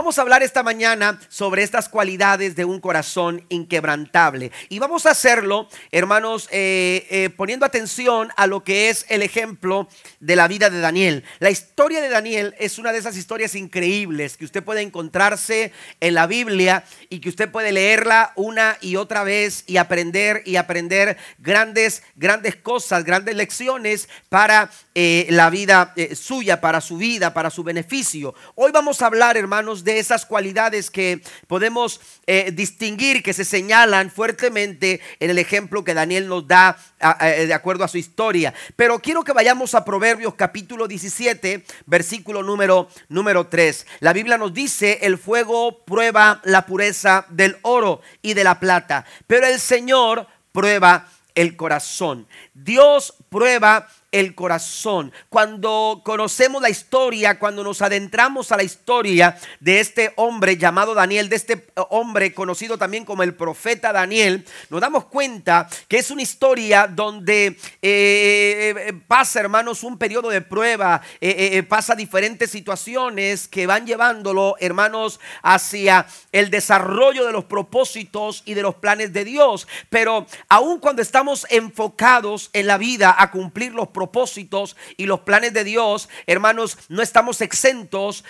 Vamos 0.00 0.18
a 0.18 0.22
hablar 0.22 0.42
esta 0.42 0.62
mañana 0.62 1.20
sobre 1.28 1.62
estas 1.62 1.90
cualidades 1.90 2.56
de 2.56 2.64
un 2.64 2.80
corazón 2.80 3.44
inquebrantable. 3.50 4.50
Y 4.70 4.78
vamos 4.78 5.04
a 5.04 5.10
hacerlo, 5.10 5.68
hermanos, 5.92 6.48
eh, 6.50 7.06
eh, 7.10 7.28
poniendo 7.28 7.66
atención 7.66 8.30
a 8.38 8.46
lo 8.46 8.64
que 8.64 8.88
es 8.88 9.04
el 9.10 9.20
ejemplo 9.20 9.88
de 10.18 10.36
la 10.36 10.48
vida 10.48 10.70
de 10.70 10.80
Daniel. 10.80 11.22
La 11.38 11.50
historia 11.50 12.00
de 12.00 12.08
Daniel 12.08 12.54
es 12.58 12.78
una 12.78 12.92
de 12.92 12.98
esas 12.98 13.14
historias 13.14 13.54
increíbles 13.54 14.38
que 14.38 14.46
usted 14.46 14.64
puede 14.64 14.80
encontrarse 14.80 15.70
en 16.00 16.14
la 16.14 16.26
Biblia 16.26 16.82
y 17.10 17.20
que 17.20 17.28
usted 17.28 17.50
puede 17.50 17.70
leerla 17.70 18.32
una 18.36 18.78
y 18.80 18.96
otra 18.96 19.22
vez 19.22 19.64
y 19.66 19.76
aprender 19.76 20.42
y 20.46 20.56
aprender 20.56 21.18
grandes, 21.40 22.02
grandes 22.16 22.56
cosas, 22.56 23.04
grandes 23.04 23.36
lecciones 23.36 24.08
para 24.30 24.70
eh, 24.94 25.26
la 25.28 25.50
vida 25.50 25.92
suya, 26.14 26.62
para 26.62 26.80
su 26.80 26.96
vida, 26.96 27.34
para 27.34 27.50
su 27.50 27.62
beneficio. 27.62 28.34
Hoy 28.54 28.72
vamos 28.72 29.02
a 29.02 29.06
hablar, 29.06 29.36
hermanos, 29.36 29.84
de 29.84 29.89
esas 29.98 30.26
cualidades 30.26 30.90
que 30.90 31.22
podemos 31.46 32.00
eh, 32.26 32.50
distinguir, 32.52 33.22
que 33.22 33.32
se 33.32 33.44
señalan 33.44 34.10
fuertemente 34.10 35.00
en 35.18 35.30
el 35.30 35.38
ejemplo 35.38 35.84
que 35.84 35.94
Daniel 35.94 36.28
nos 36.28 36.46
da 36.46 36.76
de 37.00 37.54
acuerdo 37.54 37.84
a 37.84 37.88
su 37.88 37.96
historia. 37.96 38.52
Pero 38.76 38.98
quiero 38.98 39.24
que 39.24 39.32
vayamos 39.32 39.74
a 39.74 39.84
Proverbios 39.84 40.34
capítulo 40.34 40.86
17, 40.86 41.64
versículo 41.86 42.42
número, 42.42 42.88
número 43.08 43.46
3. 43.46 43.86
La 44.00 44.12
Biblia 44.12 44.36
nos 44.36 44.52
dice, 44.52 44.98
el 45.02 45.16
fuego 45.16 45.84
prueba 45.84 46.40
la 46.44 46.66
pureza 46.66 47.26
del 47.30 47.56
oro 47.62 48.02
y 48.22 48.34
de 48.34 48.44
la 48.44 48.60
plata, 48.60 49.06
pero 49.26 49.46
el 49.46 49.58
Señor 49.60 50.26
prueba 50.52 51.08
el 51.34 51.56
corazón. 51.56 52.26
Dios 52.54 53.14
prueba 53.28 53.88
el 54.12 54.34
corazón. 54.34 55.12
Cuando 55.28 56.02
conocemos 56.04 56.62
la 56.62 56.70
historia, 56.70 57.38
cuando 57.38 57.62
nos 57.62 57.82
adentramos 57.82 58.50
a 58.50 58.56
la 58.56 58.62
historia 58.62 59.38
de 59.60 59.80
este 59.80 60.12
hombre 60.16 60.56
llamado 60.56 60.94
Daniel, 60.94 61.28
de 61.28 61.36
este 61.36 61.66
hombre 61.90 62.34
conocido 62.34 62.76
también 62.78 63.04
como 63.04 63.22
el 63.22 63.34
profeta 63.34 63.92
Daniel, 63.92 64.44
nos 64.68 64.80
damos 64.80 65.04
cuenta 65.06 65.68
que 65.88 65.98
es 65.98 66.10
una 66.10 66.22
historia 66.22 66.86
donde 66.86 67.46
eh, 67.46 67.56
eh, 67.82 68.92
pasa, 69.06 69.40
hermanos, 69.40 69.82
un 69.82 69.98
periodo 69.98 70.28
de 70.28 70.40
prueba, 70.40 71.00
eh, 71.20 71.62
pasa 71.68 71.94
diferentes 71.94 72.50
situaciones 72.50 73.48
que 73.48 73.66
van 73.66 73.86
llevándolo, 73.86 74.56
hermanos, 74.58 75.20
hacia 75.42 76.06
el 76.32 76.50
desarrollo 76.50 77.26
de 77.26 77.32
los 77.32 77.44
propósitos 77.44 78.42
y 78.44 78.54
de 78.54 78.62
los 78.62 78.74
planes 78.74 79.12
de 79.12 79.24
Dios. 79.24 79.68
Pero 79.88 80.26
aun 80.48 80.80
cuando 80.80 81.02
estamos 81.02 81.46
enfocados 81.50 82.50
en 82.52 82.66
la 82.66 82.78
vida 82.78 83.14
a 83.16 83.30
cumplir 83.30 83.72
los 83.72 83.88
propósitos, 83.88 83.99
propósitos 84.00 84.78
y 84.96 85.04
los 85.04 85.20
planes 85.20 85.52
de 85.52 85.62
Dios, 85.62 86.08
hermanos, 86.26 86.78
no 86.88 87.02
estamos 87.02 87.42
exentos 87.42 88.24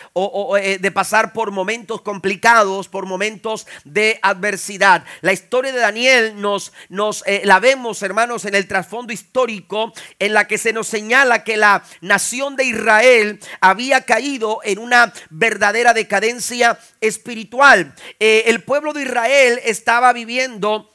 eh, 0.58 0.78
de 0.80 0.90
pasar 0.90 1.32
por 1.32 1.52
momentos 1.52 2.00
complicados, 2.00 2.88
por 2.88 3.06
momentos 3.06 3.68
de 3.84 4.18
adversidad. 4.20 5.04
La 5.20 5.32
historia 5.32 5.72
de 5.72 5.78
Daniel 5.78 6.40
nos, 6.40 6.72
eh, 7.24 7.42
la 7.44 7.60
vemos, 7.60 8.02
hermanos, 8.02 8.46
en 8.46 8.56
el 8.56 8.66
trasfondo 8.66 9.12
histórico 9.12 9.92
en 10.18 10.34
la 10.34 10.48
que 10.48 10.58
se 10.58 10.72
nos 10.72 10.88
señala 10.88 11.44
que 11.44 11.56
la 11.56 11.84
nación 12.00 12.56
de 12.56 12.64
Israel 12.64 13.38
había 13.60 14.04
caído 14.04 14.58
en 14.64 14.80
una 14.80 15.12
verdadera 15.28 15.94
decadencia 15.94 16.80
espiritual. 17.00 17.94
Eh, 18.18 18.42
el 18.46 18.64
pueblo 18.64 18.92
de 18.92 19.02
Israel 19.02 19.60
estaba 19.62 20.12
viviendo 20.12 20.90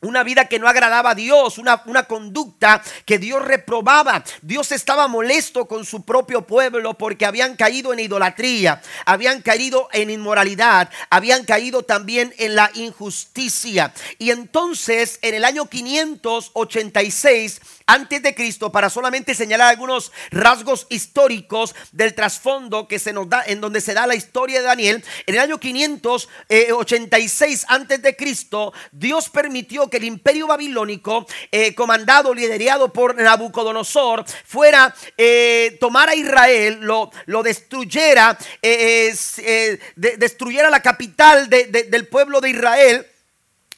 una 0.00 0.22
vida 0.22 0.46
que 0.46 0.58
no 0.58 0.68
agradaba 0.68 1.10
a 1.10 1.14
Dios, 1.14 1.58
una, 1.58 1.82
una, 1.86 2.04
conducta 2.04 2.82
que 3.04 3.18
Dios 3.18 3.44
reprobaba. 3.44 4.24
Dios 4.42 4.72
estaba 4.72 5.08
molesto 5.08 5.66
con 5.66 5.84
su 5.84 6.04
propio 6.04 6.42
pueblo 6.42 6.94
porque 6.94 7.26
habían 7.26 7.56
caído 7.56 7.92
en 7.92 8.00
idolatría, 8.00 8.80
habían 9.04 9.42
caído 9.42 9.88
en 9.92 10.10
inmoralidad, 10.10 10.90
habían 11.10 11.44
caído 11.44 11.82
también 11.82 12.32
en 12.38 12.54
la 12.54 12.70
injusticia. 12.74 13.92
Y 14.18 14.30
entonces 14.30 15.18
en 15.22 15.34
el 15.34 15.44
año 15.44 15.66
586 15.66 17.60
antes 17.86 18.20
de 18.20 18.34
Cristo, 18.34 18.72
para 18.72 18.90
solamente 18.90 19.32
señalar 19.34 19.68
algunos 19.68 20.10
rasgos 20.32 20.88
históricos 20.90 21.72
del 21.92 22.14
trasfondo 22.14 22.88
que 22.88 22.98
se 22.98 23.12
nos 23.12 23.28
da, 23.28 23.44
en 23.46 23.60
donde 23.60 23.80
se 23.80 23.94
da 23.94 24.08
la 24.08 24.16
historia 24.16 24.58
de 24.58 24.66
Daniel, 24.66 25.04
en 25.26 25.34
el 25.36 25.40
año 25.40 25.60
586 25.60 27.66
antes 27.68 28.02
de 28.02 28.16
Cristo, 28.16 28.72
Dios 28.90 29.28
permitió 29.28 29.85
que 29.88 29.98
el 29.98 30.04
imperio 30.04 30.46
babilónico, 30.46 31.26
eh, 31.50 31.74
comandado, 31.74 32.34
liderado 32.34 32.92
por 32.92 33.14
Nabucodonosor, 33.14 34.24
fuera, 34.44 34.94
eh, 35.16 35.76
tomar 35.80 36.08
a 36.08 36.14
Israel, 36.14 36.78
lo, 36.80 37.10
lo 37.26 37.42
destruyera, 37.42 38.36
eh, 38.62 39.78
destruyera 39.96 40.70
la 40.70 40.82
capital 40.82 41.48
del 41.48 42.08
pueblo 42.08 42.40
de 42.40 42.50
Israel. 42.50 43.06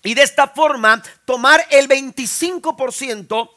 Y 0.05 0.15
de 0.15 0.23
esta 0.23 0.49
forma 0.49 1.03
tomar 1.25 1.67
el 1.71 1.89
25% 1.89 3.51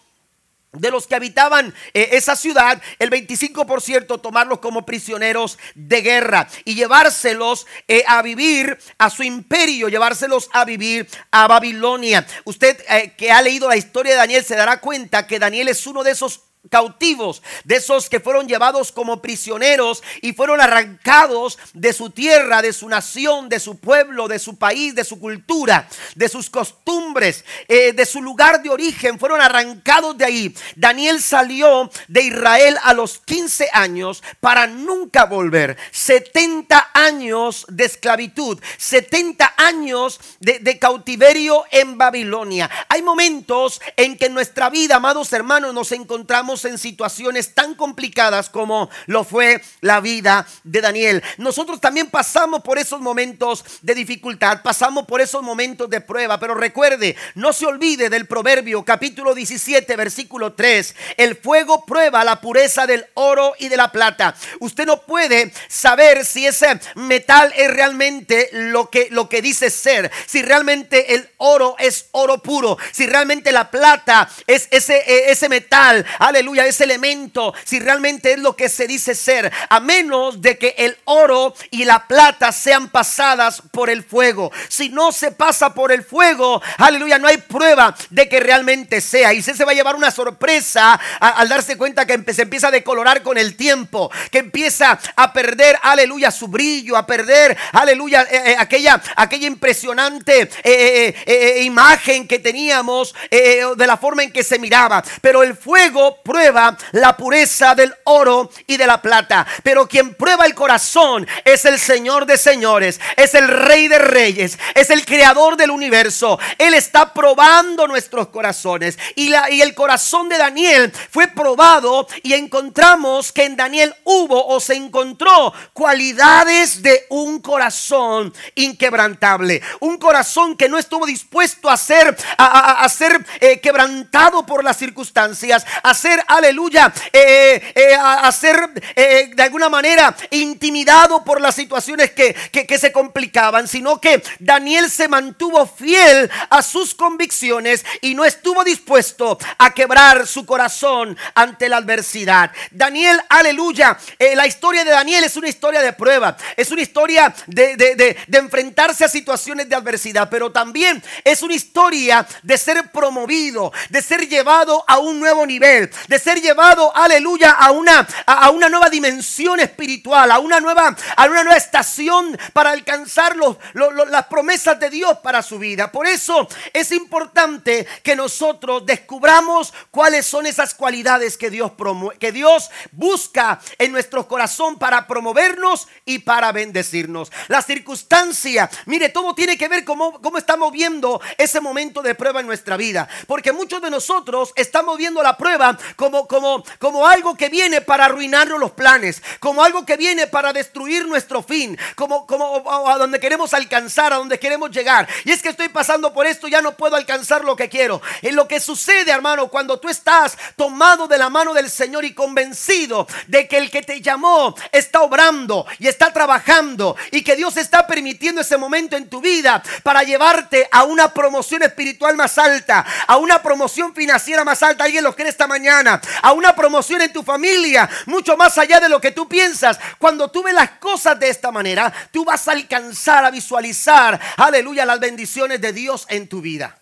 de 0.73 0.89
los 0.89 1.05
que 1.05 1.15
habitaban 1.15 1.73
eh, 1.93 2.09
esa 2.13 2.35
ciudad, 2.37 2.81
el 2.97 3.09
25% 3.09 4.21
tomarlos 4.21 4.59
como 4.59 4.85
prisioneros 4.85 5.59
de 5.75 6.01
guerra 6.01 6.47
y 6.63 6.75
llevárselos 6.75 7.67
eh, 7.89 8.05
a 8.07 8.21
vivir 8.21 8.77
a 8.97 9.09
su 9.09 9.23
imperio, 9.23 9.89
llevárselos 9.89 10.49
a 10.53 10.63
vivir 10.63 11.09
a 11.29 11.47
Babilonia. 11.47 12.25
Usted 12.45 12.81
eh, 12.87 13.13
que 13.17 13.33
ha 13.33 13.41
leído 13.41 13.67
la 13.67 13.75
historia 13.75 14.13
de 14.13 14.19
Daniel 14.19 14.45
se 14.45 14.55
dará 14.55 14.79
cuenta 14.79 15.27
que 15.27 15.39
Daniel 15.39 15.67
es 15.67 15.85
uno 15.87 16.03
de 16.03 16.11
esos 16.11 16.50
cautivos, 16.69 17.41
de 17.63 17.77
esos 17.77 18.09
que 18.09 18.19
fueron 18.19 18.47
llevados 18.47 18.91
como 18.91 19.21
prisioneros 19.21 20.03
y 20.21 20.33
fueron 20.33 20.61
arrancados 20.61 21.57
de 21.73 21.91
su 21.91 22.11
tierra, 22.11 22.61
de 22.61 22.71
su 22.71 22.87
nación, 22.87 23.49
de 23.49 23.59
su 23.59 23.79
pueblo, 23.79 24.27
de 24.27 24.39
su 24.39 24.57
país, 24.57 24.93
de 24.93 25.03
su 25.03 25.19
cultura, 25.19 25.87
de 26.15 26.29
sus 26.29 26.49
costumbres, 26.49 27.43
eh, 27.67 27.93
de 27.93 28.05
su 28.05 28.21
lugar 28.21 28.61
de 28.61 28.69
origen, 28.69 29.17
fueron 29.17 29.41
arrancados 29.41 30.17
de 30.17 30.25
ahí. 30.25 30.55
Daniel 30.75 31.21
salió 31.21 31.89
de 32.07 32.21
Israel 32.21 32.77
a 32.83 32.93
los 32.93 33.19
15 33.19 33.69
años 33.73 34.23
para 34.39 34.67
nunca 34.67 35.25
volver. 35.25 35.77
70 35.91 36.91
años 36.93 37.65
de 37.69 37.85
esclavitud, 37.85 38.61
70 38.77 39.55
años 39.57 40.19
de, 40.39 40.59
de 40.59 40.77
cautiverio 40.77 41.63
en 41.71 41.97
Babilonia. 41.97 42.69
Hay 42.87 43.01
momentos 43.01 43.81
en 43.97 44.17
que 44.17 44.27
en 44.27 44.33
nuestra 44.33 44.69
vida, 44.69 44.97
amados 44.97 45.33
hermanos, 45.33 45.73
nos 45.73 45.91
encontramos 45.91 46.50
en 46.51 46.77
situaciones 46.77 47.55
tan 47.55 47.75
complicadas 47.75 48.49
como 48.49 48.89
lo 49.05 49.23
fue 49.23 49.61
la 49.79 50.01
vida 50.01 50.45
de 50.63 50.81
Daniel. 50.81 51.23
Nosotros 51.37 51.79
también 51.79 52.09
pasamos 52.09 52.61
por 52.61 52.77
esos 52.77 52.99
momentos 52.99 53.63
de 53.81 53.95
dificultad, 53.95 54.61
pasamos 54.61 55.05
por 55.05 55.21
esos 55.21 55.41
momentos 55.41 55.89
de 55.89 56.01
prueba, 56.01 56.39
pero 56.39 56.53
recuerde, 56.53 57.15
no 57.35 57.53
se 57.53 57.65
olvide 57.65 58.09
del 58.09 58.27
proverbio 58.27 58.83
capítulo 58.83 59.33
17 59.33 59.95
versículo 59.95 60.53
3. 60.53 60.95
El 61.17 61.37
fuego 61.37 61.85
prueba 61.85 62.23
la 62.23 62.41
pureza 62.41 62.85
del 62.85 63.05
oro 63.13 63.53
y 63.57 63.69
de 63.69 63.77
la 63.77 63.91
plata. 63.91 64.35
Usted 64.59 64.85
no 64.85 65.01
puede 65.03 65.53
saber 65.69 66.25
si 66.25 66.45
ese 66.45 66.79
metal 66.95 67.53
es 67.55 67.71
realmente 67.71 68.49
lo 68.51 68.89
que, 68.89 69.07
lo 69.11 69.29
que 69.29 69.41
dice 69.41 69.69
ser, 69.69 70.11
si 70.25 70.41
realmente 70.41 71.15
el 71.15 71.29
oro 71.37 71.75
es 71.79 72.07
oro 72.11 72.41
puro, 72.41 72.77
si 72.91 73.05
realmente 73.05 73.51
la 73.51 73.71
plata 73.71 74.29
es 74.47 74.67
ese, 74.71 74.97
e, 74.97 75.31
ese 75.31 75.49
metal, 75.49 76.05
aleluya, 76.41 76.65
ese 76.65 76.85
elemento, 76.85 77.53
si 77.63 77.79
realmente 77.79 78.33
es 78.33 78.39
lo 78.39 78.55
que 78.55 78.67
se 78.67 78.87
dice 78.87 79.13
ser, 79.13 79.51
a 79.69 79.79
menos 79.79 80.41
de 80.41 80.57
que 80.57 80.73
el 80.77 80.97
oro 81.05 81.53
y 81.69 81.85
la 81.85 82.07
plata 82.07 82.51
sean 82.51 82.89
pasadas 82.89 83.61
por 83.71 83.91
el 83.91 84.03
fuego. 84.03 84.51
Si 84.67 84.89
no 84.89 85.11
se 85.11 85.31
pasa 85.31 85.73
por 85.75 85.91
el 85.91 86.03
fuego, 86.03 86.61
aleluya, 86.77 87.19
no 87.19 87.27
hay 87.27 87.37
prueba 87.37 87.95
de 88.09 88.27
que 88.27 88.39
realmente 88.39 89.01
sea. 89.01 89.33
Y 89.33 89.39
usted 89.39 89.55
se 89.55 89.65
va 89.65 89.71
a 89.71 89.75
llevar 89.75 89.95
una 89.95 90.09
sorpresa 90.09 90.99
al 91.19 91.47
darse 91.47 91.77
cuenta 91.77 92.07
que 92.07 92.33
se 92.33 92.41
empieza 92.41 92.69
a 92.69 92.71
decolorar 92.71 93.21
con 93.21 93.37
el 93.37 93.55
tiempo, 93.55 94.11
que 94.31 94.39
empieza 94.39 94.99
a 95.15 95.33
perder, 95.33 95.77
aleluya, 95.83 96.31
su 96.31 96.47
brillo, 96.47 96.97
a 96.97 97.05
perder, 97.05 97.55
aleluya, 97.73 98.23
eh, 98.23 98.51
eh, 98.51 98.55
aquella, 98.57 98.99
aquella 99.15 99.45
impresionante 99.45 100.49
eh, 100.63 101.61
imagen 101.63 102.27
que 102.27 102.39
teníamos 102.39 103.13
de 103.29 103.87
la 103.87 103.97
forma 103.97 104.23
en 104.23 104.31
que 104.31 104.43
se 104.43 104.57
miraba. 104.57 105.03
Pero 105.21 105.43
el 105.43 105.55
fuego 105.55 106.21
prueba 106.31 106.77
la 106.93 107.17
pureza 107.17 107.75
del 107.75 107.93
oro 108.05 108.49
y 108.65 108.77
de 108.77 108.87
la 108.87 109.01
plata. 109.01 109.45
Pero 109.63 109.85
quien 109.85 110.15
prueba 110.15 110.45
el 110.45 110.55
corazón 110.55 111.27
es 111.43 111.65
el 111.65 111.77
Señor 111.77 112.25
de 112.25 112.37
señores, 112.37 113.01
es 113.17 113.35
el 113.35 113.49
Rey 113.49 113.89
de 113.89 113.99
reyes, 113.99 114.57
es 114.73 114.89
el 114.91 115.05
creador 115.05 115.57
del 115.57 115.71
universo. 115.71 116.39
Él 116.57 116.73
está 116.73 117.13
probando 117.13 117.85
nuestros 117.85 118.29
corazones. 118.29 118.97
Y, 119.15 119.27
la, 119.27 119.51
y 119.51 119.61
el 119.61 119.75
corazón 119.75 120.29
de 120.29 120.37
Daniel 120.37 120.93
fue 121.09 121.27
probado 121.27 122.07
y 122.23 122.33
encontramos 122.33 123.33
que 123.33 123.43
en 123.43 123.57
Daniel 123.57 123.93
hubo 124.05 124.47
o 124.47 124.61
se 124.61 124.75
encontró 124.75 125.53
cualidades 125.73 126.81
de 126.81 127.07
un 127.09 127.41
corazón 127.41 128.33
inquebrantable. 128.55 129.61
Un 129.81 129.97
corazón 129.97 130.55
que 130.55 130.69
no 130.69 130.77
estuvo 130.77 131.05
dispuesto 131.05 131.69
a 131.69 131.75
ser, 131.75 132.15
a, 132.37 132.87
ser 132.87 133.25
eh, 133.41 133.59
quebrantado 133.59 134.45
por 134.45 134.63
las 134.63 134.77
circunstancias, 134.77 135.65
a 135.83 135.93
ser 135.93 136.20
aleluya, 136.27 136.93
eh, 137.11 137.71
eh, 137.75 137.95
a, 137.99 138.31
ser 138.31 138.69
eh, 138.95 139.31
de 139.33 139.43
alguna 139.43 139.69
manera 139.69 140.15
intimidado 140.31 141.23
por 141.23 141.41
las 141.41 141.55
situaciones 141.55 142.11
que, 142.11 142.33
que 142.51 142.77
se 142.77 142.91
complicaban, 142.91 143.67
sino 143.67 143.99
que 143.99 144.23
Daniel 144.39 144.89
se 144.89 145.07
mantuvo 145.07 145.65
fiel 145.65 146.29
a 146.49 146.61
sus 146.61 146.95
convicciones 146.95 147.85
y 148.01 148.15
no 148.15 148.25
estuvo 148.25 148.63
dispuesto 148.63 149.37
a 149.57 149.73
quebrar 149.73 150.27
su 150.27 150.45
corazón 150.45 151.17
ante 151.35 151.69
la 151.69 151.77
adversidad. 151.77 152.51
Daniel, 152.71 153.19
aleluya, 153.29 153.97
la 154.35 154.47
historia 154.47 154.83
de 154.83 154.91
Daniel 154.91 155.23
es 155.23 155.35
una 155.35 155.49
historia 155.49 155.81
de 155.81 155.93
prueba, 155.93 156.37
es 156.55 156.71
una 156.71 156.81
historia 156.81 157.33
de, 157.47 157.75
de, 157.75 157.95
de 157.95 158.37
enfrentarse 158.37 159.05
a 159.05 159.09
situaciones 159.09 159.69
de 159.69 159.75
adversidad, 159.75 160.29
pero 160.29 160.51
también 160.51 161.01
es 161.23 161.41
una 161.41 161.53
historia 161.53 162.27
de 162.43 162.57
ser 162.57 162.91
promovido, 162.91 163.71
de 163.89 164.01
ser 164.01 164.27
llevado 164.27 164.83
a 164.87 164.99
un 164.99 165.19
nuevo 165.19 165.45
nivel, 165.45 165.89
de 166.11 166.19
ser 166.19 166.41
llevado, 166.41 166.93
aleluya, 166.93 167.51
a 167.51 167.71
una, 167.71 168.05
a, 168.25 168.49
una 168.49 168.67
nueva 168.67 168.89
dimensión 168.89 169.61
espiritual, 169.61 170.29
a 170.29 170.39
una 170.39 170.59
nueva, 170.59 170.93
a 171.15 171.25
una 171.25 171.43
nueva 171.43 171.55
estación 171.55 172.37
para 172.51 172.71
alcanzar 172.71 173.37
los, 173.37 173.55
las 173.73 174.25
promesas 174.25 174.77
de 174.77 174.89
Dios 174.89 175.19
para 175.19 175.41
su 175.41 175.57
vida. 175.57 175.89
Por 175.89 176.05
eso 176.05 176.49
es 176.73 176.91
importante 176.91 177.87
que 178.03 178.17
nosotros 178.17 178.85
descubramos 178.85 179.73
cuáles 179.89 180.25
son 180.25 180.45
esas 180.45 180.73
cualidades 180.73 181.37
que 181.37 181.49
Dios, 181.49 181.71
que 182.19 182.33
Dios 182.33 182.69
busca 182.91 183.61
en 183.77 183.93
nuestro 183.93 184.27
corazón 184.27 184.77
para 184.77 185.07
promovernos 185.07 185.87
y 186.03 186.19
para 186.19 186.51
bendecirnos. 186.51 187.31
La 187.47 187.61
circunstancia, 187.61 188.69
mire, 188.85 189.07
todo 189.07 189.33
tiene 189.33 189.57
que 189.57 189.69
ver 189.69 189.85
cómo, 189.85 190.21
cómo 190.21 190.37
estamos 190.37 190.73
viendo 190.73 191.21
ese 191.37 191.61
momento 191.61 192.01
de 192.01 192.15
prueba 192.15 192.41
en 192.41 192.47
nuestra 192.47 192.75
vida. 192.75 193.07
Porque 193.27 193.53
muchos 193.53 193.81
de 193.81 193.89
nosotros 193.89 194.51
estamos 194.57 194.97
viendo 194.97 195.23
la 195.23 195.37
prueba 195.37 195.77
como, 195.95 196.27
como, 196.27 196.63
como 196.79 197.07
algo 197.07 197.35
que 197.35 197.49
viene 197.49 197.81
para 197.81 198.05
arruinarnos 198.05 198.59
los 198.59 198.71
planes, 198.71 199.21
como 199.39 199.63
algo 199.63 199.85
que 199.85 199.97
viene 199.97 200.27
para 200.27 200.53
destruir 200.53 201.07
nuestro 201.07 201.43
fin, 201.43 201.77
como, 201.95 202.25
como 202.25 202.89
a 202.89 202.97
donde 202.97 203.19
queremos 203.19 203.53
alcanzar, 203.53 204.13
a 204.13 204.17
donde 204.17 204.39
queremos 204.39 204.71
llegar. 204.71 205.07
Y 205.25 205.31
es 205.31 205.41
que 205.41 205.49
estoy 205.49 205.69
pasando 205.69 206.13
por 206.13 206.25
esto, 206.25 206.47
ya 206.47 206.61
no 206.61 206.75
puedo 206.75 206.95
alcanzar 206.95 207.43
lo 207.43 207.55
que 207.55 207.69
quiero. 207.69 208.01
En 208.21 208.35
lo 208.35 208.47
que 208.47 208.59
sucede, 208.59 209.11
hermano, 209.11 209.47
cuando 209.47 209.79
tú 209.79 209.89
estás 209.89 210.37
tomado 210.55 211.07
de 211.07 211.17
la 211.17 211.29
mano 211.29 211.53
del 211.53 211.69
Señor 211.69 212.05
y 212.05 212.13
convencido 212.13 213.07
de 213.27 213.47
que 213.47 213.57
el 213.57 213.71
que 213.71 213.81
te 213.81 214.01
llamó 214.01 214.55
está 214.71 215.01
obrando 215.01 215.65
y 215.79 215.87
está 215.87 216.13
trabajando 216.13 216.95
y 217.11 217.23
que 217.23 217.35
Dios 217.35 217.57
está 217.57 217.87
permitiendo 217.87 218.41
ese 218.41 218.57
momento 218.57 218.95
en 218.95 219.09
tu 219.09 219.21
vida 219.21 219.61
para 219.83 220.03
llevarte 220.03 220.67
a 220.71 220.83
una 220.83 221.13
promoción 221.13 221.63
espiritual 221.63 222.15
más 222.15 222.37
alta, 222.37 222.85
a 223.07 223.17
una 223.17 223.41
promoción 223.41 223.93
financiera 223.93 224.43
más 224.43 224.61
alta. 224.63 224.83
Alguien 224.83 225.03
lo 225.03 225.15
cree 225.15 225.29
esta 225.29 225.47
mañana. 225.47 225.80
A 225.87 226.33
una 226.33 226.55
promoción 226.55 227.01
en 227.01 227.13
tu 227.13 227.23
familia, 227.23 227.89
mucho 228.05 228.37
más 228.37 228.57
allá 228.57 228.79
de 228.79 228.89
lo 228.89 229.01
que 229.01 229.11
tú 229.11 229.27
piensas. 229.27 229.79
Cuando 229.97 230.29
tú 230.29 230.43
ves 230.43 230.53
las 230.53 230.71
cosas 230.71 231.19
de 231.19 231.29
esta 231.29 231.51
manera, 231.51 231.91
tú 232.11 232.25
vas 232.25 232.47
a 232.47 232.51
alcanzar 232.51 233.25
a 233.25 233.31
visualizar, 233.31 234.19
aleluya, 234.37 234.85
las 234.85 234.99
bendiciones 234.99 235.61
de 235.61 235.73
Dios 235.73 236.05
en 236.09 236.27
tu 236.27 236.41
vida. 236.41 236.77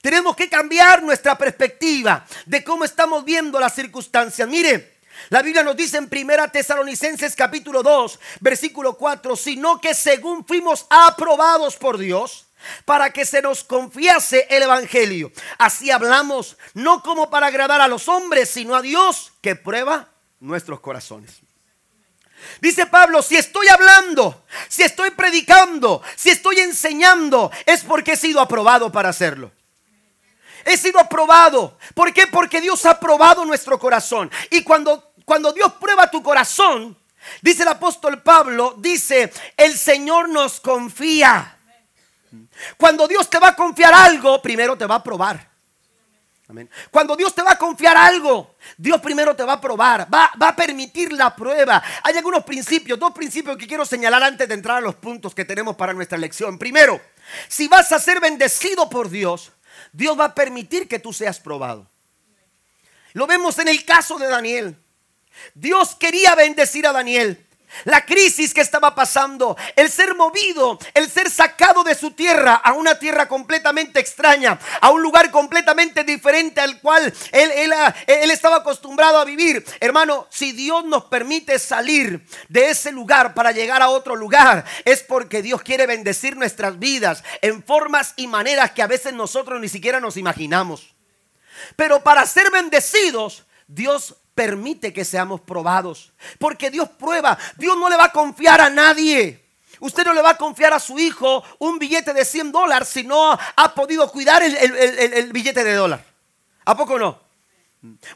Tenemos 0.00 0.36
que 0.36 0.48
cambiar 0.48 1.02
nuestra 1.02 1.36
perspectiva 1.36 2.24
de 2.46 2.62
cómo 2.62 2.84
estamos 2.84 3.24
viendo 3.24 3.58
las 3.58 3.74
circunstancias. 3.74 4.48
Mire, 4.48 4.98
la 5.30 5.42
Biblia 5.42 5.62
nos 5.62 5.76
dice 5.76 5.98
en 5.98 6.08
Primera 6.08 6.48
Tesalonicenses 6.48 7.34
capítulo 7.34 7.82
2, 7.82 8.18
versículo 8.40 8.94
4, 8.96 9.36
sino 9.36 9.80
que 9.80 9.94
según 9.94 10.46
fuimos 10.46 10.86
aprobados 10.88 11.76
por 11.76 11.98
Dios, 11.98 12.47
para 12.84 13.12
que 13.12 13.24
se 13.24 13.42
nos 13.42 13.64
confiase 13.64 14.46
el 14.50 14.62
Evangelio. 14.62 15.32
Así 15.58 15.90
hablamos, 15.90 16.56
no 16.74 17.02
como 17.02 17.30
para 17.30 17.48
agradar 17.48 17.80
a 17.80 17.88
los 17.88 18.08
hombres, 18.08 18.50
sino 18.50 18.74
a 18.74 18.82
Dios 18.82 19.32
que 19.40 19.56
prueba 19.56 20.08
nuestros 20.40 20.80
corazones. 20.80 21.40
Dice 22.60 22.86
Pablo, 22.86 23.22
si 23.22 23.36
estoy 23.36 23.68
hablando, 23.68 24.44
si 24.68 24.82
estoy 24.82 25.10
predicando, 25.10 26.02
si 26.16 26.30
estoy 26.30 26.60
enseñando, 26.60 27.50
es 27.66 27.82
porque 27.82 28.12
he 28.12 28.16
sido 28.16 28.40
aprobado 28.40 28.90
para 28.92 29.08
hacerlo. 29.08 29.50
He 30.64 30.76
sido 30.76 31.00
aprobado. 31.00 31.78
¿Por 31.94 32.12
qué? 32.12 32.26
Porque 32.26 32.60
Dios 32.60 32.84
ha 32.86 33.00
probado 33.00 33.44
nuestro 33.44 33.78
corazón. 33.78 34.30
Y 34.50 34.62
cuando, 34.62 35.12
cuando 35.24 35.52
Dios 35.52 35.72
prueba 35.74 36.10
tu 36.10 36.22
corazón, 36.22 36.96
dice 37.40 37.62
el 37.62 37.68
apóstol 37.68 38.22
Pablo, 38.22 38.74
dice, 38.78 39.32
el 39.56 39.76
Señor 39.76 40.28
nos 40.28 40.60
confía. 40.60 41.57
Cuando 42.76 43.08
Dios 43.08 43.28
te 43.28 43.38
va 43.38 43.48
a 43.48 43.56
confiar 43.56 43.94
algo, 43.94 44.40
primero 44.42 44.76
te 44.76 44.86
va 44.86 44.96
a 44.96 45.02
probar. 45.02 45.48
Cuando 46.90 47.14
Dios 47.14 47.34
te 47.34 47.42
va 47.42 47.52
a 47.52 47.58
confiar 47.58 47.94
algo, 47.94 48.56
Dios 48.76 49.00
primero 49.02 49.36
te 49.36 49.44
va 49.44 49.54
a 49.54 49.60
probar, 49.60 50.08
va, 50.12 50.30
va, 50.40 50.48
a 50.48 50.56
permitir 50.56 51.12
la 51.12 51.36
prueba. 51.36 51.82
Hay 52.02 52.16
algunos 52.16 52.42
principios, 52.42 52.98
dos 52.98 53.12
principios 53.12 53.58
que 53.58 53.66
quiero 53.66 53.84
señalar 53.84 54.22
antes 54.22 54.48
de 54.48 54.54
entrar 54.54 54.78
a 54.78 54.80
los 54.80 54.94
puntos 54.94 55.34
que 55.34 55.44
tenemos 55.44 55.76
para 55.76 55.92
nuestra 55.92 56.16
lección. 56.16 56.58
Primero, 56.58 56.98
si 57.48 57.68
vas 57.68 57.92
a 57.92 57.98
ser 57.98 58.18
bendecido 58.18 58.88
por 58.88 59.10
Dios, 59.10 59.52
Dios 59.92 60.18
va 60.18 60.26
a 60.26 60.34
permitir 60.34 60.88
que 60.88 60.98
tú 60.98 61.12
seas 61.12 61.38
probado. 61.38 61.86
Lo 63.12 63.26
vemos 63.26 63.58
en 63.58 63.68
el 63.68 63.84
caso 63.84 64.18
de 64.18 64.28
Daniel. 64.28 64.76
Dios 65.54 65.96
quería 65.96 66.34
bendecir 66.34 66.86
a 66.86 66.92
Daniel, 66.92 67.46
la 67.84 68.04
crisis 68.04 68.54
que 68.54 68.60
estaba 68.60 68.94
pasando, 68.94 69.56
el 69.76 69.90
ser 69.90 70.14
movido, 70.14 70.78
el 70.94 71.10
ser 71.10 71.30
sacado 71.30 71.84
de 71.84 71.94
su 71.94 72.12
tierra 72.12 72.54
a 72.54 72.72
una 72.72 72.98
tierra 72.98 73.28
completamente 73.28 74.00
extraña, 74.00 74.58
a 74.80 74.90
un 74.90 75.02
lugar 75.02 75.30
completamente 75.30 76.04
diferente 76.04 76.60
al 76.60 76.80
cual 76.80 77.12
él, 77.32 77.50
él, 77.50 77.72
él, 78.06 78.30
estaba 78.30 78.56
acostumbrado 78.56 79.18
a 79.18 79.24
vivir. 79.24 79.64
Hermano, 79.80 80.26
si 80.30 80.52
Dios 80.52 80.84
nos 80.84 81.04
permite 81.04 81.58
salir 81.58 82.26
de 82.48 82.70
ese 82.70 82.92
lugar 82.92 83.34
para 83.34 83.52
llegar 83.52 83.82
a 83.82 83.90
otro 83.90 84.16
lugar, 84.16 84.64
es 84.84 85.02
porque 85.02 85.42
Dios 85.42 85.62
quiere 85.62 85.86
bendecir 85.86 86.36
nuestras 86.36 86.78
vidas 86.78 87.22
en 87.42 87.62
formas 87.62 88.14
y 88.16 88.26
maneras 88.26 88.72
que 88.72 88.82
a 88.82 88.86
veces 88.86 89.12
nosotros 89.12 89.60
ni 89.60 89.68
siquiera 89.68 90.00
nos 90.00 90.16
imaginamos. 90.16 90.94
Pero 91.76 92.02
para 92.02 92.26
ser 92.26 92.50
bendecidos, 92.50 93.44
Dios 93.66 94.16
permite 94.38 94.92
que 94.92 95.04
seamos 95.04 95.40
probados. 95.40 96.12
Porque 96.38 96.70
Dios 96.70 96.88
prueba. 96.90 97.36
Dios 97.56 97.76
no 97.76 97.88
le 97.88 97.96
va 97.96 98.04
a 98.04 98.12
confiar 98.12 98.60
a 98.60 98.70
nadie. 98.70 99.44
Usted 99.80 100.04
no 100.04 100.12
le 100.12 100.22
va 100.22 100.30
a 100.30 100.38
confiar 100.38 100.72
a 100.72 100.78
su 100.78 100.96
hijo 100.96 101.42
un 101.58 101.76
billete 101.80 102.12
de 102.12 102.24
100 102.24 102.52
dólares 102.52 102.88
si 102.88 103.02
no 103.02 103.32
ha 103.32 103.74
podido 103.74 104.08
cuidar 104.12 104.40
el, 104.44 105.32
billete 105.32 105.64
de 105.64 105.74
dólar. 105.74 106.04
¿A 106.66 106.76
poco 106.76 107.00
no? 107.00 107.18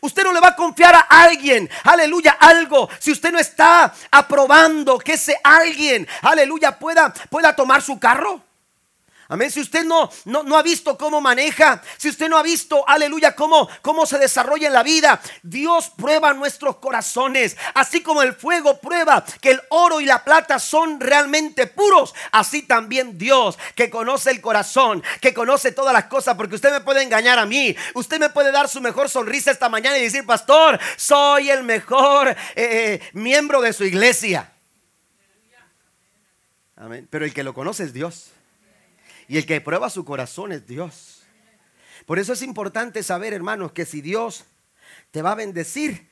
Usted 0.00 0.22
no 0.22 0.32
le 0.32 0.38
va 0.38 0.50
a 0.50 0.56
confiar 0.56 0.94
a 0.94 1.00
alguien, 1.00 1.69
aleluya, 1.84 2.36
algo, 2.38 2.88
si 2.98 3.12
usted 3.12 3.32
no 3.32 3.38
está 3.38 3.92
aprobando 4.11 4.99
que 4.99 5.14
ese 5.14 5.37
alguien, 5.42 6.06
aleluya, 6.20 6.78
pueda, 6.78 7.12
pueda 7.30 7.54
tomar 7.56 7.82
su 7.82 7.99
carro. 7.99 8.40
Amén. 9.29 9.50
Si 9.50 9.61
usted 9.61 9.85
no, 9.85 10.11
no, 10.25 10.57
ha 10.57 10.62
visto 10.62 10.99
cómo 10.99 11.21
maneja, 11.21 11.83
si 11.97 12.09
usted 12.09 12.29
no 12.29 12.37
ha 12.37 12.43
visto, 12.43 12.87
aleluya, 12.88 13.35
cómo, 13.35 13.69
cómo 13.81 14.05
se 14.05 14.19
desarrolla 14.19 14.67
en 14.67 14.73
la 14.75 14.83
vida, 14.83 15.21
Dios 15.43 15.91
prueba 15.97 16.35
nuestros 16.35 16.76
corazones. 16.76 17.57
Así 17.75 18.02
como 18.02 18.23
el 18.23 18.35
fuego 18.35 18.79
prueba 18.79 19.25
que 19.41 19.52
el 19.52 19.61
oro 19.71 20.00
y 20.00 20.05
la 20.05 20.25
plata 20.25 20.59
son 20.59 21.00
realmente 21.00 21.67
puros, 21.67 22.14
así 22.33 22.62
también 22.62 23.17
Dios, 23.17 23.59
que 23.75 23.91
conoce 23.91 24.31
el 24.31 24.41
corazón, 24.41 25.02
que 25.21 25.33
conoce 25.33 25.73
todas 25.73 25.93
las 25.93 26.05
cosas, 26.05 26.37
porque 26.37 26.57
usted 26.57 26.73
me 26.73 26.81
puede 26.81 27.02
engañar 27.02 27.38
a 27.38 27.47
mí, 27.47 27.75
usted 27.95 28.19
me 28.19 28.31
puede 28.31 28.52
dar 28.52 28.69
su 28.69 28.81
mejor 28.81 29.09
sonrisa 29.09 29.50
esta 29.50 29.69
mañana 29.69 29.99
y 29.99 30.02
decir, 30.02 30.26
pastor, 30.26 30.79
soy 30.97 31.50
el 31.50 31.62
mejor 31.62 32.29
eh, 32.29 32.37
eh, 32.57 33.00
miembro 33.12 33.61
de 33.61 33.73
su 33.73 33.85
iglesia. 33.85 34.52
Amén. 36.76 37.07
Pero 37.09 37.25
el 37.25 37.33
que 37.33 37.45
lo 37.45 37.55
conoce 37.55 37.85
es 37.85 37.93
Dios. 37.93 38.33
Y 39.32 39.38
el 39.38 39.46
que 39.46 39.62
prueba 39.62 39.88
su 39.88 40.04
corazón 40.04 40.52
es 40.52 40.66
Dios. 40.66 41.22
Por 42.04 42.18
eso 42.18 42.34
es 42.34 42.42
importante 42.42 43.02
saber, 43.02 43.32
hermanos, 43.32 43.72
que 43.72 43.86
si 43.86 44.02
Dios 44.02 44.44
te 45.10 45.22
va 45.22 45.32
a 45.32 45.36
bendecir, 45.36 46.10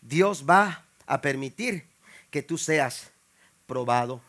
Dios 0.00 0.44
va 0.48 0.86
a 1.06 1.20
permitir 1.20 1.88
que 2.30 2.40
tú 2.40 2.58
seas 2.58 3.10
probado. 3.66 4.22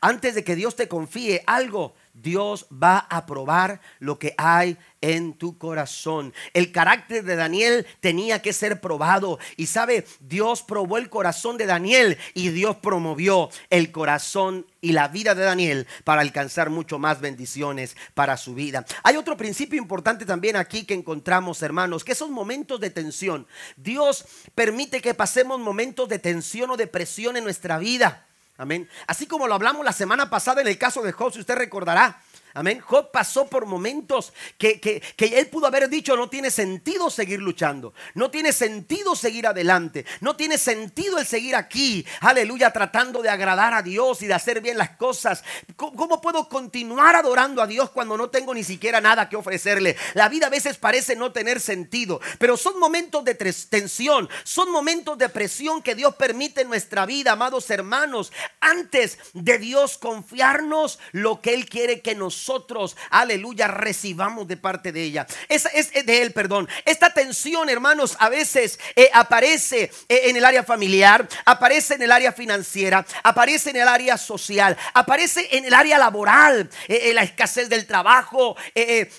Antes 0.00 0.36
de 0.36 0.44
que 0.44 0.54
Dios 0.54 0.76
te 0.76 0.86
confíe 0.86 1.42
algo, 1.48 1.96
Dios 2.14 2.66
va 2.72 2.98
a 2.98 3.26
probar 3.26 3.80
lo 3.98 4.18
que 4.18 4.34
hay 4.38 4.78
en 5.00 5.34
tu 5.34 5.58
corazón. 5.58 6.32
El 6.54 6.72
carácter 6.72 7.24
de 7.24 7.36
Daniel 7.36 7.86
tenía 8.00 8.40
que 8.40 8.52
ser 8.52 8.80
probado. 8.80 9.38
Y 9.56 9.66
sabe, 9.66 10.06
Dios 10.20 10.62
probó 10.62 10.96
el 10.96 11.10
corazón 11.10 11.58
de 11.58 11.66
Daniel 11.66 12.16
y 12.32 12.48
Dios 12.48 12.76
promovió 12.76 13.50
el 13.68 13.92
corazón 13.92 14.66
y 14.80 14.92
la 14.92 15.08
vida 15.08 15.34
de 15.34 15.44
Daniel 15.44 15.86
para 16.04 16.20
alcanzar 16.20 16.70
mucho 16.70 16.98
más 16.98 17.20
bendiciones 17.20 17.96
para 18.14 18.36
su 18.36 18.54
vida. 18.54 18.86
Hay 19.02 19.16
otro 19.16 19.36
principio 19.36 19.78
importante 19.80 20.24
también 20.24 20.56
aquí 20.56 20.84
que 20.84 20.94
encontramos, 20.94 21.62
hermanos, 21.62 22.04
que 22.04 22.14
son 22.14 22.32
momentos 22.32 22.80
de 22.80 22.90
tensión. 22.90 23.46
Dios 23.76 24.24
permite 24.54 25.00
que 25.00 25.14
pasemos 25.14 25.58
momentos 25.58 26.08
de 26.08 26.18
tensión 26.18 26.70
o 26.70 26.76
de 26.76 26.86
presión 26.86 27.36
en 27.36 27.44
nuestra 27.44 27.78
vida. 27.78 28.26
Amén. 28.56 28.88
Así 29.06 29.26
como 29.26 29.48
lo 29.48 29.54
hablamos 29.54 29.84
la 29.84 29.92
semana 29.92 30.30
pasada 30.30 30.60
en 30.60 30.68
el 30.68 30.78
caso 30.78 31.02
de 31.02 31.12
Job, 31.12 31.32
usted 31.36 31.56
recordará. 31.56 32.20
Amén. 32.56 32.78
Job 32.78 33.10
pasó 33.10 33.48
por 33.48 33.66
momentos 33.66 34.32
que, 34.58 34.80
que, 34.80 35.02
él 35.18 35.48
pudo 35.48 35.66
haber 35.66 35.88
dicho, 35.88 36.16
no 36.16 36.30
tiene 36.30 36.52
sentido 36.52 37.10
seguir 37.10 37.40
luchando, 37.40 37.94
no 38.14 38.30
tiene 38.30 38.52
sentido 38.52 39.16
seguir 39.16 39.48
adelante, 39.48 40.06
no 40.20 40.36
tiene 40.36 40.56
sentido 40.56 41.18
el 41.18 41.26
seguir 41.26 41.56
aquí, 41.56 42.06
aleluya, 42.20 42.72
tratando 42.72 43.22
de 43.22 43.28
agradar 43.28 43.74
a 43.74 43.82
Dios 43.82 44.22
y 44.22 44.28
de 44.28 44.34
hacer 44.34 44.60
bien 44.60 44.78
las 44.78 44.90
cosas. 44.90 45.42
¿Cómo, 45.74 46.20
puedo 46.20 46.48
continuar 46.48 47.16
adorando 47.16 47.60
a 47.60 47.66
Dios 47.66 47.90
cuando 47.90 48.16
no 48.16 48.30
tengo 48.30 48.54
ni 48.54 48.62
siquiera 48.62 49.00
nada 49.00 49.28
que 49.28 49.34
ofrecerle? 49.34 49.96
La 50.14 50.28
vida 50.28 50.46
a 50.46 50.50
veces 50.50 50.76
parece 50.76 51.16
no 51.16 51.32
tener 51.32 51.60
sentido, 51.60 52.20
pero 52.38 52.56
son 52.56 52.78
momentos 52.78 53.24
de 53.24 53.34
tensión, 53.34 54.28
son 54.44 54.70
momentos 54.70 55.18
de 55.18 55.28
presión 55.28 55.82
que 55.82 55.96
Dios 55.96 56.14
permite 56.14 56.60
en 56.60 56.68
nuestra 56.68 57.04
vida, 57.04 57.32
amados 57.32 57.68
hermanos, 57.70 58.32
antes 58.60 59.18
de 59.32 59.58
Dios 59.58 59.98
confiarnos 59.98 61.00
lo 61.10 61.40
que 61.40 61.54
Él 61.54 61.68
quiere 61.68 62.00
que 62.00 62.14
nos 62.14 62.43
nosotros, 62.44 62.94
aleluya, 63.08 63.68
recibamos 63.68 64.46
de 64.46 64.58
parte 64.58 64.92
de 64.92 65.02
ella. 65.02 65.26
Esa 65.48 65.70
es 65.70 65.90
de 65.92 66.20
él, 66.20 66.32
perdón. 66.32 66.68
Esta 66.84 67.14
tensión, 67.14 67.70
hermanos, 67.70 68.16
a 68.18 68.28
veces 68.28 68.78
eh, 68.96 69.08
aparece 69.14 69.90
eh, 70.10 70.22
en 70.24 70.36
el 70.36 70.44
área 70.44 70.62
familiar, 70.62 71.26
aparece 71.46 71.94
en 71.94 72.02
el 72.02 72.12
área 72.12 72.32
financiera, 72.32 73.06
aparece 73.22 73.70
en 73.70 73.76
el 73.76 73.88
área 73.88 74.18
social, 74.18 74.76
aparece 74.92 75.48
en 75.52 75.64
el 75.64 75.72
área 75.72 75.96
laboral, 75.96 76.68
eh, 76.86 77.12
la 77.14 77.22
escasez 77.22 77.70
del 77.70 77.86
trabajo, 77.86 78.56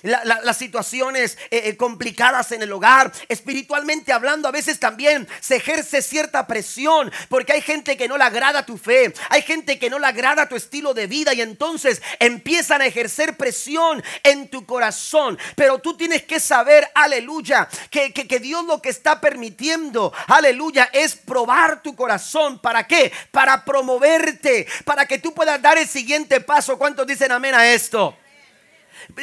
las 0.03 0.57
situaciones 0.57 1.37
complicadas 1.77 2.51
en 2.51 2.61
el 2.61 2.71
hogar, 2.71 3.11
espiritualmente 3.27 4.13
hablando, 4.13 4.47
a 4.47 4.51
veces 4.51 4.79
también 4.79 5.27
se 5.39 5.55
ejerce 5.55 6.01
cierta 6.01 6.45
presión, 6.45 7.11
porque 7.29 7.53
hay 7.53 7.61
gente 7.61 7.97
que 7.97 8.07
no 8.07 8.17
le 8.17 8.23
agrada 8.23 8.65
tu 8.65 8.77
fe, 8.77 9.13
hay 9.29 9.41
gente 9.41 9.79
que 9.79 9.89
no 9.89 9.97
le 9.97 10.05
agrada 10.05 10.47
tu 10.47 10.55
estilo 10.55 10.93
de 10.93 11.07
vida 11.07 11.33
y 11.33 11.41
entonces 11.41 12.01
empiezan 12.19 12.81
a 12.81 12.85
ejercer 12.85 13.14
ser 13.15 13.37
presión 13.37 14.03
en 14.23 14.49
tu 14.49 14.65
corazón. 14.65 15.39
Pero 15.55 15.79
tú 15.79 15.95
tienes 15.95 16.23
que 16.23 16.39
saber, 16.39 16.89
aleluya, 16.93 17.67
que, 17.89 18.13
que, 18.13 18.39
Dios 18.39 18.65
lo 18.65 18.81
que 18.81 18.89
está 18.89 19.21
permitiendo, 19.21 20.13
aleluya, 20.27 20.89
es 20.93 21.15
probar 21.15 21.81
tu 21.81 21.95
corazón. 21.95 22.59
¿Para 22.59 22.85
qué? 22.85 23.11
Para 23.31 23.63
promoverte, 23.63 24.67
para 24.83 25.05
que 25.05 25.19
tú 25.19 25.33
puedas 25.33 25.61
dar 25.61 25.77
el 25.77 25.87
siguiente 25.87 26.41
paso. 26.41 26.77
¿Cuántos 26.77 27.07
dicen 27.07 27.31
amén 27.31 27.55
a 27.55 27.67
esto? 27.73 28.15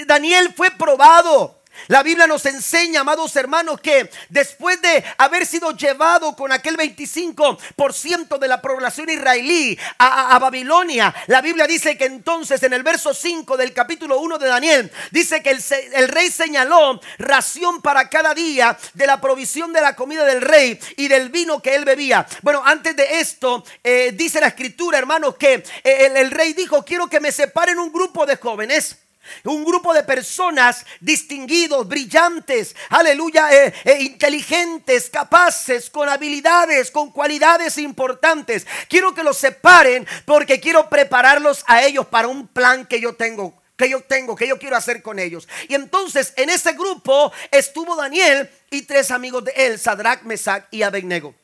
Daniel 0.06 0.52
fue 0.56 0.70
probado. 0.70 1.61
La 1.88 2.02
Biblia 2.02 2.26
nos 2.26 2.46
enseña, 2.46 3.00
amados 3.00 3.34
hermanos, 3.36 3.80
que 3.80 4.10
después 4.28 4.80
de 4.80 5.04
haber 5.18 5.46
sido 5.46 5.76
llevado 5.76 6.34
con 6.36 6.52
aquel 6.52 6.76
25% 6.76 8.38
de 8.38 8.48
la 8.48 8.60
población 8.60 9.10
israelí 9.10 9.78
a, 9.98 10.38
Babilonia, 10.38 11.14
la 11.26 11.40
Biblia 11.40 11.66
dice 11.66 11.96
que 11.96 12.04
entonces 12.04 12.62
en 12.62 12.72
el 12.72 12.82
verso 12.82 13.12
5 13.14 13.56
del 13.56 13.72
capítulo 13.72 14.20
1 14.20 14.38
de 14.38 14.48
Daniel, 14.48 14.92
dice 15.10 15.42
que 15.42 15.50
el, 15.50 16.08
rey 16.08 16.30
señaló 16.30 17.00
ración 17.18 17.82
para 17.82 18.08
cada 18.08 18.34
día 18.34 18.76
de 18.94 19.06
la 19.06 19.20
provisión 19.20 19.72
de 19.72 19.80
la 19.80 19.96
comida 19.96 20.24
del 20.24 20.40
rey 20.40 20.78
y 20.96 21.08
del 21.08 21.30
vino 21.30 21.60
que 21.60 21.74
él 21.74 21.84
bebía. 21.84 22.26
Bueno, 22.42 22.62
antes 22.64 22.94
de 22.96 23.20
esto, 23.20 23.64
eh, 23.82 24.12
dice 24.14 24.40
la 24.40 24.48
escritura, 24.48 24.98
hermanos, 24.98 25.36
que 25.36 25.64
eh, 25.84 26.12
el 26.14 26.30
rey 26.30 26.52
dijo, 26.52 26.84
quiero 26.84 27.08
que 27.08 27.20
me 27.20 27.32
separen 27.32 27.78
un 27.78 27.92
grupo 27.92 28.26
de 28.26 28.36
jóvenes 28.36 28.96
un 29.44 29.64
grupo 29.64 29.94
de 29.94 30.02
personas 30.02 30.84
distinguidos, 31.00 31.86
brillantes, 31.86 32.74
aleluya, 32.88 33.52
eh, 33.52 33.74
eh, 33.84 34.02
inteligentes, 34.02 35.10
capaces, 35.10 35.90
con 35.90 36.08
habilidades, 36.08 36.90
con 36.90 37.10
cualidades 37.10 37.78
importantes. 37.78 38.66
Quiero 38.88 39.14
que 39.14 39.22
los 39.22 39.36
separen 39.36 40.06
porque 40.24 40.60
quiero 40.60 40.88
prepararlos 40.88 41.64
a 41.66 41.82
ellos 41.82 42.06
para 42.06 42.28
un 42.28 42.48
plan 42.48 42.86
que 42.86 43.00
yo 43.00 43.14
tengo 43.14 43.60
que 43.74 43.88
yo 43.88 44.00
tengo, 44.00 44.36
que 44.36 44.46
yo 44.46 44.60
quiero 44.60 44.76
hacer 44.76 45.02
con 45.02 45.18
ellos. 45.18 45.48
Y 45.68 45.74
entonces 45.74 46.32
en 46.36 46.50
ese 46.50 46.72
grupo 46.74 47.32
estuvo 47.50 47.96
Daniel 47.96 48.48
y 48.70 48.82
tres 48.82 49.10
amigos 49.10 49.44
de 49.44 49.52
él, 49.56 49.78
Sadrach, 49.78 50.22
Mesach 50.22 50.66
y 50.70 50.82
Abednego. 50.82 51.34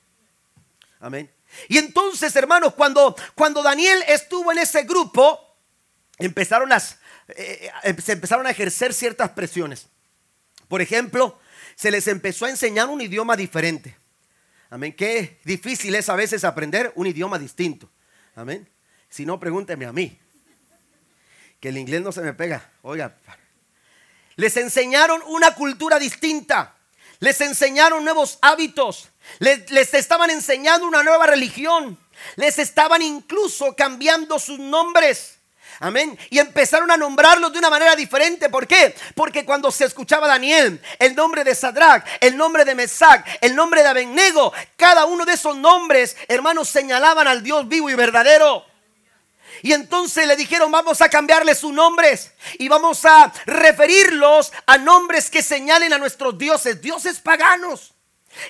Amén. 1.00 1.28
Y 1.68 1.78
entonces, 1.78 2.34
hermanos, 2.36 2.74
cuando, 2.74 3.16
cuando 3.34 3.62
Daniel 3.62 4.04
estuvo 4.06 4.52
en 4.52 4.58
ese 4.58 4.82
grupo, 4.82 5.56
empezaron 6.18 6.68
las, 6.68 6.98
eh, 7.28 7.70
eh, 7.84 7.96
se 8.00 8.12
empezaron 8.12 8.46
a 8.46 8.50
ejercer 8.50 8.94
ciertas 8.94 9.30
presiones. 9.30 9.86
Por 10.68 10.82
ejemplo, 10.82 11.38
se 11.74 11.90
les 11.90 12.06
empezó 12.06 12.46
a 12.46 12.50
enseñar 12.50 12.88
un 12.88 13.00
idioma 13.00 13.36
diferente. 13.36 13.96
Amén. 14.70 14.94
Qué 14.94 15.38
difícil 15.44 15.94
es 15.94 16.08
a 16.08 16.16
veces 16.16 16.44
aprender 16.44 16.92
un 16.94 17.06
idioma 17.06 17.38
distinto. 17.38 17.90
Amén. 18.34 18.68
Si 19.08 19.24
no, 19.24 19.40
pregúnteme 19.40 19.86
a 19.86 19.92
mí. 19.92 20.18
Que 21.60 21.70
el 21.70 21.78
inglés 21.78 22.02
no 22.02 22.12
se 22.12 22.20
me 22.20 22.34
pega. 22.34 22.70
Oiga. 22.82 23.16
Les 24.36 24.56
enseñaron 24.56 25.22
una 25.26 25.54
cultura 25.54 25.98
distinta. 25.98 26.76
Les 27.18 27.40
enseñaron 27.40 28.04
nuevos 28.04 28.38
hábitos. 28.42 29.08
Les, 29.38 29.70
les 29.70 29.92
estaban 29.94 30.30
enseñando 30.30 30.86
una 30.86 31.02
nueva 31.02 31.26
religión. 31.26 31.98
Les 32.36 32.58
estaban 32.58 33.02
incluso 33.02 33.74
cambiando 33.74 34.38
sus 34.38 34.58
nombres. 34.58 35.37
Amén. 35.80 36.18
Y 36.30 36.38
empezaron 36.40 36.90
a 36.90 36.96
nombrarlos 36.96 37.52
de 37.52 37.58
una 37.58 37.70
manera 37.70 37.94
diferente. 37.94 38.48
¿Por 38.48 38.66
qué? 38.66 38.96
Porque 39.14 39.44
cuando 39.44 39.70
se 39.70 39.84
escuchaba 39.84 40.26
Daniel, 40.26 40.82
el 40.98 41.14
nombre 41.14 41.44
de 41.44 41.54
Sadrach, 41.54 42.04
el 42.20 42.36
nombre 42.36 42.64
de 42.64 42.74
Mesac, 42.74 43.24
el 43.40 43.54
nombre 43.54 43.82
de 43.82 43.88
Abednego, 43.88 44.52
cada 44.76 45.04
uno 45.04 45.24
de 45.24 45.34
esos 45.34 45.56
nombres, 45.56 46.16
hermanos, 46.26 46.68
señalaban 46.68 47.28
al 47.28 47.42
Dios 47.44 47.68
vivo 47.68 47.88
y 47.88 47.94
verdadero. 47.94 48.64
Y 49.62 49.72
entonces 49.72 50.26
le 50.26 50.36
dijeron, 50.36 50.70
vamos 50.70 51.00
a 51.00 51.08
cambiarle 51.08 51.54
sus 51.54 51.72
nombres 51.72 52.32
y 52.58 52.68
vamos 52.68 53.04
a 53.04 53.32
referirlos 53.46 54.52
a 54.66 54.78
nombres 54.78 55.30
que 55.30 55.42
señalen 55.42 55.92
a 55.92 55.98
nuestros 55.98 56.36
dioses, 56.36 56.80
dioses 56.80 57.20
paganos. 57.20 57.94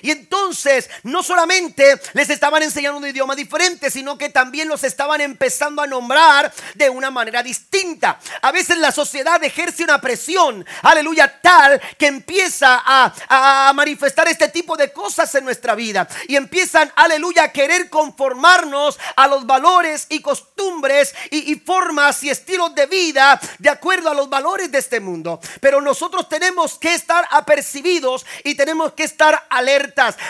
Y 0.01 0.11
entonces 0.11 0.89
no 1.03 1.23
solamente 1.23 1.99
les 2.13 2.29
estaban 2.29 2.63
enseñando 2.63 2.99
un 2.99 3.07
idioma 3.07 3.35
diferente, 3.35 3.89
sino 3.89 4.17
que 4.17 4.29
también 4.29 4.67
los 4.67 4.83
estaban 4.83 5.21
empezando 5.21 5.81
a 5.81 5.87
nombrar 5.87 6.53
de 6.75 6.89
una 6.89 7.11
manera 7.11 7.43
distinta. 7.43 8.19
A 8.41 8.51
veces 8.51 8.77
la 8.77 8.91
sociedad 8.91 9.43
ejerce 9.43 9.83
una 9.83 10.01
presión, 10.01 10.65
aleluya, 10.81 11.39
tal 11.41 11.81
que 11.97 12.07
empieza 12.07 12.81
a, 12.85 13.73
manifestar 13.73 14.27
este 14.27 14.49
tipo 14.49 14.75
de 14.75 14.91
cosas 14.91 15.33
en 15.35 15.45
nuestra 15.45 15.75
vida. 15.75 16.07
Y 16.27 16.35
empiezan, 16.35 16.91
aleluya, 16.95 17.43
a 17.43 17.51
querer 17.51 17.89
conformarnos 17.89 18.99
a 19.15 19.27
los 19.27 19.45
valores 19.45 20.07
y 20.09 20.21
costumbres 20.21 21.13
y, 21.31 21.55
formas 21.55 22.23
y 22.23 22.29
estilos 22.29 22.73
de 22.75 22.85
vida 22.85 23.39
de 23.59 23.69
acuerdo 23.69 24.09
a 24.09 24.13
los 24.13 24.29
valores 24.29 24.71
de 24.71 24.79
este 24.79 24.99
mundo. 24.99 25.39
Pero 25.59 25.81
nosotros 25.81 26.27
tenemos 26.27 26.77
que 26.77 26.93
estar 26.93 27.27
apercibidos 27.31 28.25
y 28.43 28.55
tenemos 28.55 28.93
que 28.93 29.03
estar 29.03 29.45
alerta 29.49 29.78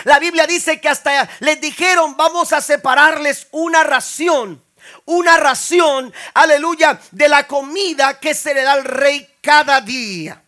la 0.04 0.18
Biblia 0.18 0.46
dice 0.46 0.80
que 0.80 0.88
hasta 0.88 1.28
les 1.40 1.60
dijeron, 1.60 2.16
vamos 2.16 2.52
a 2.52 2.60
separarles 2.60 3.48
una 3.50 3.84
ración, 3.84 4.62
una 5.04 5.36
ración, 5.36 6.12
aleluya, 6.34 7.00
de 7.10 7.28
la 7.28 7.46
comida 7.46 8.18
que 8.18 8.34
se 8.34 8.54
le 8.54 8.62
da 8.62 8.72
al 8.72 8.84
rey 8.84 9.28
cada 9.40 9.80
día. 9.80 10.42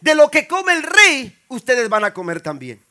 De 0.00 0.14
lo 0.14 0.30
que 0.30 0.46
come 0.46 0.72
el 0.72 0.82
rey, 0.82 1.38
ustedes 1.48 1.88
van 1.88 2.04
a 2.04 2.14
comer 2.14 2.40
también. 2.40 2.85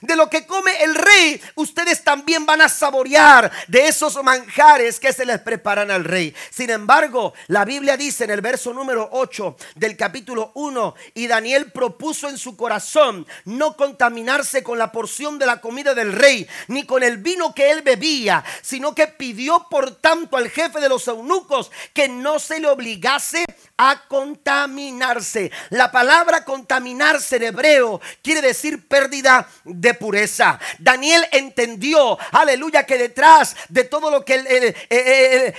De 0.00 0.16
lo 0.16 0.28
que 0.28 0.46
come 0.46 0.82
el 0.82 0.94
rey, 0.94 1.40
ustedes 1.54 2.04
también 2.04 2.46
van 2.46 2.62
a 2.62 2.68
saborear 2.68 3.50
de 3.68 3.88
esos 3.88 4.22
manjares 4.22 5.00
que 5.00 5.12
se 5.12 5.24
les 5.24 5.40
preparan 5.40 5.90
al 5.90 6.04
rey. 6.04 6.34
Sin 6.50 6.70
embargo, 6.70 7.34
la 7.48 7.64
Biblia 7.64 7.96
dice 7.96 8.24
en 8.24 8.30
el 8.30 8.40
verso 8.40 8.72
número 8.72 9.08
8 9.12 9.56
del 9.74 9.96
capítulo 9.96 10.52
1, 10.54 10.94
y 11.14 11.26
Daniel 11.26 11.72
propuso 11.72 12.28
en 12.28 12.38
su 12.38 12.56
corazón 12.56 13.26
no 13.44 13.76
contaminarse 13.76 14.62
con 14.62 14.78
la 14.78 14.92
porción 14.92 15.38
de 15.38 15.46
la 15.46 15.60
comida 15.60 15.94
del 15.94 16.12
rey, 16.12 16.46
ni 16.68 16.84
con 16.84 17.02
el 17.02 17.18
vino 17.18 17.54
que 17.54 17.70
él 17.70 17.82
bebía, 17.82 18.44
sino 18.62 18.94
que 18.94 19.06
pidió 19.06 19.66
por 19.68 19.96
tanto 19.96 20.36
al 20.36 20.50
jefe 20.50 20.80
de 20.80 20.88
los 20.88 21.06
eunucos 21.08 21.70
que 21.92 22.08
no 22.08 22.38
se 22.38 22.60
le 22.60 22.68
obligase 22.68 23.44
a 23.78 24.02
contaminarse. 24.08 25.50
La 25.70 25.90
palabra 25.90 26.44
contaminarse 26.44 27.36
en 27.36 27.42
hebreo 27.44 28.00
quiere 28.22 28.40
decir 28.40 28.86
pérdida 28.86 29.48
de 29.64 29.94
pureza. 29.94 30.58
Daniel 30.78 31.26
entendió, 31.32 32.18
aleluya, 32.32 32.84
que 32.84 32.98
detrás 32.98 33.56
de 33.68 33.84
todo 33.84 34.10
lo 34.10 34.24
que 34.24 34.34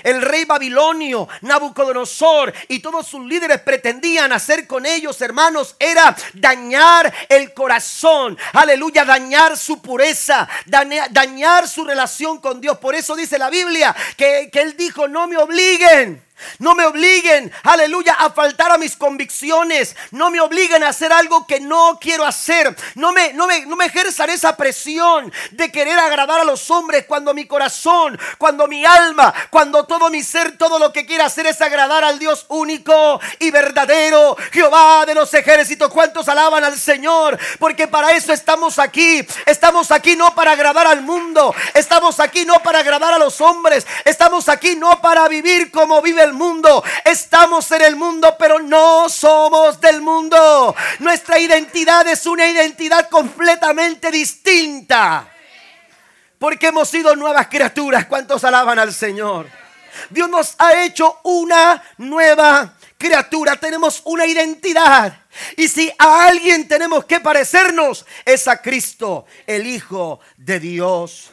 el, 0.03 0.21
rey 0.21 0.45
babilonio, 0.45 1.27
Nabucodonosor 1.41 2.53
y 2.67 2.79
todos 2.79 3.07
sus 3.07 3.25
líderes 3.25 3.61
pretendían 3.61 4.31
hacer 4.31 4.67
con 4.67 4.85
ellos, 4.85 5.21
hermanos, 5.21 5.75
era 5.79 6.15
dañar 6.33 7.13
el 7.29 7.53
corazón, 7.53 8.37
aleluya, 8.53 9.05
dañar 9.05 9.57
su 9.57 9.81
pureza, 9.81 10.47
dañar, 10.65 11.67
su 11.67 11.83
relación 11.83 12.39
con 12.39 12.61
Dios. 12.61 12.77
Por 12.77 12.95
eso 12.95 13.15
dice 13.15 13.37
la 13.37 13.49
Biblia 13.49 13.95
que, 14.15 14.49
que 14.51 14.61
él 14.61 14.75
dijo, 14.75 15.07
no 15.07 15.27
me 15.27 15.37
obliguen 15.37 16.26
No 16.59 16.75
me 16.75 16.85
obliguen, 16.85 17.51
aleluya, 17.63 18.13
a 18.13 18.29
faltar 18.31 18.71
a 18.71 18.77
mis 18.77 18.95
convicciones. 18.95 19.95
No 20.11 20.29
me 20.29 20.39
obliguen 20.39 20.83
a 20.83 20.89
hacer 20.89 21.11
algo 21.11 21.45
que 21.47 21.59
no 21.59 21.97
quiero 21.99 22.25
hacer. 22.25 22.75
No 22.95 23.11
me, 23.11 23.33
no 23.33 23.47
me, 23.47 23.65
no 23.65 23.75
me 23.75 23.85
ejerzan 23.85 24.29
esa 24.29 24.55
presión 24.55 25.31
de 25.51 25.71
querer 25.71 25.97
agradar 25.99 26.41
a 26.41 26.43
los 26.43 26.69
hombres 26.69 27.05
cuando 27.07 27.33
mi 27.33 27.45
corazón, 27.45 28.19
cuando 28.37 28.67
mi 28.67 28.85
alma, 28.85 29.33
cuando 29.49 29.85
todo 29.85 30.09
mi 30.09 30.23
ser, 30.23 30.57
todo 30.57 30.79
lo 30.79 30.91
que 30.93 31.05
quiere 31.05 31.23
hacer 31.23 31.47
es 31.47 31.61
agradar 31.61 32.03
al 32.03 32.19
Dios 32.19 32.45
único 32.49 33.19
y 33.39 33.51
verdadero, 33.51 34.35
Jehová 34.51 35.05
de 35.05 35.15
los 35.15 35.33
ejércitos. 35.33 35.91
¿Cuántos 35.91 36.27
alaban 36.27 36.63
al 36.63 36.77
Señor? 36.77 37.37
Porque 37.59 37.87
para 37.87 38.11
eso 38.11 38.33
estamos 38.33 38.79
aquí. 38.79 39.25
Estamos 39.45 39.91
aquí 39.91 40.15
no 40.15 40.33
para 40.35 40.51
agradar 40.51 40.87
al 40.87 41.01
mundo. 41.01 41.53
Estamos 41.73 42.19
aquí 42.19 42.45
no 42.45 42.59
para 42.61 42.79
agradar 42.79 43.13
a 43.13 43.19
los 43.19 43.41
hombres. 43.41 43.85
Estamos 44.05 44.49
aquí 44.49 44.75
no 44.75 45.01
para 45.01 45.27
vivir 45.27 45.71
como 45.71 46.01
vive 46.01 46.26
el 46.27 46.33
mundo. 46.33 46.83
Estamos 47.03 47.71
en 47.71 47.81
el 47.81 47.95
mundo, 47.95 48.35
pero 48.37 48.59
no 48.59 49.09
somos 49.09 49.81
del 49.81 50.01
mundo. 50.01 50.75
Nuestra 50.99 51.39
identidad 51.39 52.07
es 52.07 52.25
una 52.25 52.47
identidad 52.47 53.09
completamente 53.09 54.11
distinta. 54.11 55.27
Porque 56.37 56.67
hemos 56.67 56.89
sido 56.89 57.15
nuevas 57.15 57.47
criaturas. 57.47 58.05
¿Cuántos 58.05 58.43
alaban 58.43 58.77
al 58.77 58.93
Señor? 58.93 59.47
Dios 60.09 60.29
nos 60.29 60.55
ha 60.59 60.83
hecho 60.83 61.19
una 61.23 61.81
nueva 61.97 62.75
criatura. 62.97 63.55
Tenemos 63.55 64.01
una 64.05 64.25
identidad. 64.25 65.17
Y 65.55 65.67
si 65.67 65.91
a 65.97 66.25
alguien 66.25 66.67
tenemos 66.67 67.05
que 67.05 67.19
parecernos, 67.19 68.05
es 68.25 68.47
a 68.47 68.61
Cristo, 68.61 69.25
el 69.45 69.65
Hijo 69.65 70.19
de 70.37 70.59
Dios. 70.59 71.31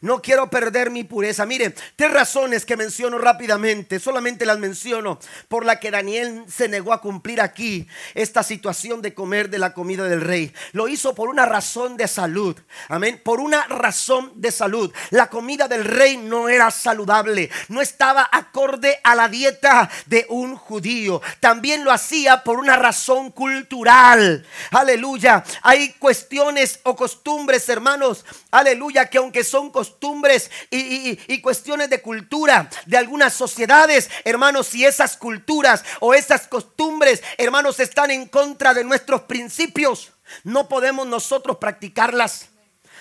No 0.00 0.20
quiero 0.20 0.50
perder 0.50 0.90
mi 0.90 1.04
pureza. 1.04 1.46
Mire, 1.46 1.74
tres 1.96 2.12
razones 2.12 2.64
que 2.66 2.76
menciono 2.76 3.18
rápidamente, 3.18 3.98
solamente 3.98 4.46
las 4.46 4.58
menciono, 4.58 5.18
por 5.48 5.64
la 5.64 5.80
que 5.80 5.90
Daniel 5.90 6.44
se 6.48 6.68
negó 6.68 6.92
a 6.92 7.00
cumplir 7.00 7.40
aquí 7.40 7.86
esta 8.14 8.42
situación 8.42 9.02
de 9.02 9.14
comer 9.14 9.50
de 9.50 9.58
la 9.58 9.72
comida 9.72 10.04
del 10.04 10.20
rey. 10.20 10.52
Lo 10.72 10.88
hizo 10.88 11.14
por 11.14 11.28
una 11.28 11.46
razón 11.46 11.96
de 11.96 12.08
salud. 12.08 12.56
Amén. 12.88 13.20
Por 13.24 13.40
una 13.40 13.66
razón 13.66 14.32
de 14.34 14.52
salud. 14.52 14.92
La 15.10 15.28
comida 15.28 15.68
del 15.68 15.84
rey 15.84 16.16
no 16.16 16.48
era 16.48 16.70
saludable, 16.70 17.50
no 17.68 17.80
estaba 17.80 18.28
acorde 18.30 19.00
a 19.02 19.14
la 19.14 19.28
dieta 19.28 19.90
de 20.06 20.26
un 20.28 20.56
judío. 20.56 21.22
También 21.40 21.84
lo 21.84 21.92
hacía 21.92 22.42
por 22.44 22.58
una 22.58 22.76
razón 22.76 23.30
cultural. 23.30 24.46
Aleluya. 24.70 25.44
Hay 25.62 25.92
cuestiones 25.94 26.80
o 26.82 26.96
costumbres, 26.96 27.68
hermanos. 27.68 28.24
Aleluya, 28.50 29.08
que 29.08 29.18
aunque 29.18 29.44
son 29.44 29.70
costumbres, 29.70 29.85
costumbres 29.86 30.50
y, 30.70 31.40
cuestiones 31.40 31.88
de 31.88 32.02
cultura 32.02 32.68
de 32.86 32.96
algunas 32.96 33.32
sociedades, 33.34 34.10
hermanos, 34.24 34.66
si 34.66 34.84
esas 34.84 35.16
culturas 35.16 35.84
o 36.00 36.12
esas 36.14 36.48
costumbres, 36.48 37.22
hermanos, 37.38 37.78
están 37.78 38.10
en 38.10 38.26
contra 38.26 38.74
de 38.74 38.82
nuestros 38.82 39.22
principios, 39.22 40.12
no 40.42 40.68
podemos 40.68 41.06
nosotros 41.06 41.58
practicarlas. 41.58 42.48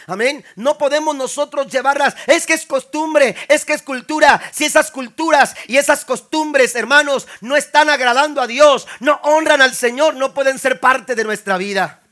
Amén. 0.07 0.45
No 0.55 0.77
podemos 0.77 1.15
nosotros 1.15 1.71
llevarlas. 1.71 2.15
Es 2.27 2.45
que 2.45 2.53
es 2.53 2.67
costumbre, 2.67 3.35
es 3.47 3.65
que 3.65 3.73
es 3.73 3.81
cultura. 3.81 4.39
Si 4.51 4.65
esas 4.65 4.91
culturas 4.91 5.55
y 5.67 5.77
esas 5.77 6.05
costumbres, 6.05 6.75
hermanos, 6.75 7.27
no 7.41 7.55
están 7.55 7.89
agradando 7.89 8.39
a 8.39 8.45
Dios, 8.45 8.87
no 8.99 9.19
honran 9.23 9.63
al 9.63 9.73
Señor, 9.73 10.13
no 10.15 10.35
pueden 10.35 10.59
ser 10.59 10.79
parte 10.79 11.15
de 11.15 11.23
nuestra 11.23 11.57
vida 11.57 12.04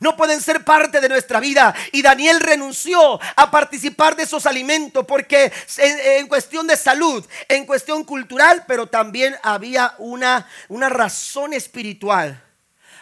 no 0.00 0.16
pueden 0.16 0.40
ser 0.40 0.64
parte 0.64 1.00
de 1.00 1.08
nuestra 1.08 1.40
vida. 1.40 1.74
Y 1.92 2.02
Daniel 2.02 2.40
renunció 2.40 3.18
a 3.36 3.50
participar 3.50 4.16
de 4.16 4.22
esos 4.24 4.46
alimentos 4.46 5.04
porque 5.06 5.52
en, 5.78 6.28
cuestión 6.28 6.66
de 6.66 6.76
salud, 6.76 7.26
en 7.48 7.66
cuestión 7.66 8.04
cultural, 8.04 8.64
pero 8.66 8.86
también 8.86 9.36
había 9.42 9.94
una, 9.98 10.48
una 10.68 10.88
razón 10.88 11.52
espiritual. 11.52 12.42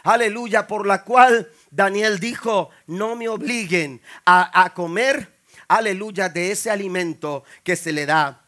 Aleluya, 0.05 0.67
por 0.67 0.87
la 0.87 1.03
cual 1.03 1.51
Daniel 1.71 2.21
dijo, 2.21 2.71
no 2.87 3.17
me 3.17 3.29
obliguen 3.29 4.01
a, 4.25 4.63
a 4.63 4.73
comer, 4.73 5.35
aleluya, 5.69 6.29
de 6.29 6.53
ese 6.53 6.71
alimento 6.71 7.45
que 7.65 7.77
se 7.77 7.93
le 7.93 8.07
da 8.07 8.45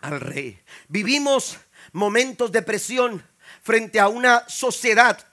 al 0.00 0.20
rey. 0.20 0.60
Vivimos 0.88 1.58
momentos 1.92 2.52
de 2.52 2.62
presión 2.62 3.24
frente 3.62 3.98
a 3.98 4.08
una 4.08 4.44
sociedad 4.48 5.26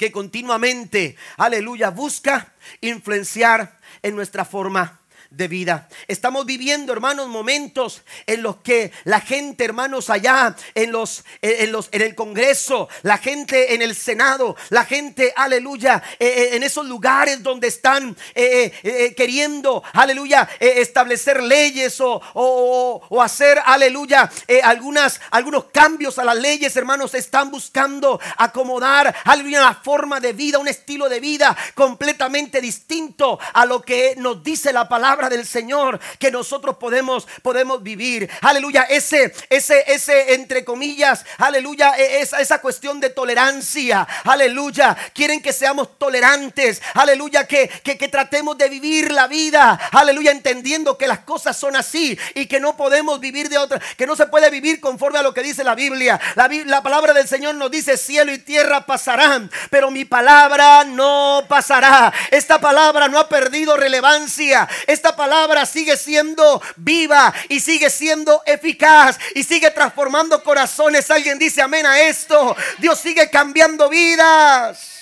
que 0.00 0.10
continuamente, 0.10 1.14
aleluya, 1.36 1.90
busca 1.90 2.54
influenciar 2.80 3.78
en 4.00 4.16
nuestra 4.16 4.46
forma 4.46 4.99
de 5.30 5.46
vida. 5.46 5.88
Estamos 6.08 6.44
viviendo, 6.44 6.92
hermanos, 6.92 7.28
momentos 7.28 8.02
en 8.26 8.42
los 8.42 8.56
que 8.56 8.90
la 9.04 9.20
gente, 9.20 9.64
hermanos, 9.64 10.10
allá 10.10 10.56
en 10.74 10.90
los, 10.90 11.24
en 11.40 11.70
los, 11.70 11.88
en 11.92 12.02
el 12.02 12.14
Congreso, 12.16 12.88
la 13.02 13.16
gente 13.16 13.74
en 13.74 13.82
el 13.82 13.94
Senado, 13.94 14.56
la 14.70 14.84
gente, 14.84 15.32
aleluya, 15.36 16.02
eh, 16.18 16.26
eh, 16.26 16.56
en 16.56 16.64
esos 16.64 16.86
lugares 16.86 17.42
donde 17.42 17.68
están 17.68 18.16
eh, 18.34 19.14
queriendo, 19.16 19.84
aleluya, 19.92 20.48
establecer 20.58 21.42
leyes 21.42 22.00
o, 22.00 22.20
o, 22.34 23.22
hacer, 23.22 23.60
aleluya, 23.64 24.30
algunas, 24.64 25.20
algunos 25.30 25.66
cambios 25.66 26.18
a 26.18 26.24
las 26.24 26.36
leyes, 26.36 26.76
hermanos, 26.76 27.14
están 27.14 27.50
buscando 27.50 28.20
acomodar, 28.36 29.14
aleluya, 29.24 29.60
una 29.60 29.74
forma 29.74 30.18
de 30.18 30.32
vida, 30.32 30.58
un 30.58 30.68
estilo 30.68 31.08
de 31.08 31.20
vida 31.20 31.56
completamente 31.74 32.60
distinto 32.60 33.38
a 33.52 33.64
lo 33.64 33.82
que 33.82 34.14
nos 34.16 34.42
dice 34.42 34.72
la 34.72 34.88
palabra 34.88 35.19
del 35.28 35.46
Señor 35.46 36.00
que 36.18 36.30
nosotros 36.30 36.76
podemos, 36.76 37.26
podemos 37.42 37.82
vivir. 37.82 38.30
Aleluya, 38.40 38.84
ese, 38.84 39.32
ese, 39.48 39.84
ese, 39.86 40.34
entre 40.34 40.64
comillas, 40.64 41.24
aleluya, 41.38 41.94
e, 41.96 42.20
esa, 42.20 42.40
esa 42.40 42.60
cuestión 42.60 43.00
de 43.00 43.10
tolerancia. 43.10 44.06
Aleluya, 44.24 44.96
quieren 45.14 45.42
que 45.42 45.52
seamos 45.52 45.98
tolerantes. 45.98 46.80
Aleluya, 46.94 47.46
que, 47.46 47.68
que, 47.68 47.98
que 47.98 48.08
tratemos 48.08 48.56
de 48.56 48.68
vivir 48.68 49.12
la 49.12 49.26
vida. 49.26 49.78
Aleluya, 49.92 50.30
entendiendo 50.30 50.96
que 50.96 51.06
las 51.06 51.20
cosas 51.20 51.56
son 51.56 51.76
así 51.76 52.18
y 52.34 52.46
que 52.46 52.60
no 52.60 52.76
podemos 52.76 53.20
vivir 53.20 53.48
de 53.48 53.58
otra, 53.58 53.80
que 53.96 54.06
no 54.06 54.16
se 54.16 54.26
puede 54.26 54.50
vivir 54.50 54.80
conforme 54.80 55.18
a 55.18 55.22
lo 55.22 55.34
que 55.34 55.42
dice 55.42 55.64
la 55.64 55.74
Biblia. 55.74 56.20
La, 56.34 56.48
la 56.66 56.82
palabra 56.82 57.12
del 57.12 57.28
Señor 57.28 57.54
nos 57.54 57.70
dice, 57.70 57.96
cielo 57.96 58.32
y 58.32 58.38
tierra 58.38 58.86
pasarán, 58.86 59.50
pero 59.70 59.90
mi 59.90 60.04
palabra 60.04 60.84
no 60.84 61.44
pasará. 61.48 62.12
Esta 62.30 62.60
palabra 62.60 63.08
no 63.08 63.18
ha 63.18 63.28
perdido 63.28 63.76
relevancia. 63.76 64.68
Esta 64.86 65.09
palabra 65.16 65.66
sigue 65.66 65.96
siendo 65.96 66.60
viva 66.76 67.32
y 67.48 67.60
sigue 67.60 67.90
siendo 67.90 68.42
eficaz 68.46 69.18
y 69.34 69.42
sigue 69.42 69.70
transformando 69.70 70.42
corazones. 70.42 71.10
Alguien 71.10 71.38
dice 71.38 71.62
amén 71.62 71.86
a 71.86 72.00
esto. 72.00 72.56
Dios 72.78 72.98
sigue 72.98 73.28
cambiando 73.30 73.88
vidas. 73.88 74.99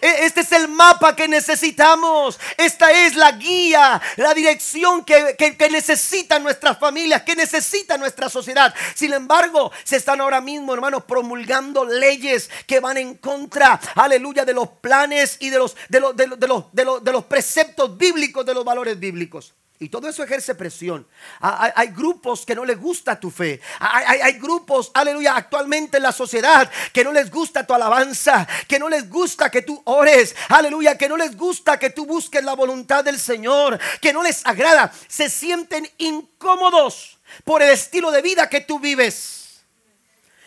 E, 0.00 0.24
este 0.24 0.40
es 0.40 0.52
el 0.52 0.68
mapa 0.68 1.16
que 1.16 1.28
necesitamos. 1.28 2.38
Esta 2.56 2.92
es 2.92 3.16
la 3.16 3.32
guía, 3.32 4.00
la 4.16 4.34
dirección 4.34 5.04
que, 5.04 5.36
que, 5.36 5.70
necesitan 5.70 6.42
nuestras 6.42 6.78
familias, 6.78 7.22
que 7.22 7.36
necesita 7.36 7.96
nuestra 7.96 8.28
sociedad. 8.28 8.74
Sin 8.94 9.12
embargo, 9.12 9.72
se 9.84 9.96
están 9.96 10.20
ahora 10.20 10.40
mismo, 10.40 10.74
hermanos, 10.74 11.04
promulgando 11.04 11.84
leyes 11.84 12.50
que 12.66 12.80
van 12.80 12.96
en 12.96 13.16
contra, 13.16 13.80
aleluya, 13.94 14.44
de 14.44 14.54
los 14.54 14.68
planes 14.68 15.36
y 15.40 15.50
de 15.50 15.58
los, 15.58 15.76
de 15.88 16.00
los, 16.00 16.16
de 16.16 16.26
los, 16.26 16.72
de 16.72 16.84
los, 16.84 17.04
de 17.04 17.12
los 17.12 17.24
preceptos 17.24 17.96
bíblicos, 17.96 18.44
de 18.44 18.54
los 18.54 18.64
valores 18.64 18.98
bíblicos. 18.98 19.54
Y 19.82 19.88
todo 19.88 20.08
eso 20.08 20.22
ejerce 20.22 20.54
presión. 20.54 21.04
Hay, 21.40 21.88
grupos 21.88 22.46
que 22.46 22.54
no 22.54 22.64
les 22.64 22.78
gusta 22.78 23.18
tu 23.18 23.32
fe. 23.32 23.60
Hay, 23.80 24.20
hay, 24.20 24.34
grupos, 24.34 24.92
aleluya, 24.94 25.34
actualmente 25.34 25.96
en 25.96 26.04
la 26.04 26.12
sociedad 26.12 26.70
que 26.92 27.02
no 27.02 27.10
les 27.10 27.32
gusta 27.32 27.66
tu 27.66 27.74
alabanza, 27.74 28.46
que 28.68 28.78
no 28.78 28.88
les 28.88 29.10
gusta 29.10 29.50
que 29.50 29.62
tú 29.62 29.82
ores, 29.86 30.36
aleluya, 30.50 30.96
que 30.96 31.08
no 31.08 31.16
les 31.16 31.36
gusta 31.36 31.80
que 31.80 31.90
tú 31.90 32.06
busques 32.06 32.44
la 32.44 32.54
voluntad 32.54 33.02
del 33.02 33.18
Señor, 33.18 33.76
que 34.00 34.12
no 34.12 34.22
les 34.22 34.46
agrada. 34.46 34.92
Se 35.08 35.28
sienten 35.28 35.90
incómodos 35.98 37.18
por 37.42 37.60
el 37.60 37.70
estilo 37.70 38.12
de 38.12 38.22
vida 38.22 38.48
que 38.48 38.60
tú 38.60 38.78
vives. 38.78 39.64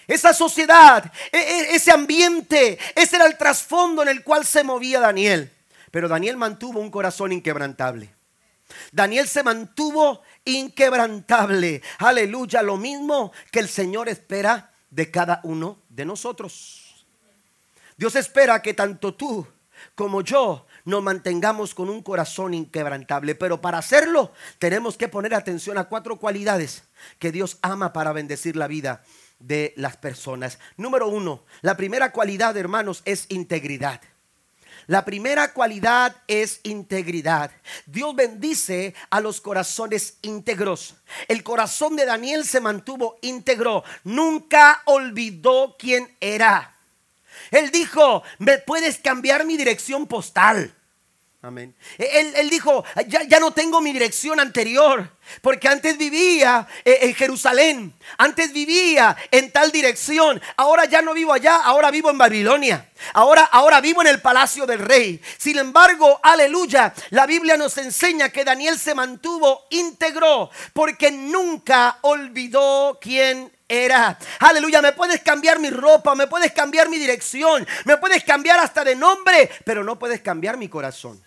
Esa 0.07 0.33
sociedad, 0.33 1.11
e, 1.29 1.37
e, 1.37 1.75
ese 1.75 1.91
ambiente, 1.91 2.79
ese 2.95 3.17
era 3.17 3.25
el 3.25 3.37
trasfondo 3.37 4.01
en 4.01 4.07
el 4.07 4.23
cual 4.23 4.45
se 4.45 4.63
movía 4.63 5.01
Daniel. 5.01 5.51
Pero 5.91 6.07
Daniel 6.07 6.37
mantuvo 6.37 6.79
un 6.79 6.89
corazón 6.89 7.33
inquebrantable. 7.33 8.14
Daniel 8.91 9.27
se 9.27 9.43
mantuvo 9.43 10.21
inquebrantable. 10.43 11.81
Aleluya, 11.99 12.61
lo 12.61 12.77
mismo 12.77 13.31
que 13.51 13.59
el 13.59 13.69
Señor 13.69 14.09
espera 14.09 14.73
de 14.89 15.11
cada 15.11 15.41
uno 15.43 15.81
de 15.89 16.05
nosotros. 16.05 17.05
Dios 17.97 18.15
espera 18.15 18.61
que 18.61 18.73
tanto 18.73 19.13
tú 19.13 19.47
como 19.93 20.21
yo 20.21 20.65
nos 20.85 21.03
mantengamos 21.03 21.75
con 21.75 21.89
un 21.89 22.01
corazón 22.01 22.53
inquebrantable. 22.53 23.35
Pero 23.35 23.61
para 23.61 23.77
hacerlo 23.77 24.31
tenemos 24.59 24.97
que 24.97 25.07
poner 25.07 25.33
atención 25.33 25.77
a 25.77 25.85
cuatro 25.85 26.17
cualidades 26.17 26.83
que 27.19 27.31
Dios 27.31 27.57
ama 27.61 27.93
para 27.93 28.13
bendecir 28.13 28.55
la 28.55 28.67
vida 28.67 29.03
de 29.39 29.73
las 29.77 29.97
personas. 29.97 30.59
Número 30.77 31.07
uno, 31.07 31.43
la 31.61 31.77
primera 31.77 32.11
cualidad, 32.11 32.55
hermanos, 32.57 33.01
es 33.05 33.25
integridad. 33.29 34.01
La 34.87 35.03
primera 35.03 35.53
cualidad 35.53 36.15
es 36.27 36.59
integridad. 36.63 37.51
Dios 37.85 38.15
bendice 38.15 38.93
a 39.09 39.19
los 39.19 39.41
corazones 39.41 40.17
íntegros. 40.21 40.95
El 41.27 41.43
corazón 41.43 41.95
de 41.95 42.05
Daniel 42.05 42.45
se 42.45 42.61
mantuvo 42.61 43.17
íntegro. 43.21 43.83
Nunca 44.03 44.81
olvidó 44.85 45.75
quién 45.79 46.15
era. 46.19 46.75
Él 47.51 47.71
dijo, 47.71 48.23
¿me 48.37 48.59
puedes 48.59 48.99
cambiar 48.99 49.45
mi 49.45 49.57
dirección 49.57 50.07
postal? 50.07 50.73
Amén. 51.45 51.75
Él, 51.99 52.49
dijo, 52.49 52.83
ya, 53.05 53.21
ya, 53.21 53.39
no 53.39 53.51
tengo 53.51 53.79
mi 53.79 53.93
dirección 53.93 54.39
anterior, 54.39 55.11
porque 55.41 55.67
antes 55.67 55.95
vivía 55.95 56.67
eh, 56.83 57.01
en 57.03 57.13
Jerusalén, 57.13 57.93
antes 58.17 58.51
vivía 58.51 59.15
en 59.29 59.51
tal 59.51 59.71
dirección, 59.71 60.41
ahora 60.57 60.85
ya 60.85 61.03
no 61.03 61.13
vivo 61.13 61.33
allá, 61.33 61.57
ahora 61.57 61.91
vivo 61.91 62.09
en 62.09 62.17
Babilonia, 62.17 62.89
ahora, 63.13 63.43
ahora 63.43 63.79
vivo 63.79 64.01
en 64.01 64.07
el 64.07 64.21
palacio 64.21 64.65
del 64.65 64.79
rey. 64.79 65.21
Sin 65.37 65.59
embargo, 65.59 66.19
aleluya, 66.23 66.91
la 67.11 67.27
Biblia 67.27 67.57
nos 67.57 67.77
enseña 67.77 68.29
que 68.29 68.43
Daniel 68.43 68.79
se 68.79 68.95
mantuvo 68.95 69.67
íntegro, 69.69 70.49
porque 70.73 71.11
nunca 71.11 71.99
olvidó 72.01 72.97
quién 72.99 73.51
era. 73.67 74.17
Aleluya, 74.39 74.81
me 74.81 74.93
puedes 74.93 75.21
cambiar 75.21 75.59
mi 75.59 75.69
ropa, 75.69 76.15
me 76.15 76.25
puedes 76.25 76.53
cambiar 76.53 76.89
mi 76.89 76.97
dirección, 76.97 77.67
me 77.83 77.97
puedes 77.97 78.23
cambiar 78.23 78.59
hasta 78.59 78.83
de 78.83 78.95
nombre, 78.95 79.51
pero 79.63 79.83
no 79.83 79.99
puedes 79.99 80.21
cambiar 80.21 80.57
mi 80.57 80.69
corazón. 80.69 81.23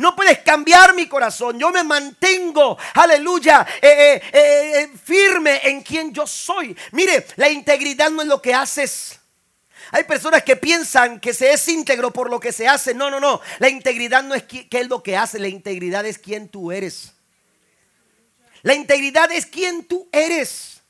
No 0.00 0.16
puedes 0.16 0.38
cambiar 0.38 0.94
mi 0.94 1.06
corazón. 1.06 1.58
Yo 1.58 1.70
me 1.70 1.84
mantengo, 1.84 2.78
aleluya, 2.94 3.66
eh, 3.82 4.14
eh, 4.14 4.30
eh, 4.32 4.90
firme 5.04 5.60
en 5.64 5.82
quien 5.82 6.10
yo 6.10 6.26
soy. 6.26 6.74
Mire, 6.92 7.26
la 7.36 7.50
integridad 7.50 8.08
no 8.08 8.22
es 8.22 8.28
lo 8.28 8.40
que 8.40 8.54
haces. 8.54 9.20
Hay 9.90 10.04
personas 10.04 10.42
que 10.42 10.56
piensan 10.56 11.20
que 11.20 11.34
se 11.34 11.52
es 11.52 11.68
íntegro 11.68 12.10
por 12.14 12.30
lo 12.30 12.40
que 12.40 12.50
se 12.50 12.66
hace. 12.66 12.94
No, 12.94 13.10
no, 13.10 13.20
no. 13.20 13.42
La 13.58 13.68
integridad 13.68 14.22
no 14.22 14.34
es 14.34 14.44
qué 14.44 14.66
es 14.70 14.88
lo 14.88 15.02
que 15.02 15.18
hace. 15.18 15.38
La 15.38 15.48
integridad 15.48 16.06
es 16.06 16.16
quien 16.16 16.48
tú 16.48 16.72
eres. 16.72 17.12
La 18.62 18.72
integridad 18.72 19.30
es 19.30 19.44
quien 19.44 19.84
tú 19.84 20.08
eres. 20.12 20.80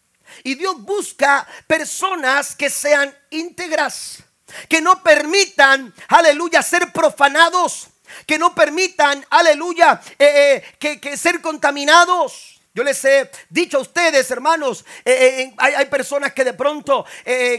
Y 0.45 0.55
Dios 0.55 0.81
busca 0.83 1.49
personas 1.67 2.55
que 2.55 2.71
sean 2.71 3.13
íntegras. 3.31 4.23
Que 4.69 4.81
no 4.81 5.03
permitan, 5.03 5.93
aleluya, 6.07 6.63
ser 6.63 6.93
profanados 6.93 7.89
que 8.27 8.39
no 8.39 8.55
permitan, 8.55 9.25
aleluya, 9.31 10.01
eh, 10.19 10.63
eh, 10.81 10.99
que, 10.99 11.17
ser 11.17 11.41
contaminados. 11.41 12.61
Yo 12.73 12.85
les 12.85 13.05
he 13.05 13.29
dicho 13.49 13.79
a 13.79 13.81
ustedes, 13.81 14.31
hermanos, 14.31 14.85
eh, 15.05 15.53
hay, 15.57 15.87
personas 15.87 16.33
que 16.33 16.45
de 16.45 16.53
pronto 16.55 17.05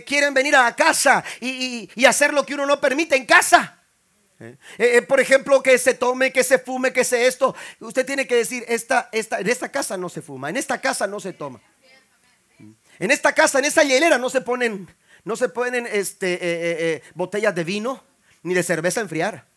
quieren 0.06 0.34
venir 0.34 0.56
a 0.56 0.64
la 0.64 0.76
casa 0.76 1.24
y, 1.42 1.90
hacer 2.06 2.34
lo 2.34 2.46
que 2.46 2.54
uno 2.54 2.66
no 2.66 2.80
permite 2.80 3.16
en 3.18 3.26
casa. 3.26 3.78
por 5.08 5.20
ejemplo, 5.20 5.62
que 5.62 5.78
se 5.78 5.96
tome, 5.96 6.32
que 6.32 6.44
se 6.44 6.60
fume, 6.60 6.94
que 6.94 7.04
se 7.04 7.28
esto. 7.28 7.54
Usted 7.82 8.06
tiene 8.06 8.26
que 8.26 8.36
decir, 8.36 8.64
esta, 8.68 9.10
esta, 9.12 9.40
en 9.40 9.50
esta 9.50 9.70
casa 9.70 9.98
no 9.98 10.08
se 10.08 10.22
fuma, 10.22 10.50
en 10.50 10.58
esta 10.58 10.80
casa 10.80 11.06
no 11.08 11.20
se 11.20 11.34
toma. 11.34 11.60
En 12.98 13.12
esta 13.12 13.34
casa, 13.34 13.60
en 13.60 13.66
esa 13.66 13.84
hielera 13.84 14.18
no 14.18 14.30
se 14.30 14.40
ponen, 14.40 14.88
no 15.26 15.36
se 15.36 15.50
ponen 15.50 15.88
este, 15.92 17.04
botellas 17.16 17.54
de 17.54 17.66
vino 17.66 18.02
ni 18.44 18.54
de 18.54 18.64
cerveza 18.64 19.02
a 19.02 19.04
enfriar. 19.04 19.51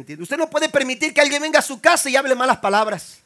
Usted 0.00 0.36
no 0.36 0.50
puede 0.50 0.68
permitir 0.68 1.14
que 1.14 1.20
alguien 1.20 1.42
venga 1.42 1.60
a 1.60 1.62
su 1.62 1.80
casa 1.80 2.08
y 2.10 2.16
hable 2.16 2.34
malas 2.34 2.58
palabras. 2.58 3.18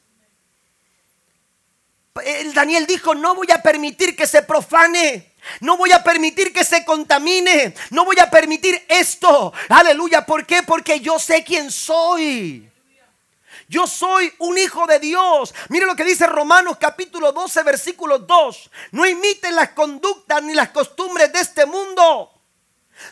El 2.25 2.53
Daniel 2.53 2.87
dijo, 2.87 3.15
no 3.15 3.35
voy 3.35 3.49
a 3.53 3.63
permitir 3.63 4.17
que 4.17 4.27
se 4.27 4.43
profane. 4.43 5.33
No 5.61 5.77
voy 5.77 5.93
a 5.93 6.03
permitir 6.03 6.53
que 6.53 6.65
se 6.65 6.85
contamine. 6.85 7.75
No 7.91 8.05
voy 8.05 8.19
a 8.19 8.31
permitir 8.31 8.85
esto. 8.89 9.53
Aleluya. 9.69 10.27
¿Por 10.27 10.45
qué? 10.45 10.63
Porque 10.63 11.01
yo 11.01 11.19
sé 11.19 11.45
quién 11.45 11.71
soy. 11.71 12.71
Yo 13.69 13.87
soy 13.87 14.33
un 14.39 14.59
hijo 14.59 14.87
de 14.87 14.99
Dios. 14.99 15.55
Mire 15.69 15.87
lo 15.87 15.95
que 15.95 16.05
dice 16.05 16.27
Romanos 16.27 16.77
capítulo 16.79 17.33
12, 17.33 17.63
versículo 17.63 18.19
2. 18.19 18.71
No 18.91 19.07
imiten 19.07 19.55
las 19.55 19.71
conductas 19.71 20.43
ni 20.43 20.55
las 20.55 20.71
costumbres 20.71 21.33
de 21.33 21.41
este 21.41 21.67
mundo. 21.67 22.33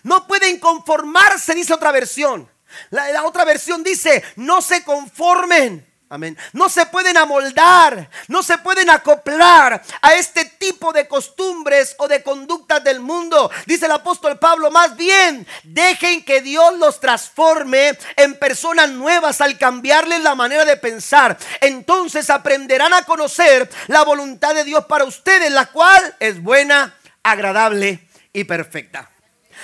No 0.03 0.27
pueden 0.27 0.59
conformarse, 0.59 1.55
dice 1.55 1.73
otra 1.73 1.93
versión. 1.93 2.49
La, 2.91 3.25
otra 3.25 3.45
versión 3.45 3.83
dice, 3.83 4.23
no 4.37 4.63
se 4.63 4.83
conformen. 4.85 5.87
Amén. 6.11 6.39
No 6.55 6.71
se 6.71 6.87
pueden 6.87 7.19
amoldar, 7.19 8.09
no 8.29 8.43
se 8.43 8.57
pueden 8.57 8.89
acoplar 8.89 9.83
a 10.01 10.15
este 10.15 10.47
tipo 10.47 10.91
de 10.91 11.07
costumbres 11.07 11.95
o 11.99 12.09
de 12.09 12.23
conductas 12.23 12.83
del 12.83 13.01
mundo. 13.01 13.51
Dice 13.67 13.85
el 13.85 13.93
apóstol 13.93 14.39
Pablo, 14.39 14.71
más 14.71 14.97
bien, 14.97 15.47
dejen 15.65 16.25
que 16.25 16.41
Dios 16.41 16.79
los 16.79 16.99
transforme 16.99 17.99
en 18.17 18.39
personas 18.39 18.89
nuevas 18.89 19.43
al 19.43 19.59
cambiarles 19.59 20.23
la 20.23 20.35
manera 20.35 20.65
de 20.65 20.79
pensar. 20.79 21.37
Entonces 21.61 22.31
aprenderán 22.31 22.95
a 22.95 23.03
conocer 23.03 23.69
la 23.89 24.03
voluntad 24.03 24.55
de 24.55 24.65
Dios 24.65 24.87
para 24.87 25.05
ustedes, 25.05 25.53
la 25.53 25.67
cual 25.67 26.17
es 26.21 26.43
buena, 26.43 26.99
agradable 27.23 28.09
y 28.33 28.45
perfecta. 28.45 29.11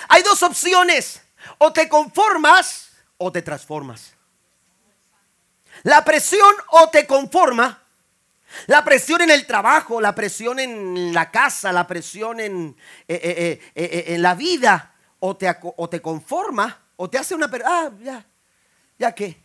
Hay 0.09 0.23
dos 0.23 0.43
opciones. 0.43 1.23
O 1.59 1.73
te 1.73 1.89
conformas 1.89 2.89
o 3.25 3.33
te 3.33 3.41
transformas. 3.41 4.15
La 5.83 6.05
presión 6.05 6.55
o 6.73 6.91
te 6.91 7.07
conforma. 7.07 7.83
La 8.67 8.85
presión 8.85 9.23
en 9.23 9.31
el 9.31 9.47
trabajo, 9.47 9.99
la 9.99 10.15
presión 10.15 10.59
en 10.61 11.15
la 11.15 11.31
casa, 11.31 11.73
la 11.73 11.87
presión 11.87 12.39
en, 12.39 12.77
eh, 13.09 13.19
eh, 13.25 13.73
eh, 13.75 14.05
en 14.09 14.21
la 14.21 14.35
vida, 14.35 14.95
o 15.21 15.35
te, 15.39 15.51
o 15.63 15.89
te 15.89 16.03
conforma, 16.03 16.83
o 16.97 17.09
te 17.09 17.17
hace 17.17 17.35
una... 17.35 17.51
Ah, 17.65 17.91
ya, 18.03 18.27
ya 18.99 19.13
qué. 19.13 19.43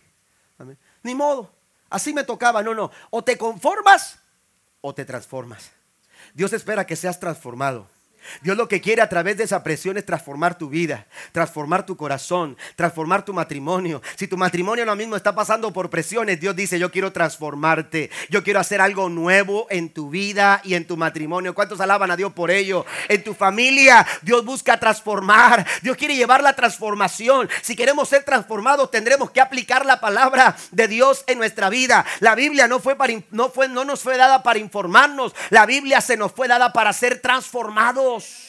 Ni 1.01 1.15
modo, 1.15 1.49
así 1.89 2.13
me 2.13 2.25
tocaba. 2.25 2.61
No, 2.61 2.75
no. 2.75 2.91
O 3.09 3.23
te 3.23 3.37
conformas 3.37 4.19
o 4.81 4.93
te 4.93 5.05
transformas. 5.05 5.71
Dios 6.33 6.51
espera 6.51 6.85
que 6.85 6.97
seas 6.97 7.17
transformado. 7.17 7.87
Dios 8.41 8.57
lo 8.57 8.67
que 8.67 8.81
quiere 8.81 9.01
a 9.01 9.09
través 9.09 9.37
de 9.37 9.43
esa 9.43 9.63
presión 9.63 9.97
es 9.97 10.05
transformar 10.05 10.57
tu 10.57 10.69
vida, 10.69 11.07
transformar 11.31 11.85
tu 11.85 11.97
corazón, 11.97 12.57
transformar 12.75 13.25
tu 13.25 13.33
matrimonio. 13.33 14.01
Si 14.15 14.27
tu 14.27 14.37
matrimonio 14.37 14.83
ahora 14.83 14.95
mismo 14.95 15.15
está 15.15 15.35
pasando 15.35 15.71
por 15.73 15.89
presiones, 15.89 16.39
Dios 16.39 16.55
dice, 16.55 16.79
yo 16.79 16.91
quiero 16.91 17.11
transformarte, 17.11 18.09
yo 18.29 18.43
quiero 18.43 18.59
hacer 18.59 18.81
algo 18.81 19.09
nuevo 19.09 19.67
en 19.69 19.89
tu 19.89 20.09
vida 20.09 20.61
y 20.63 20.75
en 20.75 20.85
tu 20.85 20.97
matrimonio. 20.97 21.53
¿Cuántos 21.53 21.81
alaban 21.81 22.11
a 22.11 22.15
Dios 22.15 22.33
por 22.33 22.51
ello? 22.51 22.85
En 23.07 23.23
tu 23.23 23.33
familia, 23.33 24.05
Dios 24.21 24.45
busca 24.45 24.79
transformar, 24.79 25.65
Dios 25.81 25.97
quiere 25.97 26.15
llevar 26.15 26.41
la 26.41 26.53
transformación. 26.53 27.49
Si 27.61 27.75
queremos 27.75 28.09
ser 28.09 28.23
transformados, 28.23 28.91
tendremos 28.91 29.31
que 29.31 29.41
aplicar 29.41 29.85
la 29.85 29.99
palabra 29.99 30.55
de 30.71 30.87
Dios 30.87 31.23
en 31.27 31.37
nuestra 31.37 31.69
vida. 31.69 32.05
La 32.19 32.35
Biblia 32.35 32.67
no 32.67 32.79
fue 32.79 32.95
para 32.95 33.09
no 33.31 33.49
fue 33.49 33.67
no 33.67 33.85
nos 33.85 34.01
fue 34.01 34.17
dada 34.17 34.43
para 34.43 34.59
informarnos, 34.59 35.33
la 35.49 35.65
Biblia 35.65 36.01
se 36.01 36.17
nos 36.17 36.31
fue 36.31 36.47
dada 36.47 36.71
para 36.73 36.93
ser 36.93 37.21
transformados 37.21 38.08
todos 38.09 38.48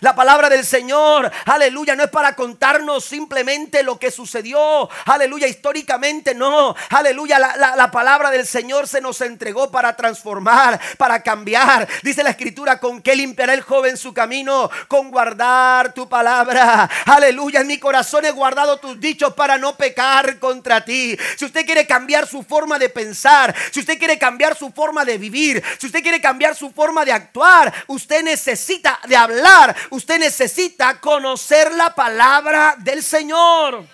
la 0.00 0.14
palabra 0.14 0.48
del 0.48 0.64
Señor, 0.64 1.30
aleluya, 1.44 1.96
no 1.96 2.04
es 2.04 2.10
para 2.10 2.34
contarnos 2.34 3.04
simplemente 3.04 3.82
lo 3.82 3.98
que 3.98 4.10
sucedió, 4.10 4.88
aleluya, 5.04 5.46
históricamente, 5.46 6.34
no, 6.34 6.74
aleluya, 6.90 7.38
la, 7.38 7.90
palabra 7.90 8.30
del 8.30 8.46
Señor 8.46 8.88
se 8.88 9.00
nos 9.00 9.20
entregó 9.20 9.70
para 9.70 9.96
transformar, 9.96 10.80
para 10.98 11.22
cambiar. 11.22 11.88
Dice 12.02 12.22
la 12.22 12.30
escritura, 12.30 12.78
con 12.78 13.00
qué 13.00 13.16
limpiará 13.16 13.54
el 13.54 13.62
joven 13.62 13.96
su 13.96 14.12
camino, 14.12 14.70
con 14.88 15.10
guardar 15.10 15.92
tu 15.94 16.08
palabra, 16.08 16.88
aleluya, 17.06 17.60
en 17.60 17.66
mi 17.66 17.78
corazón 17.78 18.24
he 18.24 18.30
guardado 18.30 18.78
tus 18.78 19.00
dichos 19.00 19.34
para 19.34 19.58
no 19.58 19.76
pecar 19.76 20.38
contra 20.38 20.84
ti. 20.84 21.16
Si 21.36 21.44
usted 21.44 21.64
quiere 21.64 21.86
cambiar 21.86 22.26
su 22.26 22.42
forma 22.42 22.78
de 22.78 22.88
pensar, 22.88 23.54
si 23.70 23.80
usted 23.80 23.98
quiere 23.98 24.18
cambiar 24.18 24.56
su 24.56 24.70
forma 24.70 25.04
de 25.04 25.18
vivir, 25.18 25.62
si 25.78 25.86
usted 25.86 26.02
quiere 26.02 26.20
cambiar 26.20 26.54
su 26.54 26.70
forma 26.70 27.04
de 27.04 27.12
actuar, 27.12 27.72
usted 27.86 28.22
necesita 28.22 28.98
de 29.06 29.16
hablar 29.16 29.75
usted 29.90 30.18
necesita 30.18 31.00
conocer 31.00 31.72
la 31.72 31.94
palabra 31.94 32.76
del 32.78 33.02
Señor. 33.02 33.86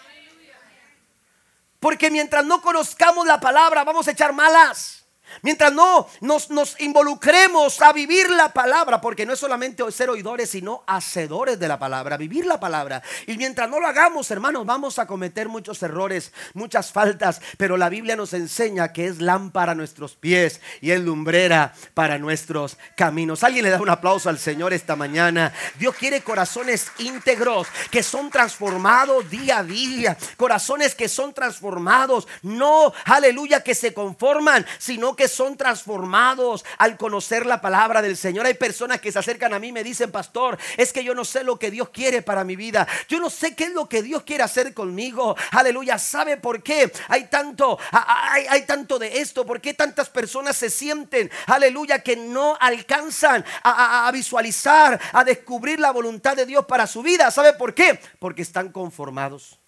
Porque 1.81 2.11
mientras 2.11 2.45
no 2.45 2.63
conozcamos 2.63 3.27
la 3.27 3.41
palabra, 3.41 3.83
vamos 3.85 4.07
a 4.07 4.13
echar 4.13 4.33
malas. 4.33 5.02
Mientras 5.41 5.73
no 5.73 6.07
nos, 6.21 6.81
involucremos 6.81 7.81
a 7.83 7.93
vivir 7.93 8.31
la 8.31 8.53
palabra, 8.53 9.01
porque 9.01 9.27
no 9.27 9.33
es 9.33 9.39
solamente 9.41 9.83
ser 9.91 10.11
oidores, 10.11 10.51
sino 10.51 10.85
hacedores 10.87 11.59
de 11.59 11.69
la 11.69 11.79
palabra, 11.79 12.17
vivir 12.17 12.47
la 12.47 12.61
palabra. 12.61 13.03
Y 13.27 13.37
mientras 13.37 13.69
no 13.69 13.81
lo 13.81 13.87
hagamos, 13.87 14.31
hermanos, 14.31 14.65
vamos 14.65 14.99
a 14.99 15.07
cometer 15.07 15.49
muchos 15.49 15.83
errores, 15.83 16.33
muchas 16.55 16.93
faltas, 16.93 17.41
pero 17.57 17.77
la 17.77 17.89
Biblia 17.89 18.17
nos 18.17 18.33
enseña 18.33 18.93
que 18.93 19.07
es 19.07 19.21
lámpara 19.21 19.73
a 19.73 19.75
nuestros 19.75 20.15
pies 20.15 20.61
y 20.81 20.91
es 20.91 21.01
lumbrera 21.01 21.75
para 21.95 22.19
nuestros 22.19 22.77
caminos. 22.97 23.43
Alguien 23.43 23.65
le 23.65 23.71
da 23.71 23.81
un 23.81 23.91
aplauso 23.91 24.29
al 24.29 24.39
Señor 24.39 24.73
esta 24.73 24.97
mañana. 24.97 25.53
Dios 25.79 25.95
quiere 25.97 26.23
corazones 26.23 26.91
íntegros 26.99 27.69
que 27.91 28.03
son 28.03 28.31
transformados 28.31 29.29
día 29.29 29.59
a 29.59 29.65
día, 29.65 30.17
corazones 30.37 30.95
que 30.95 31.09
son 31.09 31.35
transformados, 31.35 32.29
no, 32.43 32.93
aleluya, 33.05 33.63
que 33.63 33.75
se 33.75 33.93
conforman, 33.93 34.65
sino 34.79 35.03
sino 35.03 35.17
son 35.29 35.57
transformados 35.57 36.65
al 36.79 36.97
conocer 36.97 37.47
la 37.47 37.61
palabra 37.61 38.03
del 38.03 38.17
Señor. 38.17 38.47
Hay 38.47 38.55
personas 38.55 39.01
que 39.01 39.13
se 39.13 39.19
acercan 39.19 39.55
a 39.55 39.59
mí 39.59 39.69
y 39.69 39.73
me 39.73 39.85
dicen, 39.85 40.11
pastor, 40.11 40.59
es 40.77 40.93
que 40.93 41.05
yo 41.05 41.15
no 41.15 41.25
sé 41.25 41.45
lo 41.45 41.59
que 41.59 41.71
Dios 41.71 41.91
quiere 41.91 42.23
para 42.23 42.45
mi 42.45 42.57
vida. 42.57 42.87
Yo 43.09 43.21
no 43.21 43.31
sé 43.31 43.55
qué 43.55 43.65
es 43.65 43.73
lo 43.73 43.89
que 43.89 44.03
Dios 44.03 44.23
quiere 44.23 44.43
hacer 44.43 44.75
conmigo. 44.75 45.37
Aleluya. 45.51 45.99
¿Sabe 45.99 46.37
por 46.37 46.63
qué 46.63 46.93
hay 47.09 47.25
tanto, 47.27 47.79
hay, 47.91 48.47
hay 48.49 48.67
tanto 48.67 48.99
de 48.99 49.21
esto? 49.21 49.47
¿Por 49.47 49.61
qué 49.61 49.75
tantas 49.75 50.09
personas 50.11 50.57
se 50.57 50.71
sienten, 50.71 51.31
aleluya, 51.47 52.03
que 52.03 52.17
no 52.17 52.57
alcanzan 52.61 53.45
a, 53.63 54.11
visualizar, 54.13 55.01
a 55.13 55.25
descubrir 55.25 55.81
la 55.81 55.91
voluntad 55.91 56.37
de 56.37 56.47
Dios 56.47 56.67
para 56.67 56.87
su 56.87 57.03
vida? 57.03 57.31
¿Sabe 57.31 57.53
por 57.55 57.75
qué? 57.75 58.01
Porque 58.19 58.43
están 58.43 58.71
conformados. 58.71 59.59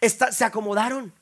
se 0.00 0.44
acomodaron. 0.44 1.12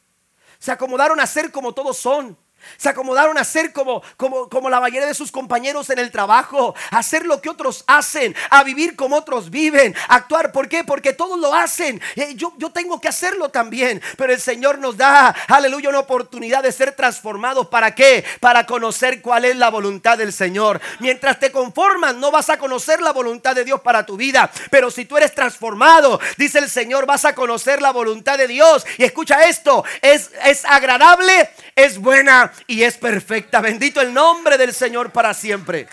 Se 0.59 0.73
acomodaron 0.73 1.21
a 1.21 1.27
ser 1.27 1.51
como 1.51 1.75
todos 1.75 1.97
son. 1.97 2.37
Se 2.77 2.89
acomodaron 2.89 3.39
a 3.39 3.45
ser 3.45 3.73
como, 3.73 4.03
como, 4.17 4.49
como 4.49 4.69
la 4.69 4.81
mayoría 4.81 5.07
de 5.07 5.15
sus 5.15 5.33
compañeros 5.33 5.89
en 5.91 5.99
el 5.99 6.11
trabajo, 6.11 6.75
a 6.91 6.99
hacer 6.99 7.25
lo 7.25 7.41
que 7.41 7.49
otros 7.49 7.85
hacen, 7.87 8.35
a 8.51 8.65
vivir 8.65 8.97
como 8.97 9.17
otros 9.17 9.51
viven, 9.51 9.95
a 10.09 10.17
actuar. 10.17 10.53
¿Por 10.53 10.69
qué? 10.69 10.85
Porque 10.85 11.13
todos 11.13 11.39
lo 11.39 11.55
hacen. 11.55 12.01
Eh, 12.17 12.35
yo, 12.35 12.53
yo 12.59 12.71
tengo 12.71 13.01
que 13.01 13.09
hacerlo 13.09 13.49
también. 13.49 14.03
Pero 14.17 14.33
el 14.33 14.41
Señor 14.41 14.79
nos 14.79 14.97
da, 14.97 15.35
aleluya, 15.49 15.89
una 15.89 16.01
oportunidad 16.01 16.63
de 16.63 16.73
ser 16.73 16.93
transformados. 16.93 17.69
¿Para 17.69 17.95
qué? 17.95 18.25
Para 18.41 18.67
conocer 18.67 19.23
cuál 19.23 19.45
es 19.45 19.57
la 19.57 19.71
voluntad 19.71 20.19
del 20.19 20.33
Señor. 20.33 20.81
Mientras 21.01 21.39
te 21.39 21.51
conformas, 21.51 22.15
no 22.17 22.31
vas 22.31 22.51
a 22.51 22.59
conocer 22.59 23.01
la 23.01 23.13
voluntad 23.13 23.55
de 23.55 23.65
Dios 23.65 23.81
para 23.81 24.05
tu 24.05 24.17
vida. 24.17 24.51
Pero 24.71 24.91
si 24.91 25.07
tú 25.07 25.17
eres 25.17 25.35
transformado, 25.35 26.21
dice 26.37 26.59
el 26.59 26.69
Señor, 26.69 27.07
vas 27.07 27.25
a 27.25 27.35
conocer 27.35 27.81
la 27.81 27.93
voluntad 27.93 28.37
de 28.37 28.49
Dios. 28.49 28.85
Y 28.99 29.05
escucha 29.05 29.45
esto, 29.45 29.85
es, 30.03 30.31
es 30.45 30.65
agradable, 30.65 31.51
es 31.75 31.99
buena 31.99 32.53
y 32.67 32.83
es 32.83 32.97
perfecta. 32.97 33.61
Bendito 33.61 34.01
el 34.01 34.13
nombre 34.13 34.59
del 34.59 34.73
Señor 34.73 35.13
para 35.13 35.35
siempre. 35.35 35.89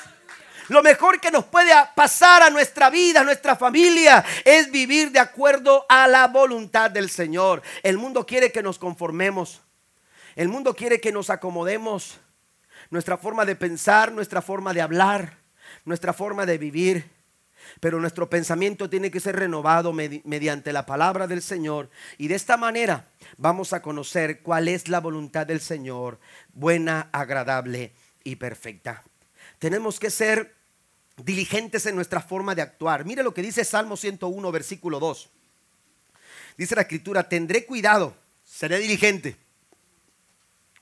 Lo 0.70 0.82
mejor 0.82 1.20
que 1.20 1.32
nos 1.32 1.46
puede 1.46 1.72
pasar 1.96 2.42
a 2.42 2.50
nuestra 2.50 2.90
vida, 2.90 3.22
a 3.22 3.24
nuestra 3.24 3.56
familia, 3.56 4.24
es 4.46 4.72
vivir 4.72 5.12
de 5.12 5.20
acuerdo 5.20 5.86
a 5.90 6.08
la 6.08 6.28
voluntad 6.28 6.90
del 6.90 7.10
Señor. 7.10 7.62
El 7.84 7.98
mundo 7.98 8.26
quiere 8.26 8.52
que 8.52 8.64
nos 8.64 8.80
conformemos. 8.80 9.62
El 10.36 10.48
mundo 10.48 10.76
quiere 10.76 11.02
que 11.02 11.12
nos 11.12 11.30
acomodemos. 11.30 12.20
Nuestra 12.90 13.18
forma 13.18 13.46
de 13.46 13.56
pensar, 13.56 14.12
nuestra 14.12 14.42
forma 14.42 14.74
de 14.74 14.82
hablar, 14.82 15.38
nuestra 15.86 16.14
forma 16.14 16.46
de 16.46 16.58
vivir. 16.58 17.13
Pero 17.84 18.00
nuestro 18.00 18.30
pensamiento 18.30 18.90
tiene 18.90 19.12
que 19.12 19.20
ser 19.20 19.36
renovado 19.36 19.92
mediante 19.92 20.72
la 20.72 20.86
palabra 20.86 21.28
del 21.28 21.42
Señor. 21.42 21.90
Y 22.18 22.30
de 22.30 22.36
esta 22.36 22.56
manera 22.56 23.10
vamos 23.36 23.74
a 23.74 23.82
conocer 23.82 24.40
cuál 24.40 24.70
es 24.70 24.88
la 24.88 25.02
voluntad 25.02 25.46
del 25.46 25.60
Señor, 25.60 26.18
buena, 26.54 27.10
agradable 27.12 27.92
y 28.24 28.38
perfecta. 28.38 29.04
Tenemos 29.60 30.00
que 30.00 30.12
ser 30.12 30.56
diligentes 31.18 31.86
en 31.86 31.98
nuestra 31.98 32.22
forma 32.22 32.56
de 32.56 32.62
actuar. 32.62 33.04
Mire 33.04 33.22
lo 33.22 33.34
que 33.34 33.42
dice 33.42 33.66
Salmo 33.66 33.98
101, 33.98 34.50
versículo 34.50 35.02
2. 35.02 35.30
Dice 36.56 36.76
la 36.76 36.84
escritura, 36.84 37.28
tendré 37.28 37.66
cuidado, 37.66 38.16
seré 38.46 38.80
diligente. 38.80 39.36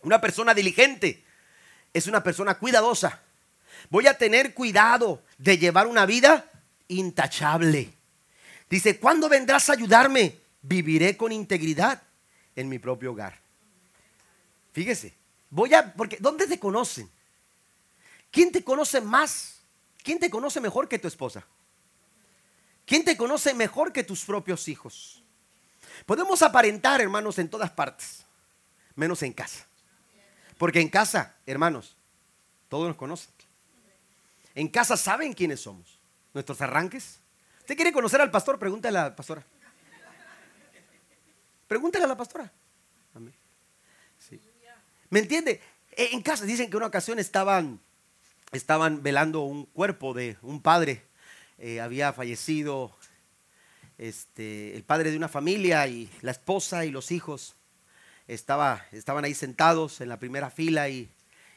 Una 0.04 0.22
persona 0.22 0.54
diligente 0.54 1.26
es 1.96 2.06
una 2.06 2.22
persona 2.22 2.60
cuidadosa. 2.60 3.24
Voy 3.90 4.06
a 4.06 4.20
tener 4.20 4.54
cuidado 4.54 5.24
de 5.40 5.58
llevar 5.58 5.88
una 5.88 6.06
vida 6.06 6.51
intachable. 6.92 7.94
Dice, 8.70 9.00
¿cuándo 9.00 9.28
vendrás 9.28 9.70
a 9.70 9.74
ayudarme? 9.74 10.40
Viviré 10.62 11.18
con 11.18 11.32
integridad 11.32 12.02
en 12.56 12.70
mi 12.70 12.80
propio 12.80 13.12
hogar. 13.12 13.40
Fíjese, 14.72 15.14
voy 15.50 15.74
a, 15.74 15.94
porque 15.94 16.18
¿dónde 16.20 16.48
te 16.48 16.60
conocen? 16.60 17.10
¿Quién 18.30 18.52
te 18.52 18.64
conoce 18.64 19.02
más? 19.02 19.60
¿Quién 20.04 20.20
te 20.20 20.30
conoce 20.30 20.60
mejor 20.62 20.88
que 20.88 21.00
tu 21.00 21.08
esposa? 21.08 21.46
¿Quién 22.86 23.04
te 23.04 23.18
conoce 23.18 23.54
mejor 23.54 23.92
que 23.92 24.04
tus 24.04 24.24
propios 24.26 24.68
hijos? 24.68 25.24
Podemos 26.06 26.42
aparentar, 26.42 27.02
hermanos, 27.02 27.38
en 27.40 27.50
todas 27.50 27.72
partes, 27.72 28.26
menos 28.96 29.22
en 29.24 29.34
casa. 29.34 29.66
Porque 30.58 30.80
en 30.80 30.90
casa, 30.90 31.36
hermanos, 31.46 31.96
todos 32.70 32.88
nos 32.88 32.98
conocen. 32.98 33.32
En 34.56 34.68
casa 34.68 34.98
saben 34.98 35.34
quiénes 35.34 35.62
somos, 35.62 36.01
nuestros 36.34 36.62
arranques. 36.62 37.20
¿Usted 37.60 37.76
quiere 37.76 37.92
conocer 37.92 38.22
al 38.22 38.32
pastor? 38.32 38.58
Pregúntale 38.60 38.98
a 38.98 39.04
la 39.04 39.16
pastora. 39.16 39.46
Pregúntale 41.68 42.06
a 42.06 42.08
la 42.08 42.18
pastora. 42.18 42.52
¿Me 45.10 45.20
entiende? 45.20 45.62
E, 45.92 46.10
en 46.14 46.22
casa 46.22 46.46
dicen 46.46 46.70
que 46.70 46.78
una 46.78 46.86
ocasión 46.86 47.20
estaban, 47.20 47.82
estaban 48.54 49.04
velando 49.04 49.42
un 49.42 49.66
cuerpo 49.66 50.14
de 50.14 50.38
un 50.42 50.62
padre. 50.62 51.04
Eh, 51.58 51.82
había 51.82 52.14
fallecido 52.14 52.96
este, 53.98 54.76
el 54.76 54.84
padre 54.84 55.12
de 55.12 55.18
una 55.18 55.28
familia 55.28 55.86
y 55.88 56.10
la 56.22 56.32
esposa 56.32 56.86
y 56.86 56.92
los 56.92 57.12
hijos. 57.12 57.56
Estaba, 58.28 58.86
estaban 58.94 59.26
ahí 59.26 59.34
sentados 59.34 60.00
en 60.00 60.08
la 60.08 60.18
primera 60.18 60.50
fila 60.50 60.88
y 60.88 61.10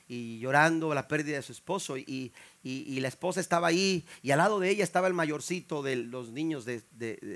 y 0.09 0.39
llorando 0.39 0.95
la 0.95 1.09
pérdida 1.09 1.37
de 1.37 1.43
su 1.43 1.53
esposo 1.53 1.97
y, 1.97 2.33
la 2.65 3.09
esposa 3.09 3.41
estaba 3.41 3.69
ahí 3.69 4.07
y 4.23 4.31
al 4.31 4.39
lado 4.39 4.59
de 4.59 4.71
ella 4.71 4.85
estaba 4.85 5.07
el 5.07 5.15
mayorcito 5.15 5.83
de 5.83 5.97
los 5.97 6.31
niños 6.31 6.65
de, 6.65 6.81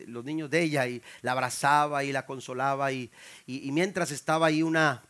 los 0.07 0.25
niños 0.25 0.49
de 0.49 0.63
ella 0.63 0.87
y 0.87 1.03
la 1.21 1.33
abrazaba 1.33 2.03
y 2.03 2.13
la 2.13 2.25
consolaba 2.25 2.93
y, 2.93 3.11
mientras 3.47 4.11
estaba 4.11 4.47
ahí 4.47 4.63
una, 4.63 5.05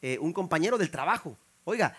eh, 0.00 0.18
un 0.20 0.32
compañero 0.32 0.78
del 0.78 0.90
trabajo, 0.90 1.38
oiga, 1.64 1.96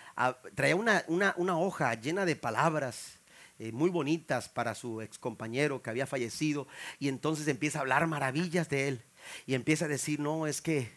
traía 0.54 0.76
una, 0.76 1.04
una, 1.08 1.58
hoja 1.58 1.94
llena 1.94 2.24
de 2.24 2.36
palabras. 2.36 3.18
Eh, 3.60 3.70
muy 3.70 3.88
bonitas 3.88 4.48
para 4.48 4.74
su 4.74 5.00
ex 5.00 5.16
compañero 5.16 5.80
que 5.80 5.88
había 5.88 6.08
fallecido 6.08 6.66
y 6.98 7.06
entonces 7.06 7.46
empieza 7.46 7.78
a 7.78 7.82
hablar 7.82 8.04
maravillas 8.08 8.68
de 8.68 8.88
él 8.88 9.04
y 9.46 9.54
empieza 9.54 9.84
a 9.84 9.88
decir, 9.88 10.18
no, 10.18 10.48
es 10.48 10.60
que 10.60 10.90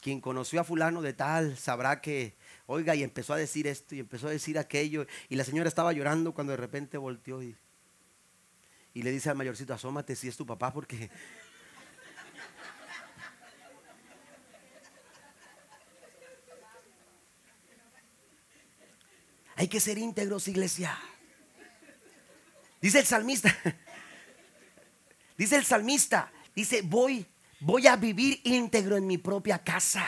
quien 0.00 0.20
conoció 0.20 0.60
a 0.60 0.64
fulano 0.64 1.02
de 1.02 1.12
tal 1.12 1.56
sabrá 1.56 2.00
que 2.00 2.36
Oiga, 2.66 2.94
y 2.94 3.02
empezó 3.02 3.34
a 3.34 3.36
decir 3.36 3.66
esto 3.66 3.94
y 3.94 4.00
empezó 4.00 4.28
a 4.28 4.30
decir 4.30 4.58
aquello. 4.58 5.06
Y 5.28 5.36
la 5.36 5.44
señora 5.44 5.68
estaba 5.68 5.92
llorando 5.92 6.32
cuando 6.32 6.52
de 6.52 6.56
repente 6.56 6.96
volteó 6.96 7.42
y, 7.42 7.54
y 8.94 9.02
le 9.02 9.10
dice 9.10 9.28
al 9.28 9.36
mayorcito, 9.36 9.74
asómate 9.74 10.16
si 10.16 10.28
es 10.28 10.36
tu 10.36 10.46
papá 10.46 10.72
porque... 10.72 11.10
Hay 19.56 19.68
que 19.68 19.78
ser 19.78 19.98
íntegros, 19.98 20.48
iglesia. 20.48 20.98
Dice 22.80 22.98
el 22.98 23.06
salmista. 23.06 23.56
Dice 25.38 25.56
el 25.56 25.64
salmista. 25.64 26.32
Dice, 26.54 26.82
voy, 26.82 27.26
voy 27.60 27.86
a 27.86 27.96
vivir 27.96 28.40
íntegro 28.44 28.96
en 28.96 29.06
mi 29.06 29.18
propia 29.18 29.62
casa. 29.62 30.04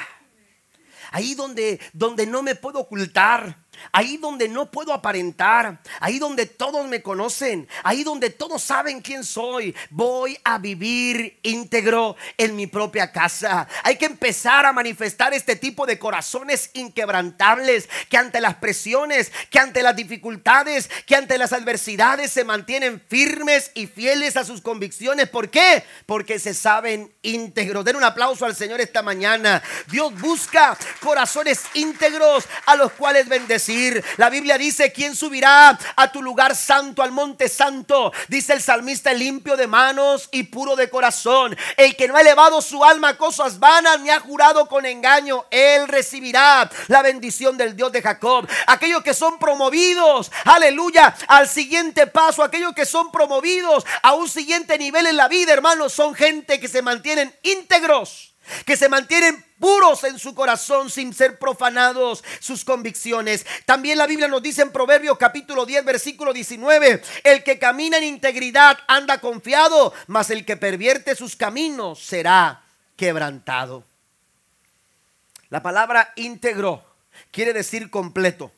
Ahí 1.12 1.34
donde, 1.34 1.80
donde 1.92 2.26
no 2.26 2.42
me 2.42 2.54
puedo 2.54 2.80
ocultar 2.80 3.65
Ahí 3.92 4.16
donde 4.16 4.48
no 4.48 4.70
puedo 4.70 4.92
aparentar, 4.92 5.80
ahí 6.00 6.18
donde 6.18 6.46
todos 6.46 6.86
me 6.86 7.02
conocen, 7.02 7.68
ahí 7.82 8.04
donde 8.04 8.30
todos 8.30 8.62
saben 8.62 9.00
quién 9.00 9.24
soy, 9.24 9.74
voy 9.90 10.38
a 10.44 10.58
vivir 10.58 11.38
íntegro 11.42 12.16
en 12.36 12.56
mi 12.56 12.66
propia 12.66 13.12
casa. 13.12 13.68
Hay 13.82 13.96
que 13.96 14.06
empezar 14.06 14.66
a 14.66 14.72
manifestar 14.72 15.34
este 15.34 15.56
tipo 15.56 15.86
de 15.86 15.98
corazones 15.98 16.70
inquebrantables 16.74 17.88
que 18.08 18.16
ante 18.16 18.40
las 18.40 18.56
presiones, 18.56 19.32
que 19.50 19.58
ante 19.58 19.82
las 19.82 19.96
dificultades, 19.96 20.90
que 21.06 21.16
ante 21.16 21.38
las 21.38 21.52
adversidades 21.52 22.30
se 22.30 22.44
mantienen 22.44 23.02
firmes 23.08 23.70
y 23.74 23.86
fieles 23.86 24.36
a 24.36 24.44
sus 24.44 24.60
convicciones. 24.60 25.28
¿Por 25.28 25.50
qué? 25.50 25.84
Porque 26.06 26.38
se 26.38 26.54
saben 26.54 27.12
íntegros. 27.22 27.84
Den 27.84 27.96
un 27.96 28.04
aplauso 28.04 28.46
al 28.46 28.56
Señor 28.56 28.80
esta 28.80 29.02
mañana. 29.02 29.62
Dios 29.90 30.18
busca 30.20 30.76
corazones 31.00 31.62
íntegros 31.74 32.44
a 32.66 32.76
los 32.76 32.92
cuales 32.92 33.28
bendecir 33.28 33.65
la 34.16 34.30
Biblia 34.30 34.58
dice, 34.58 34.92
¿quién 34.92 35.16
subirá 35.16 35.78
a 35.96 36.12
tu 36.12 36.22
lugar 36.22 36.54
santo, 36.54 37.02
al 37.02 37.10
monte 37.10 37.48
santo? 37.48 38.12
Dice 38.28 38.52
el 38.52 38.62
salmista, 38.62 39.12
limpio 39.12 39.56
de 39.56 39.66
manos 39.66 40.28
y 40.30 40.44
puro 40.44 40.76
de 40.76 40.88
corazón. 40.88 41.56
El 41.76 41.96
que 41.96 42.06
no 42.06 42.16
ha 42.16 42.20
elevado 42.20 42.62
su 42.62 42.84
alma 42.84 43.08
a 43.08 43.16
cosas 43.16 43.58
vanas 43.58 44.00
ni 44.00 44.10
ha 44.10 44.20
jurado 44.20 44.66
con 44.66 44.86
engaño, 44.86 45.46
él 45.50 45.88
recibirá 45.88 46.70
la 46.88 47.02
bendición 47.02 47.56
del 47.56 47.74
Dios 47.74 47.90
de 47.92 48.02
Jacob. 48.02 48.48
Aquellos 48.66 49.02
que 49.02 49.14
son 49.14 49.38
promovidos, 49.38 50.30
aleluya, 50.44 51.14
al 51.26 51.48
siguiente 51.48 52.06
paso, 52.06 52.42
aquellos 52.42 52.74
que 52.74 52.86
son 52.86 53.10
promovidos 53.10 53.84
a 54.02 54.14
un 54.14 54.28
siguiente 54.28 54.78
nivel 54.78 55.06
en 55.06 55.16
la 55.16 55.28
vida, 55.28 55.52
hermanos, 55.52 55.92
son 55.92 56.14
gente 56.14 56.60
que 56.60 56.68
se 56.68 56.82
mantienen 56.82 57.34
íntegros 57.42 58.35
que 58.64 58.76
se 58.76 58.88
mantienen 58.88 59.44
puros 59.58 60.04
en 60.04 60.18
su 60.18 60.34
corazón 60.34 60.90
sin 60.90 61.12
ser 61.12 61.38
profanados 61.38 62.22
sus 62.40 62.64
convicciones. 62.64 63.46
También 63.64 63.98
la 63.98 64.06
Biblia 64.06 64.28
nos 64.28 64.42
dice 64.42 64.62
en 64.62 64.72
Proverbios 64.72 65.18
capítulo 65.18 65.66
10 65.66 65.84
versículo 65.84 66.32
19, 66.32 67.02
el 67.24 67.42
que 67.42 67.58
camina 67.58 67.98
en 67.98 68.04
integridad 68.04 68.78
anda 68.88 69.20
confiado, 69.20 69.92
mas 70.06 70.30
el 70.30 70.44
que 70.44 70.56
pervierte 70.56 71.14
sus 71.14 71.36
caminos 71.36 72.02
será 72.02 72.64
quebrantado. 72.96 73.84
La 75.48 75.62
palabra 75.62 76.12
íntegro 76.16 76.84
quiere 77.30 77.52
decir 77.52 77.90
completo, 77.90 78.52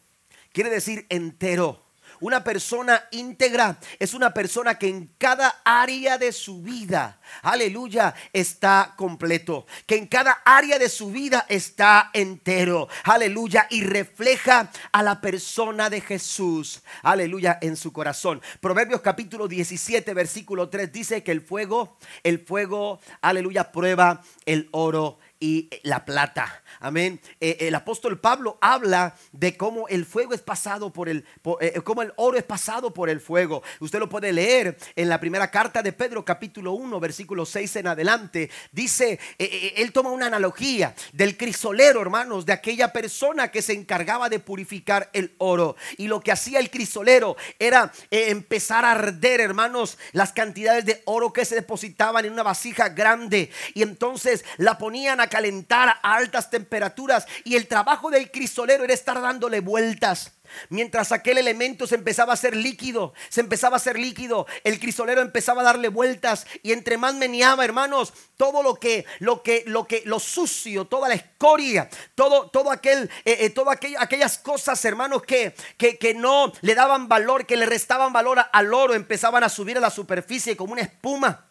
quiere 0.52 0.70
decir 0.70 1.06
entero. 1.08 1.87
Una 2.20 2.42
persona 2.42 3.04
íntegra 3.12 3.78
es 3.98 4.14
una 4.14 4.34
persona 4.34 4.78
que 4.78 4.88
en 4.88 5.10
cada 5.18 5.60
área 5.64 6.18
de 6.18 6.32
su 6.32 6.62
vida, 6.62 7.20
aleluya, 7.42 8.14
está 8.32 8.94
completo. 8.96 9.66
Que 9.86 9.96
en 9.96 10.06
cada 10.06 10.42
área 10.44 10.78
de 10.78 10.88
su 10.88 11.10
vida 11.10 11.46
está 11.48 12.10
entero, 12.12 12.88
aleluya, 13.04 13.66
y 13.70 13.82
refleja 13.82 14.70
a 14.92 15.02
la 15.02 15.20
persona 15.20 15.90
de 15.90 16.00
Jesús, 16.00 16.82
aleluya, 17.02 17.58
en 17.62 17.76
su 17.76 17.92
corazón. 17.92 18.42
Proverbios 18.60 19.00
capítulo 19.00 19.46
17, 19.46 20.12
versículo 20.14 20.68
3 20.68 20.92
dice 20.92 21.22
que 21.22 21.32
el 21.32 21.40
fuego, 21.40 21.98
el 22.24 22.40
fuego, 22.40 23.00
aleluya, 23.20 23.70
prueba 23.70 24.22
el 24.44 24.68
oro 24.72 25.18
y 25.40 25.68
la 25.82 26.04
plata. 26.04 26.62
Amén. 26.80 27.20
Eh, 27.40 27.56
el 27.60 27.74
apóstol 27.74 28.20
Pablo 28.20 28.58
habla 28.60 29.16
de 29.32 29.56
cómo 29.56 29.88
el 29.88 30.04
fuego 30.04 30.34
es 30.34 30.40
pasado 30.40 30.92
por 30.92 31.08
el, 31.08 31.24
eh, 31.60 31.80
cómo 31.84 32.02
el 32.02 32.12
oro 32.16 32.36
es 32.36 32.44
pasado 32.44 32.92
por 32.92 33.08
el 33.08 33.20
fuego. 33.20 33.62
Usted 33.80 33.98
lo 33.98 34.08
puede 34.08 34.32
leer 34.32 34.76
en 34.96 35.08
la 35.08 35.20
primera 35.20 35.50
carta 35.50 35.82
de 35.82 35.92
Pedro, 35.92 36.24
capítulo 36.24 36.72
1, 36.72 37.00
versículo 37.00 37.46
6 37.46 37.76
en 37.76 37.86
adelante. 37.88 38.50
Dice, 38.72 39.18
eh, 39.38 39.74
él 39.76 39.92
toma 39.92 40.10
una 40.10 40.26
analogía 40.26 40.94
del 41.12 41.36
crisolero, 41.36 42.00
hermanos, 42.00 42.44
de 42.44 42.52
aquella 42.52 42.92
persona 42.92 43.50
que 43.50 43.62
se 43.62 43.72
encargaba 43.72 44.28
de 44.28 44.40
purificar 44.40 45.10
el 45.12 45.34
oro. 45.38 45.76
Y 45.96 46.08
lo 46.08 46.20
que 46.20 46.32
hacía 46.32 46.58
el 46.58 46.70
crisolero 46.70 47.36
era 47.58 47.92
empezar 48.10 48.84
a 48.84 48.92
arder, 48.92 49.40
hermanos, 49.40 49.98
las 50.12 50.32
cantidades 50.32 50.84
de 50.84 51.02
oro 51.04 51.32
que 51.32 51.44
se 51.44 51.54
depositaban 51.54 52.24
en 52.24 52.32
una 52.32 52.42
vasija 52.42 52.88
grande. 52.88 53.50
Y 53.74 53.82
entonces 53.82 54.44
la 54.56 54.78
ponían 54.78 55.20
a 55.20 55.27
calentar 55.28 55.96
a 56.02 56.14
altas 56.14 56.50
temperaturas 56.50 57.26
y 57.44 57.56
el 57.56 57.66
trabajo 57.66 58.10
del 58.10 58.30
crisolero 58.30 58.84
era 58.84 58.94
estar 58.94 59.20
dándole 59.20 59.60
vueltas. 59.60 60.32
Mientras 60.70 61.12
aquel 61.12 61.38
elemento 61.38 61.86
se 61.86 61.94
empezaba 61.94 62.32
a 62.32 62.34
hacer 62.34 62.56
líquido, 62.56 63.12
se 63.28 63.40
empezaba 63.40 63.76
a 63.76 63.78
hacer 63.78 63.98
líquido, 63.98 64.46
el 64.64 64.80
crisolero 64.80 65.20
empezaba 65.20 65.62
a 65.62 65.64
darle 65.64 65.88
vueltas 65.88 66.46
y 66.62 66.72
entre 66.72 66.96
más 66.96 67.14
meneaba, 67.14 67.64
hermanos, 67.64 68.12
todo 68.36 68.62
lo 68.62 68.76
que, 68.76 69.04
lo 69.18 69.42
que, 69.42 69.64
lo 69.66 69.86
que, 69.86 70.02
lo 70.04 70.18
sucio, 70.18 70.86
toda 70.86 71.08
la 71.08 71.14
escoria, 71.14 71.88
todo, 72.14 72.48
todo 72.50 72.70
aquel, 72.70 73.10
eh, 73.24 73.52
eh, 73.54 73.94
aquellas 73.98 74.38
cosas, 74.38 74.82
hermanos, 74.84 75.22
que, 75.22 75.54
que, 75.76 75.98
que, 75.98 76.14
no 76.14 76.52
le 76.62 76.74
daban 76.74 77.08
valor, 77.08 77.46
que 77.46 77.56
le 77.56 77.66
restaban 77.66 78.12
valor 78.12 78.38
al 78.52 78.74
oro, 78.74 78.94
empezaban 78.94 79.44
a 79.44 79.48
subir 79.48 79.76
a 79.76 79.80
la 79.80 79.90
superficie 79.90 80.56
como 80.56 80.72
una 80.72 80.82
espuma 80.82 81.47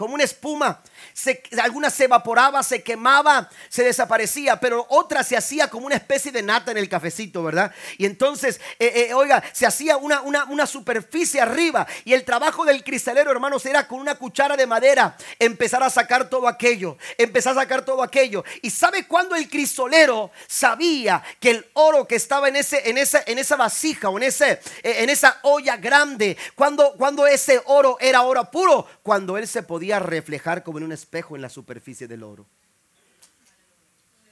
como 0.00 0.14
una 0.14 0.24
espuma. 0.24 0.80
Se, 1.12 1.42
alguna 1.62 1.90
se 1.90 2.04
evaporaba, 2.04 2.62
se 2.62 2.82
quemaba, 2.82 3.50
se 3.68 3.84
desaparecía, 3.84 4.58
pero 4.58 4.86
otra 4.88 5.22
se 5.22 5.36
hacía 5.36 5.68
como 5.68 5.84
una 5.84 5.96
especie 5.96 6.32
de 6.32 6.42
nata 6.42 6.70
en 6.70 6.78
el 6.78 6.88
cafecito, 6.88 7.42
¿verdad? 7.42 7.70
Y 7.98 8.06
entonces, 8.06 8.62
eh, 8.78 9.08
eh, 9.10 9.12
oiga, 9.12 9.44
se 9.52 9.66
hacía 9.66 9.98
una, 9.98 10.22
una, 10.22 10.44
una, 10.44 10.66
superficie 10.66 11.38
arriba 11.38 11.86
y 12.06 12.14
el 12.14 12.24
trabajo 12.24 12.64
del 12.64 12.82
cristalero, 12.82 13.30
hermanos, 13.30 13.66
era 13.66 13.86
con 13.86 14.00
una 14.00 14.14
cuchara 14.14 14.56
de 14.56 14.66
madera 14.66 15.18
empezar 15.38 15.82
a 15.82 15.90
sacar 15.90 16.30
todo 16.30 16.48
aquello, 16.48 16.96
empezar 17.18 17.52
a 17.52 17.60
sacar 17.60 17.84
todo 17.84 18.02
aquello. 18.02 18.42
¿Y 18.62 18.70
sabe 18.70 19.06
cuándo 19.06 19.34
el 19.34 19.50
cristalero 19.50 20.30
sabía 20.46 21.22
que 21.38 21.50
el 21.50 21.66
oro 21.74 22.06
que 22.06 22.16
estaba 22.16 22.48
en, 22.48 22.56
ese, 22.56 22.88
en, 22.88 22.96
esa, 22.96 23.22
en 23.26 23.38
esa 23.38 23.56
vasija 23.56 24.08
o 24.08 24.16
en, 24.16 24.22
ese, 24.22 24.52
eh, 24.82 25.02
en 25.02 25.10
esa 25.10 25.40
olla 25.42 25.76
grande, 25.76 26.38
cuando, 26.54 26.94
cuando 26.94 27.26
ese 27.26 27.60
oro 27.66 27.98
era 28.00 28.22
oro 28.22 28.50
puro? 28.50 28.86
Cuando 29.02 29.36
él 29.36 29.46
se 29.46 29.62
reflejar 29.98 30.62
como 30.62 30.78
en 30.78 30.84
un 30.84 30.92
espejo 30.92 31.36
en 31.36 31.42
la 31.42 31.48
superficie 31.48 32.06
del 32.06 32.22
oro. 32.22 32.46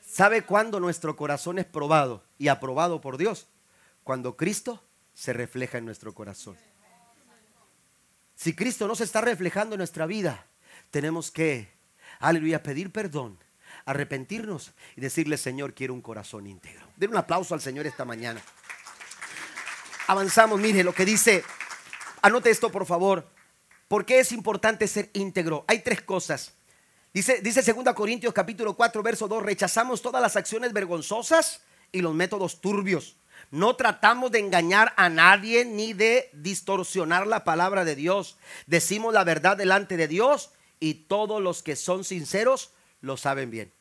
¿Sabe 0.07 0.43
cuándo 0.43 0.81
nuestro 0.81 1.17
corazón 1.17 1.59
es 1.59 1.67
probado 1.67 2.25
y 2.39 2.49
aprobado 2.49 3.01
por 3.01 3.19
Dios? 3.19 3.47
Cuando 4.05 4.37
Cristo 4.37 4.83
se 5.15 5.33
refleja 5.33 5.79
en 5.79 5.85
nuestro 5.85 6.15
corazón. 6.15 6.57
Si 8.35 8.55
Cristo 8.55 8.87
no 8.87 8.95
se 8.95 9.05
está 9.05 9.21
reflejando 9.21 9.75
en 9.75 9.79
nuestra 9.79 10.07
vida, 10.07 10.47
tenemos 10.91 11.31
que, 11.31 11.73
aleluya, 12.21 12.63
pedir 12.63 12.93
perdón, 12.93 13.39
arrepentirnos 13.85 14.73
y 14.97 15.01
decirle, 15.01 15.37
Señor, 15.37 15.75
quiero 15.75 15.95
un 15.95 16.03
corazón 16.03 16.47
íntegro. 16.47 16.87
Den 16.97 17.11
un 17.11 17.17
aplauso 17.17 17.55
al 17.55 17.61
Señor 17.61 17.87
esta 17.87 18.05
mañana. 18.05 18.41
Avanzamos, 20.07 20.61
mire 20.61 20.85
lo 20.85 20.95
que 20.95 21.05
dice, 21.05 21.45
anote 22.23 22.51
esto 22.51 22.71
por 22.71 22.87
favor. 22.87 23.29
¿Por 23.89 24.05
qué 24.05 24.21
es 24.21 24.33
importante 24.33 24.87
ser 24.87 25.11
íntegro? 25.15 25.65
Hay 25.67 25.81
tres 25.81 26.03
cosas. 26.03 26.53
Dice, 27.13 27.41
dice 27.41 27.63
2 27.63 27.95
Corintios 27.95 28.35
capítulo 28.35 28.77
4, 28.77 29.03
verso 29.03 29.29
2, 29.29 29.43
rechazamos 29.43 30.03
todas 30.03 30.21
las 30.21 30.37
acciones 30.37 30.75
vergonzosas 30.75 31.63
y 31.91 32.03
los 32.03 32.15
métodos 32.15 32.61
turbios. 32.61 33.17
No 33.51 33.77
tratamos 33.77 34.31
de 34.31 34.41
engañar 34.41 34.93
a 34.97 35.09
nadie 35.09 35.65
ni 35.65 35.95
de 35.95 36.29
distorsionar 36.35 37.27
la 37.27 37.45
palabra 37.45 37.87
de 37.87 37.97
Dios. 37.97 38.37
Decimos 38.67 39.15
la 39.15 39.25
verdad 39.25 39.57
delante 39.57 39.97
de 39.97 40.07
Dios 40.07 40.51
y 40.81 40.95
todos 40.95 41.41
los 41.41 41.63
que 41.63 41.75
son 41.75 42.05
sinceros 42.05 42.73
lo 43.01 43.17
saben 43.17 43.51
bien. 43.51 43.73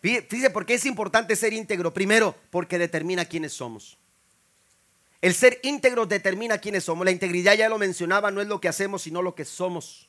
Fíjese 0.00 0.50
por 0.50 0.64
qué 0.64 0.74
es 0.74 0.86
importante 0.86 1.34
ser 1.34 1.52
íntegro. 1.52 1.92
Primero, 1.92 2.36
porque 2.50 2.78
determina 2.78 3.24
quiénes 3.24 3.52
somos. 3.52 3.98
El 5.20 5.34
ser 5.34 5.58
íntegro 5.62 6.06
determina 6.06 6.58
quiénes 6.58 6.84
somos. 6.84 7.04
La 7.04 7.10
integridad 7.10 7.54
ya 7.54 7.68
lo 7.68 7.78
mencionaba, 7.78 8.30
no 8.30 8.40
es 8.40 8.46
lo 8.46 8.60
que 8.60 8.68
hacemos, 8.68 9.02
sino 9.02 9.22
lo 9.22 9.34
que 9.34 9.44
somos. 9.44 10.08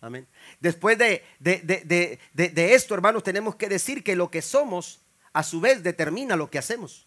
Amén. 0.00 0.26
Después 0.60 0.96
de, 0.96 1.22
de, 1.38 2.74
esto, 2.74 2.94
hermanos, 2.94 3.22
tenemos 3.22 3.56
que 3.56 3.68
decir 3.68 4.02
que 4.02 4.16
lo 4.16 4.30
que 4.30 4.40
somos, 4.40 5.00
a 5.32 5.42
su 5.42 5.60
vez, 5.60 5.82
determina 5.82 6.36
lo 6.36 6.50
que 6.50 6.58
hacemos. 6.58 7.06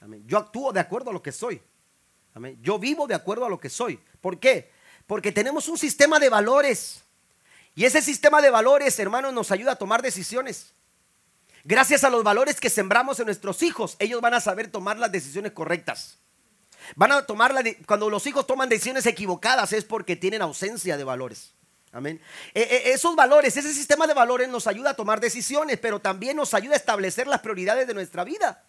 Amén. 0.00 0.24
Yo 0.26 0.38
actúo 0.38 0.72
de 0.72 0.80
acuerdo 0.80 1.10
a 1.10 1.12
lo 1.12 1.22
que 1.22 1.30
soy. 1.30 1.62
Amén. 2.34 2.58
Yo 2.60 2.78
vivo 2.78 3.06
de 3.06 3.14
acuerdo 3.14 3.44
a 3.44 3.48
lo 3.48 3.60
que 3.60 3.70
soy. 3.70 4.00
¿Por 4.20 4.40
qué? 4.40 4.70
Porque 5.06 5.30
tenemos 5.30 5.68
un 5.68 5.78
sistema 5.78 6.18
de 6.18 6.28
valores. 6.28 7.04
Y 7.76 7.84
ese 7.84 8.02
sistema 8.02 8.42
de 8.42 8.50
valores, 8.50 8.98
hermanos, 8.98 9.32
nos 9.32 9.52
ayuda 9.52 9.72
a 9.72 9.76
tomar 9.76 10.02
decisiones. 10.02 10.72
Gracias 11.62 12.02
a 12.02 12.10
los 12.10 12.24
valores 12.24 12.58
que 12.58 12.70
sembramos 12.70 13.20
en 13.20 13.26
nuestros 13.26 13.62
hijos, 13.62 13.96
ellos 13.98 14.20
van 14.20 14.34
a 14.34 14.40
saber 14.40 14.68
tomar 14.68 14.98
las 14.98 15.12
decisiones 15.12 15.52
correctas. 15.52 16.18
Van 16.96 17.12
a 17.12 17.26
tomar 17.26 17.52
la 17.54 17.62
cuando 17.86 18.10
los 18.10 18.26
hijos 18.26 18.46
toman 18.46 18.68
decisiones 18.68 19.06
equivocadas 19.06 19.72
es 19.72 19.84
porque 19.84 20.16
tienen 20.16 20.42
ausencia 20.42 20.96
de 20.96 21.04
valores. 21.04 21.54
Amén. 21.92 22.20
E, 22.54 22.60
e, 22.60 22.92
esos 22.92 23.16
valores, 23.16 23.56
ese 23.56 23.72
sistema 23.72 24.06
de 24.06 24.14
valores 24.14 24.48
nos 24.48 24.66
ayuda 24.66 24.90
a 24.90 24.94
tomar 24.94 25.20
decisiones, 25.20 25.78
pero 25.78 26.00
también 26.00 26.36
nos 26.36 26.54
ayuda 26.54 26.74
a 26.74 26.76
establecer 26.76 27.26
las 27.26 27.40
prioridades 27.40 27.86
de 27.86 27.94
nuestra 27.94 28.24
vida. 28.24 28.64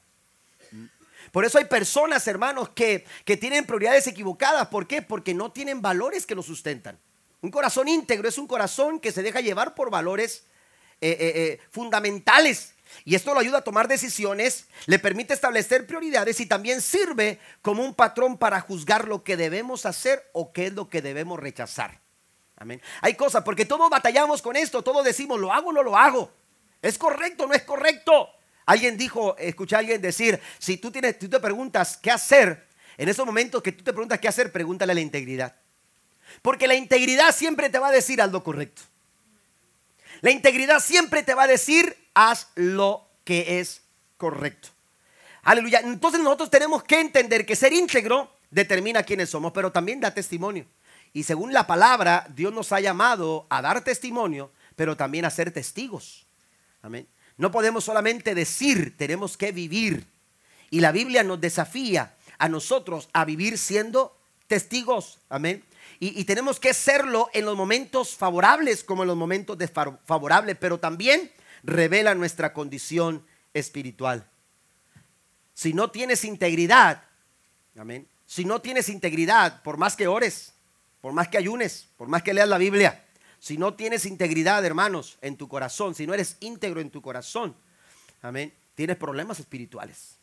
Por 1.31 1.45
eso 1.45 1.57
hay 1.57 1.65
personas, 1.65 2.25
hermanos, 2.27 2.69
que, 2.69 3.05
que 3.25 3.37
tienen 3.37 3.65
prioridades 3.65 4.07
equivocadas. 4.07 4.67
¿Por 4.69 4.87
qué? 4.87 5.01
Porque 5.01 5.33
no 5.33 5.51
tienen 5.51 5.81
valores 5.81 6.25
que 6.25 6.33
lo 6.33 6.41
sustentan. 6.41 6.97
Un 7.41 7.51
corazón 7.51 7.87
íntegro 7.87 8.27
es 8.27 8.37
un 8.37 8.47
corazón 8.47 8.99
que 8.99 9.11
se 9.11 9.21
deja 9.21 9.39
llevar 9.41 9.75
por 9.75 9.89
valores 9.89 10.43
eh, 11.01 11.11
eh, 11.11 11.17
eh, 11.35 11.59
fundamentales 11.71 12.73
y 13.05 13.15
esto 13.15 13.33
lo 13.33 13.39
ayuda 13.39 13.59
a 13.59 13.63
tomar 13.63 13.87
decisiones, 13.87 14.67
le 14.85 14.99
permite 14.99 15.33
establecer 15.33 15.85
prioridades 15.85 16.39
y 16.39 16.45
también 16.45 16.81
sirve 16.81 17.39
como 17.61 17.83
un 17.83 17.93
patrón 17.93 18.37
para 18.37 18.61
juzgar 18.61 19.07
lo 19.07 19.23
que 19.23 19.37
debemos 19.37 19.85
hacer 19.85 20.29
o 20.33 20.51
qué 20.51 20.67
es 20.67 20.73
lo 20.73 20.89
que 20.89 21.01
debemos 21.01 21.39
rechazar. 21.39 21.99
Amén. 22.57 22.81
Hay 23.01 23.15
cosas, 23.15 23.43
porque 23.43 23.65
todos 23.65 23.89
batallamos 23.89 24.41
con 24.41 24.55
esto, 24.55 24.83
todos 24.83 25.05
decimos, 25.05 25.39
lo 25.39 25.53
hago 25.53 25.69
o 25.69 25.73
no 25.73 25.81
lo 25.81 25.97
hago. 25.97 26.31
¿Es 26.81 26.97
correcto 26.97 27.45
o 27.45 27.47
no 27.47 27.53
es 27.53 27.63
correcto? 27.63 28.29
Alguien 28.65 28.97
dijo, 28.97 29.37
escuché 29.37 29.75
a 29.75 29.79
alguien 29.79 30.01
decir, 30.01 30.39
si 30.59 30.77
tú, 30.77 30.91
tienes, 30.91 31.17
tú 31.17 31.29
te 31.29 31.39
preguntas 31.39 31.97
qué 31.97 32.11
hacer, 32.11 32.67
en 32.97 33.07
esos 33.07 33.25
momentos 33.25 33.63
que 33.63 33.71
tú 33.71 33.83
te 33.83 33.93
preguntas 33.93 34.19
qué 34.19 34.27
hacer, 34.27 34.51
pregúntale 34.51 34.91
a 34.91 34.95
la 34.95 35.01
integridad. 35.01 35.55
Porque 36.41 36.67
la 36.67 36.75
integridad 36.75 37.33
siempre 37.33 37.69
te 37.69 37.79
va 37.79 37.87
a 37.87 37.91
decir 37.91 38.21
algo 38.21 38.43
correcto. 38.43 38.81
La 40.21 40.31
integridad 40.31 40.79
siempre 40.79 41.23
te 41.23 41.33
va 41.33 41.43
a 41.43 41.47
decir 41.47 41.95
haz 42.13 42.47
lo 42.55 43.07
que 43.23 43.59
es 43.59 43.81
correcto. 44.17 44.69
Aleluya. 45.43 45.79
Entonces 45.79 46.19
nosotros 46.19 46.49
tenemos 46.49 46.83
que 46.83 46.99
entender 46.99 47.45
que 47.45 47.55
ser 47.55 47.73
íntegro 47.73 48.31
determina 48.51 49.03
quiénes 49.03 49.29
somos, 49.29 49.51
pero 49.51 49.71
también 49.71 49.99
da 49.99 50.13
testimonio. 50.13 50.65
Y 51.13 51.23
según 51.23 51.53
la 51.53 51.65
palabra, 51.65 52.27
Dios 52.35 52.53
nos 52.53 52.71
ha 52.71 52.79
llamado 52.79 53.47
a 53.49 53.61
dar 53.61 53.83
testimonio, 53.83 54.51
pero 54.75 54.95
también 54.95 55.25
a 55.25 55.29
ser 55.29 55.51
testigos. 55.51 56.27
Amén. 56.81 57.07
No 57.37 57.51
podemos 57.51 57.83
solamente 57.85 58.35
decir, 58.35 58.97
tenemos 58.97 59.37
que 59.37 59.51
vivir. 59.51 60.05
Y 60.69 60.81
la 60.81 60.91
Biblia 60.91 61.23
nos 61.23 61.41
desafía 61.41 62.15
a 62.37 62.49
nosotros 62.49 63.09
a 63.13 63.25
vivir 63.25 63.57
siendo 63.57 64.15
testigos. 64.47 65.19
Amén. 65.29 65.63
Y, 66.01 66.23
tenemos 66.23 66.61
que 66.61 66.73
serlo 66.73 67.29
en 67.33 67.43
los 67.43 67.57
momentos 67.57 68.15
favorables 68.15 68.85
como 68.85 69.03
en 69.03 69.07
los 69.07 69.17
momentos 69.17 69.57
desfavorables, 69.57 70.55
pero 70.57 70.79
también 70.79 71.29
revela 71.61 72.15
nuestra 72.15 72.53
condición 72.53 73.25
espiritual. 73.53 74.29
Si 75.53 75.73
no 75.73 75.91
tienes 75.91 76.23
integridad, 76.23 77.03
amén. 77.77 78.07
Si 78.25 78.45
no 78.45 78.61
tienes 78.61 78.87
integridad, 78.87 79.61
por 79.61 79.75
más 79.75 79.97
que 79.97 80.07
ores, 80.07 80.53
por 81.01 81.11
más 81.11 81.27
que 81.27 81.37
ayunes, 81.37 81.89
por 81.97 82.07
más 82.07 82.23
que 82.23 82.33
leas 82.33 82.47
la 82.47 82.57
Biblia, 82.57 83.05
si 83.39 83.57
no 83.57 83.73
tienes 83.73 84.05
integridad, 84.05 84.63
hermanos, 84.65 85.17
en 85.21 85.35
tu 85.35 85.49
corazón, 85.49 85.95
si 85.95 86.07
no 86.07 86.13
eres 86.13 86.37
íntegro 86.39 86.79
en 86.79 86.91
tu 86.91 87.01
corazón, 87.01 87.55
amén, 88.21 88.53
tienes 88.73 88.95
problemas 88.95 89.39
espirituales. 89.39 90.15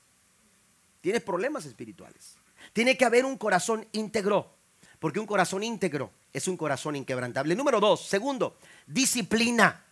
Tienes 1.03 1.22
problemas 1.22 1.66
espirituales. 1.66 2.37
Tiene 2.72 2.97
que 2.97 3.05
haber 3.05 3.24
un 3.24 3.37
corazón 3.37 3.87
íntegro, 3.93 4.56
porque 4.99 5.20
un 5.20 5.26
corazón 5.26 5.62
íntegro 5.62 6.11
es 6.32 6.49
un 6.49 6.57
corazón 6.57 6.97
inquebrantable. 6.97 7.55
Número 7.55 7.80
dos, 7.80 8.07
segundo, 8.07 8.57
disciplina. 8.86 9.84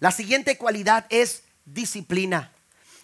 La 0.00 0.10
siguiente 0.10 0.58
cualidad 0.58 1.06
es 1.10 1.44
disciplina. 1.64 2.52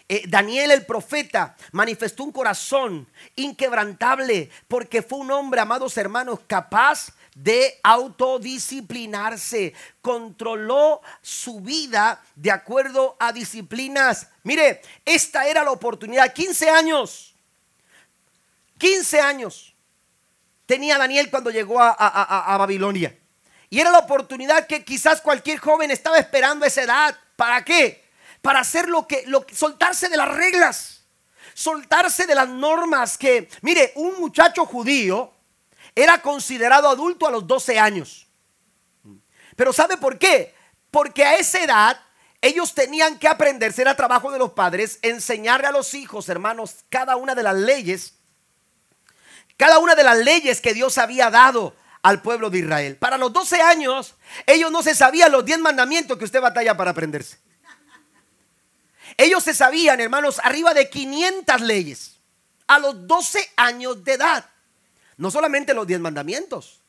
Eh, 0.09 0.25
Daniel 0.27 0.71
el 0.71 0.87
profeta 0.87 1.55
manifestó 1.73 2.25
un 2.25 2.33
corazón 2.33 3.07
inquebrantable 3.37 4.51
porque 4.67 5.03
fue 5.03 5.19
un 5.19 5.31
hombre, 5.31 5.61
amados 5.61 5.97
hermanos, 5.99 6.41
capaz 6.47 7.13
de 7.35 7.79
autodisciplinarse. 7.83 9.75
Controló 10.01 11.03
su 11.21 11.61
vida 11.61 12.23
de 12.35 12.51
acuerdo 12.51 13.17
a 13.21 13.33
disciplinas. 13.33 14.29
Mire, 14.43 14.81
esta 15.05 15.47
era 15.47 15.63
la 15.63 15.73
oportunidad. 15.73 16.33
15 16.33 16.71
años. 16.71 17.35
15 18.79 19.21
años 19.21 19.75
tenía 20.69 20.99
Daniel 20.99 21.31
cuando 21.31 21.51
llegó 21.51 21.81
a, 21.81 22.57
Babilonia. 22.59 23.19
Y 23.71 23.81
era 23.81 23.91
la 23.91 24.01
oportunidad 24.01 24.67
que 24.67 24.85
quizás 24.85 25.23
cualquier 25.23 25.59
joven 25.59 25.91
estaba 25.91 26.19
esperando 26.19 26.65
a 26.65 26.69
esa 26.69 26.83
edad. 26.83 27.19
¿Para 27.37 27.65
qué? 27.65 28.05
Para 28.43 28.61
hacer 28.61 28.87
lo 28.87 29.07
que, 29.07 29.25
soltarse 29.53 30.11
de 30.11 30.19
las 30.19 30.29
reglas, 30.29 31.05
soltarse 31.55 32.27
de 32.27 32.35
las 32.35 32.51
normas 32.51 33.17
que, 33.17 33.49
mire, 33.63 33.93
un 33.97 34.21
muchacho 34.21 34.67
judío 34.67 35.33
era 35.95 36.21
considerado 36.21 36.91
adulto 36.91 37.27
a 37.27 37.31
los 37.31 37.47
12 37.47 37.79
años. 37.79 38.29
Pero 39.57 39.73
¿sabe 39.73 39.97
por 39.97 40.19
qué? 40.19 40.55
Porque 40.91 41.25
a 41.25 41.37
esa 41.37 41.63
edad 41.63 42.01
ellos 42.43 42.75
tenían 42.75 43.19
que 43.19 43.27
aprender, 43.27 43.73
era 43.79 43.97
trabajo 43.97 44.31
de 44.31 44.39
los 44.39 44.53
padres, 44.53 44.99
enseñarle 45.01 45.67
a 45.67 45.73
los 45.73 45.95
hijos, 45.95 46.29
hermanos, 46.29 46.85
cada 46.91 47.17
una 47.17 47.35
de 47.35 47.43
las 47.43 47.57
leyes 47.57 48.18
cada 49.59 49.81
una 49.81 49.95
de 49.95 50.05
las 50.05 50.17
leyes 50.19 50.63
que 50.63 50.73
Dios 50.73 50.97
había 50.97 51.31
dado 51.31 51.75
al 52.01 52.23
pueblo 52.23 52.49
de 52.49 52.61
Israel. 52.61 52.97
Para 52.97 53.19
los 53.19 53.33
12 53.33 53.61
años, 53.61 54.15
ellos 54.47 54.71
no 54.71 54.83
se 54.83 54.95
sabían 54.95 55.33
los 55.33 55.45
10 55.45 55.59
mandamientos 55.59 56.17
que 56.17 56.25
usted 56.25 56.41
batalla 56.41 56.77
para 56.77 56.93
aprenderse. 56.93 57.39
Ellos 59.17 59.43
se 59.43 59.53
sabían, 59.53 60.01
hermanos, 60.01 60.41
arriba 60.45 60.73
de 60.75 60.89
500 60.89 61.61
leyes 61.63 62.19
a 62.69 62.79
los 62.79 63.07
12 63.09 63.51
años 63.57 64.05
de 64.05 64.13
edad. 64.13 64.49
No 65.17 65.31
solamente 65.31 65.75
los 65.75 65.89
10 65.89 65.99
mandamientos. 66.01 66.81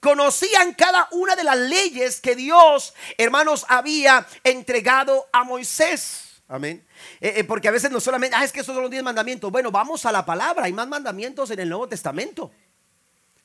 Conocían 0.00 0.74
cada 0.74 1.06
una 1.12 1.36
de 1.36 1.44
las 1.44 1.58
leyes 1.58 2.20
que 2.20 2.34
Dios, 2.34 2.92
hermanos, 3.18 3.64
había 3.68 4.26
entregado 4.42 5.28
a 5.32 5.44
Moisés. 5.44 6.29
Amén. 6.50 6.84
Eh, 7.20 7.34
eh, 7.36 7.44
porque 7.44 7.68
a 7.68 7.70
veces 7.70 7.92
no 7.92 8.00
solamente, 8.00 8.36
ah, 8.36 8.42
es 8.42 8.50
que 8.50 8.58
esos 8.58 8.74
son 8.74 8.82
los 8.82 8.90
diez 8.90 9.04
mandamientos. 9.04 9.52
Bueno, 9.52 9.70
vamos 9.70 10.04
a 10.04 10.10
la 10.10 10.26
palabra. 10.26 10.64
Hay 10.64 10.72
más 10.72 10.88
mandamientos 10.88 11.48
en 11.52 11.60
el 11.60 11.68
Nuevo 11.68 11.88
Testamento. 11.88 12.50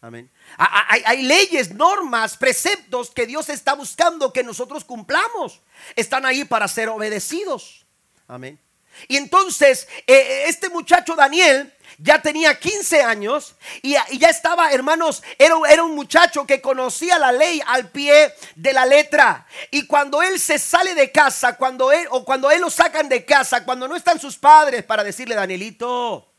Amén. 0.02 0.30
Hay, 0.58 1.22
leyes, 1.22 1.72
normas, 1.72 2.36
preceptos 2.36 3.12
que 3.12 3.28
Dios 3.28 3.50
está 3.50 3.76
buscando 3.76 4.34
que 4.34 4.44
nosotros 4.44 4.84
cumplamos. 4.84 5.62
Están 5.96 6.26
ahí 6.26 6.46
para 6.46 6.68
ser 6.68 6.90
obedecidos. 6.90 7.86
Amén. 8.28 8.60
Y 9.08 9.18
entonces, 9.18 9.88
eh, 10.08 10.46
este 10.48 10.70
muchacho 10.70 11.16
Daniel 11.16 11.75
ya 11.98 12.22
tenía 12.22 12.60
15 12.60 13.04
años 13.04 13.56
y, 13.82 13.94
ya 13.94 14.30
estaba, 14.30 14.72
hermanos, 14.72 15.24
era, 15.38 15.56
era, 15.70 15.84
un 15.84 15.96
muchacho 15.96 16.46
que 16.46 16.62
conocía 16.62 17.18
la 17.18 17.32
ley 17.32 17.62
al 17.66 17.90
pie 17.90 18.34
de 18.56 18.74
la 18.74 18.86
letra. 18.86 19.46
Y 19.72 19.88
cuando 19.88 20.22
él 20.22 20.40
se 20.40 20.60
sale 20.60 20.96
de 20.96 21.12
casa, 21.12 21.58
cuando 21.58 21.92
él, 21.92 22.08
o 22.12 22.26
cuando 22.26 22.52
él 22.52 22.62
lo 22.62 22.70
sacan 22.70 23.08
de 23.10 23.26
casa, 23.26 23.64
cuando 23.64 23.88
no 23.88 23.96
están 23.96 24.20
sus 24.20 24.38
padres 24.38 24.84
para 24.84 25.04
decirle, 25.04 25.36
Danielito, 25.36 26.32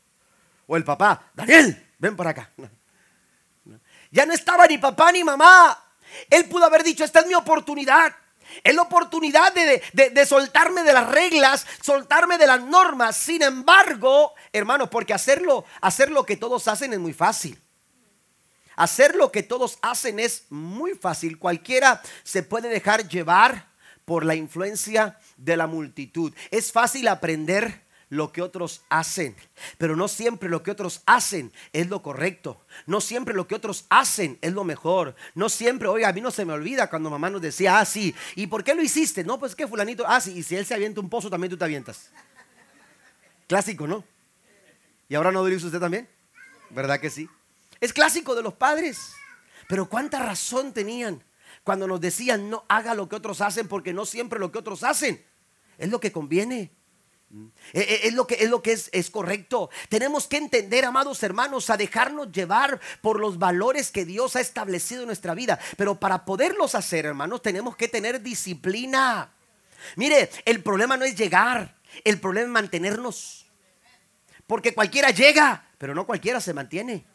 o 0.67 0.77
el 0.77 0.83
papá, 0.83 1.31
Daniel, 1.33 1.91
ven 1.97 2.15
para 2.15 2.31
acá. 2.31 2.51
Ya 4.09 4.25
no 4.25 4.33
estaba 4.33 4.65
ni 4.67 4.77
papá 4.77 5.11
ni 5.11 5.21
mamá. 5.21 5.77
Él 6.29 6.45
pudo 6.45 6.63
haber 6.63 6.81
dicho, 6.81 7.03
esta 7.03 7.19
es 7.19 7.27
mi 7.27 7.33
oportunidad. 7.33 8.15
Es 8.63 8.75
la 8.75 8.81
oportunidad 8.83 9.53
de, 9.53 10.25
soltarme 10.25 10.83
de 10.83 10.93
las 10.93 11.09
reglas, 11.09 11.65
soltarme 11.81 12.37
de 12.37 12.47
las 12.47 12.61
normas. 12.61 13.15
Sin 13.17 13.41
embargo, 13.41 14.33
hermanos, 14.51 14.89
porque 14.89 15.13
hacerlo, 15.13 15.65
hacer 15.81 16.11
lo 16.11 16.25
que 16.25 16.37
todos 16.37 16.67
hacen 16.67 16.93
es 16.93 16.99
muy 16.99 17.13
fácil. 17.13 17.59
Hacer 18.75 19.15
lo 19.15 19.31
que 19.31 19.41
todos 19.41 19.79
hacen 19.81 20.19
es 20.19 20.45
muy 20.49 20.93
fácil. 20.93 21.39
Cualquiera 21.39 22.01
se 22.23 22.43
puede 22.43 22.69
dejar 22.69 23.07
llevar 23.07 23.67
por 24.05 24.23
la 24.23 24.35
influencia 24.35 25.17
de 25.35 25.57
la 25.57 25.67
multitud. 25.67 26.33
Es 26.51 26.71
fácil 26.71 27.07
aprender 27.07 27.86
lo 28.09 28.31
que 28.31 28.41
otros 28.41 28.83
hacen, 28.89 29.35
pero 29.77 29.95
no 29.95 30.07
siempre 30.07 30.49
lo 30.49 30.63
que 30.63 30.71
otros 30.71 31.01
hacen 31.05 31.51
es 31.73 31.89
lo 31.89 32.01
correcto. 32.01 32.65
No 32.85 33.01
siempre 33.01 33.33
lo 33.33 33.47
que 33.47 33.55
otros 33.55 33.85
hacen 33.89 34.37
es 34.41 34.53
lo 34.53 34.63
mejor. 34.63 35.15
No 35.35 35.49
siempre, 35.49 35.87
oiga, 35.87 36.09
a 36.09 36.13
mí 36.13 36.21
no 36.21 36.31
se 36.31 36.45
me 36.45 36.53
olvida 36.53 36.89
cuando 36.89 37.09
mamá 37.09 37.29
nos 37.29 37.41
decía, 37.41 37.79
ah, 37.79 37.85
sí, 37.85 38.15
¿y 38.35 38.47
por 38.47 38.63
qué 38.63 38.75
lo 38.75 38.81
hiciste? 38.81 39.23
No, 39.23 39.39
pues 39.39 39.55
que 39.55 39.67
fulanito, 39.67 40.05
ah, 40.07 40.21
sí, 40.21 40.37
y 40.37 40.43
si 40.43 40.55
él 40.55 40.65
se 40.65 40.73
avienta 40.73 41.01
un 41.01 41.09
pozo, 41.09 41.29
también 41.29 41.51
tú 41.51 41.57
te 41.57 41.65
avientas. 41.65 42.11
Clásico, 43.47 43.87
¿no? 43.87 44.03
¿Y 45.09 45.15
ahora 45.15 45.31
no 45.31 45.47
lo 45.47 45.55
usted 45.55 45.79
también? 45.79 46.07
¿Verdad 46.69 46.99
que 46.99 47.09
sí? 47.09 47.29
Es 47.79 47.93
clásico 47.93 48.35
de 48.35 48.43
los 48.43 48.53
padres. 48.53 49.13
Pero 49.67 49.89
cuánta 49.89 50.19
razón 50.19 50.73
tenían 50.73 51.23
cuando 51.63 51.87
nos 51.87 51.99
decían, 51.99 52.49
no 52.49 52.65
haga 52.69 52.93
lo 52.93 53.09
que 53.09 53.15
otros 53.15 53.41
hacen, 53.41 53.67
porque 53.67 53.93
no 53.93 54.05
siempre 54.05 54.39
lo 54.39 54.51
que 54.51 54.59
otros 54.59 54.83
hacen 54.83 55.23
es 55.77 55.89
lo 55.89 55.99
que 55.99 56.11
conviene. 56.11 56.71
Eh, 57.29 57.49
eh, 57.73 57.99
es 58.03 58.13
lo 58.13 58.25
que, 58.25 58.35
es, 58.35 58.49
lo 58.49 58.61
que 58.61 58.71
es, 58.71 58.89
es, 58.93 59.09
correcto. 59.09 59.69
Tenemos 59.89 60.27
que 60.27 60.37
entender, 60.37 60.85
amados 60.85 61.21
hermanos, 61.23 61.69
a 61.69 61.77
dejarnos 61.77 62.31
llevar 62.31 62.79
por 63.01 63.19
los 63.19 63.37
valores 63.37 63.91
que 63.91 64.05
Dios 64.05 64.35
ha 64.35 64.41
establecido 64.41 65.01
en 65.01 65.07
nuestra 65.07 65.33
vida. 65.33 65.59
Pero 65.75 65.99
para 65.99 66.23
poderlos 66.25 66.75
hacer, 66.75 67.05
hermanos, 67.05 67.41
tenemos 67.41 67.75
que 67.75 67.87
tener 67.87 68.21
disciplina. 68.21 69.33
Mire, 69.95 70.29
el 70.45 70.63
problema 70.63 70.97
no 70.97 71.05
es 71.05 71.15
llegar, 71.15 71.75
el 72.03 72.19
problema 72.19 72.47
es 72.47 72.53
mantenernos. 72.53 73.45
Porque 74.45 74.73
cualquiera 74.73 75.11
llega, 75.11 75.67
pero 75.77 75.93
no 75.93 76.05
cualquiera 76.05 76.39
se 76.39 76.53
mantiene. 76.53 77.05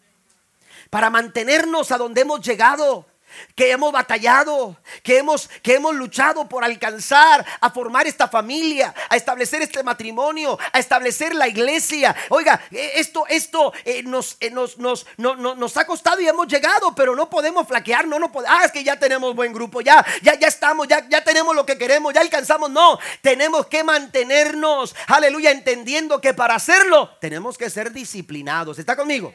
Para 0.90 1.08
mantenernos 1.08 1.90
a 1.90 1.98
donde 1.98 2.20
hemos 2.20 2.42
llegado, 2.42 3.06
que 3.54 3.70
hemos 3.70 3.92
batallado, 3.92 4.76
que 5.02 5.18
hemos, 5.18 5.48
que 5.62 5.74
hemos 5.74 5.94
luchado 5.94 6.48
por 6.48 6.64
alcanzar, 6.64 7.44
a 7.60 7.70
formar 7.70 8.06
esta 8.06 8.28
familia, 8.28 8.94
a 9.08 9.16
establecer 9.16 9.62
este 9.62 9.82
matrimonio, 9.82 10.58
a 10.72 10.78
establecer 10.78 11.34
la 11.34 11.48
iglesia. 11.48 12.14
Oiga, 12.30 12.60
eh, 12.70 12.92
esto, 12.96 13.26
esto 13.28 13.72
eh, 13.84 14.02
nos, 14.02 14.36
eh, 14.40 14.50
nos, 14.50 14.78
nos, 14.78 15.06
nos, 15.18 15.76
ha 15.76 15.84
costado 15.84 16.20
y 16.20 16.28
hemos 16.28 16.46
llegado, 16.48 16.94
pero 16.94 17.14
no 17.14 17.28
podemos 17.28 17.66
flaquear, 17.66 18.06
no, 18.06 18.18
no 18.18 18.30
podemos. 18.32 18.56
Ah, 18.58 18.64
es 18.64 18.72
que 18.72 18.84
ya 18.84 18.98
tenemos 18.98 19.34
buen 19.34 19.52
grupo, 19.52 19.80
ya, 19.80 20.04
ya, 20.22 20.38
ya 20.38 20.48
estamos, 20.48 20.88
ya, 20.88 21.08
ya 21.08 21.22
tenemos 21.24 21.54
lo 21.54 21.66
que 21.66 21.78
queremos, 21.78 22.12
ya 22.14 22.20
alcanzamos. 22.20 22.70
No, 22.70 22.98
tenemos 23.20 23.66
que 23.66 23.84
mantenernos, 23.84 24.94
aleluya, 25.06 25.50
entendiendo 25.50 26.20
que 26.20 26.34
para 26.34 26.54
hacerlo 26.54 27.10
tenemos 27.20 27.58
que 27.58 27.70
ser 27.70 27.92
disciplinados. 27.92 28.78
¿Está 28.78 28.96
conmigo? 28.96 29.34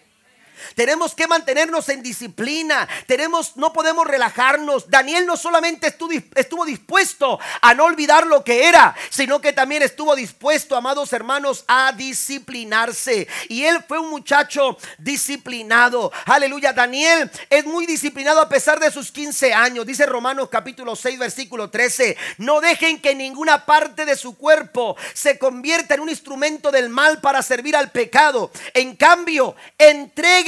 Tenemos 0.76 1.16
que 1.16 1.28
mantenernos 1.28 1.89
en 1.89 2.03
disciplina. 2.03 2.88
Tenemos, 3.05 3.55
no 3.58 3.74
podemos 3.74 4.08
relajarnos. 4.08 4.89
Daniel 4.89 5.26
no 5.26 5.38
solamente 5.38 5.88
estuvo, 5.88 6.66
dispuesto 6.66 7.39
a 7.62 7.74
no 7.74 7.86
olvidar 7.86 8.26
lo 8.28 8.43
que 8.43 8.68
era, 8.68 8.95
sino 9.10 9.41
que 9.41 9.53
también 9.53 9.84
estuvo 9.84 10.16
dispuesto, 10.16 10.76
amados 10.76 11.14
hermanos, 11.14 11.64
a 11.68 11.91
disciplinarse. 11.91 13.28
Y 13.49 13.64
él 13.64 13.84
fue 13.88 13.99
un 13.99 14.10
muchacho 14.10 14.78
disciplinado. 14.97 16.12
Aleluya. 16.26 16.74
Daniel 16.74 17.30
es 17.49 17.66
muy 17.66 17.86
disciplinado 17.86 18.41
a 18.41 18.49
pesar 18.49 18.80
de 18.80 18.91
sus 18.91 19.12
15 19.12 19.53
años. 19.53 19.86
Dice 19.86 20.05
Romanos 20.05 20.49
capítulo 20.51 20.95
6, 20.95 21.20
versículo 21.20 21.70
13. 21.70 22.18
No 22.38 22.62
dejen 22.62 23.01
que 23.01 23.16
ninguna 23.16 23.66
parte 23.66 24.05
de 24.05 24.16
su 24.16 24.38
cuerpo 24.38 24.95
se 25.14 25.38
convierta 25.38 25.95
en 25.95 26.01
un 26.01 26.10
instrumento 26.10 26.72
del 26.72 26.89
mal 26.89 27.22
para 27.22 27.41
servir 27.41 27.76
al 27.76 27.91
pecado. 27.91 28.51
En 28.74 28.95
cambio, 28.95 29.55
entreguen 29.78 30.47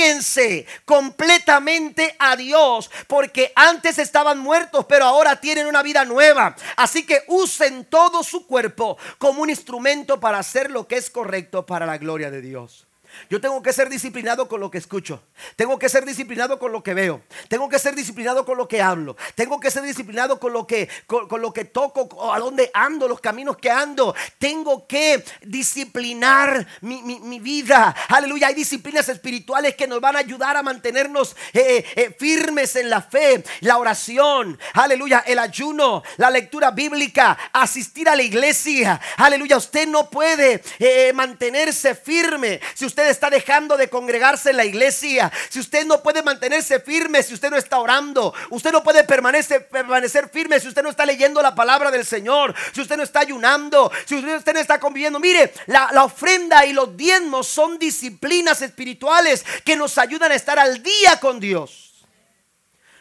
completamente 0.86 2.16
a 2.20 2.36
Dios, 2.36 2.90
porque 3.08 3.52
antes 3.56 3.98
estaban 4.00 4.40
muertos, 4.40 4.86
pero 4.88 5.06
ahora 5.06 5.40
tienen 5.40 5.68
una 5.68 5.84
vida 5.84 6.06
nueva. 6.06 6.56
Así 6.76 7.06
que 7.06 7.24
usen 7.28 7.86
todo 7.86 8.24
su 8.24 8.46
cuerpo 8.48 8.98
como 9.18 9.42
un 9.42 9.50
instrumento 9.50 10.20
para 10.20 10.40
hacer 10.40 10.72
lo 10.72 10.88
que 10.88 10.98
es 10.98 11.10
correcto 11.10 11.66
para 11.66 11.86
la 11.86 11.98
gloria 11.98 12.32
de 12.32 12.42
Dios. 12.42 12.89
Yo 13.30 13.42
tengo 13.42 13.62
que 13.62 13.74
ser 13.74 13.90
disciplinado 13.90 14.48
con 14.48 14.60
lo 14.60 14.72
que 14.72 14.78
escucho. 14.78 15.22
Tengo 15.56 15.78
que 15.78 15.90
ser 15.90 16.06
disciplinado 16.06 16.60
con 16.60 16.72
lo 16.72 16.84
que 16.84 16.94
veo. 16.94 17.22
Tengo 17.48 17.70
que 17.70 17.80
ser 17.80 17.96
disciplinado 17.96 18.46
con 18.46 18.58
lo 18.58 18.68
que 18.68 18.82
hablo. 18.82 19.16
Tengo 19.36 19.60
que 19.60 19.72
ser 19.72 19.84
disciplinado 19.84 20.40
con 20.40 20.54
lo 20.54 20.66
que, 20.66 20.88
con, 21.06 21.42
lo 21.42 21.52
que 21.54 21.66
toco, 21.66 22.34
a 22.34 22.40
dónde 22.40 22.72
ando, 22.74 23.08
los 23.08 23.20
caminos 23.20 23.58
que 23.58 23.70
ando. 23.70 24.16
Tengo 24.38 24.88
que 24.88 25.24
disciplinar 25.42 26.66
mi, 26.82 27.40
vida. 27.40 27.96
Aleluya. 28.08 28.48
Hay 28.48 28.56
disciplinas 28.56 29.10
espirituales 29.10 29.76
que 29.76 29.88
nos 29.88 30.02
van 30.02 30.16
a 30.16 30.20
ayudar 30.20 30.58
a 30.58 30.64
mantenernos 30.64 31.36
eh, 31.54 31.86
eh, 31.96 32.16
firmes 32.18 32.76
en 32.76 32.90
la 32.90 33.02
fe. 33.02 33.44
La 33.62 33.78
oración. 33.78 34.60
Aleluya. 34.74 35.24
El 35.26 35.40
ayuno. 35.40 36.04
La 36.18 36.30
lectura 36.30 36.72
bíblica. 36.72 37.38
Asistir 37.54 38.08
a 38.10 38.16
la 38.16 38.24
iglesia. 38.24 39.00
Aleluya. 39.18 39.58
Usted 39.58 39.88
no 39.88 40.10
puede 40.10 40.64
eh, 40.80 41.12
mantenerse 41.14 41.96
firme 41.96 42.60
si 42.74 42.86
usted 42.86 43.09
está 43.10 43.30
dejando 43.30 43.78
de 43.78 43.90
congregarse 43.90 44.52
en 44.52 44.58
la 44.58 44.66
iglesia, 44.66 45.32
si 45.50 45.60
usted 45.60 45.86
no 45.86 46.02
puede 46.02 46.24
mantenerse 46.24 46.80
firme, 46.80 47.24
si 47.24 47.34
usted 47.34 47.50
no 47.50 47.58
está 47.58 47.80
orando, 47.80 48.34
usted 48.50 48.72
no 48.72 48.84
puede 48.84 49.04
permanecer, 49.04 49.68
permanecer 49.68 50.30
firme 50.30 50.60
si 50.60 50.68
usted 50.68 50.84
no 50.84 50.90
está 50.90 51.06
leyendo 51.06 51.42
la 51.42 51.56
palabra 51.56 51.92
del 51.92 52.06
Señor, 52.06 52.56
si 52.74 52.82
usted 52.82 52.98
no 52.98 53.04
está 53.04 53.22
ayunando, 53.22 53.92
si 54.06 54.16
usted 54.16 54.54
no 54.54 54.60
está 54.60 54.80
conviviendo. 54.80 55.20
Mire, 55.20 55.54
la, 55.68 55.90
la 55.92 56.04
ofrenda 56.04 56.66
y 56.66 56.74
los 56.74 56.96
diezmos 56.96 57.48
son 57.48 57.78
disciplinas 57.80 58.62
espirituales 58.62 59.46
que 59.66 59.76
nos 59.76 59.98
ayudan 59.98 60.32
a 60.32 60.36
estar 60.36 60.60
al 60.60 60.82
día 60.82 61.20
con 61.20 61.40
Dios. 61.40 62.06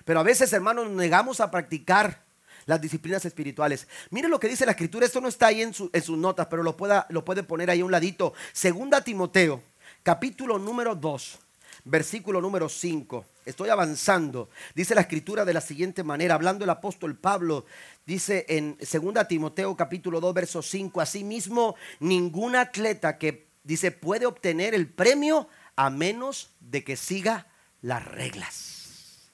Pero 0.04 0.20
a 0.20 0.22
veces, 0.22 0.52
hermanos, 0.52 0.88
negamos 0.88 1.40
a 1.40 1.50
practicar 1.50 2.22
las 2.68 2.80
disciplinas 2.80 3.24
espirituales. 3.24 3.88
Mire 4.11 4.28
lo 4.28 4.38
que 4.38 4.46
dice 4.46 4.66
la 4.66 4.72
escritura, 4.72 5.06
esto 5.06 5.20
no 5.20 5.28
está 5.28 5.46
ahí 5.46 5.62
en, 5.62 5.74
en 5.92 6.02
sus 6.02 6.18
notas, 6.18 6.46
pero 6.48 6.62
lo, 6.62 6.76
pueda, 6.76 7.06
lo 7.09 7.24
puede 7.24 7.42
poner 7.42 7.70
ahí 7.70 7.80
a 7.80 7.84
un 7.84 7.90
ladito. 7.90 8.34
Segunda 8.52 9.02
Timoteo, 9.02 9.62
capítulo 10.03 10.59
número 10.59 10.94
2, 10.94 11.38
versículo 11.84 12.40
número 12.40 12.68
5. 12.68 13.24
Estoy 13.44 13.70
avanzando. 13.70 14.51
Dice 14.74 14.94
la 14.94 15.01
escritura 15.03 15.44
de 15.44 15.55
la 15.55 15.61
siguiente 15.61 16.03
manera, 16.03 16.34
hablando 16.34 16.64
el 16.64 16.70
apóstol 16.70 17.16
Pablo, 17.16 17.64
dice 18.07 18.44
en 18.49 18.76
2 18.78 19.28
Timoteo 19.28 19.76
capítulo 19.76 20.20
2, 20.20 20.34
verso 20.34 20.62
5, 20.62 21.01
asimismo, 21.01 21.76
ningún 22.01 22.57
atleta 22.57 23.18
que 23.18 23.49
dice 23.64 23.90
puede 23.90 24.26
obtener 24.26 24.74
el 24.74 24.88
premio 24.88 25.49
a 25.76 25.90
menos 25.90 26.51
de 26.61 26.84
que 26.84 26.96
siga 26.96 27.46
las 27.80 28.05
reglas. 28.05 29.30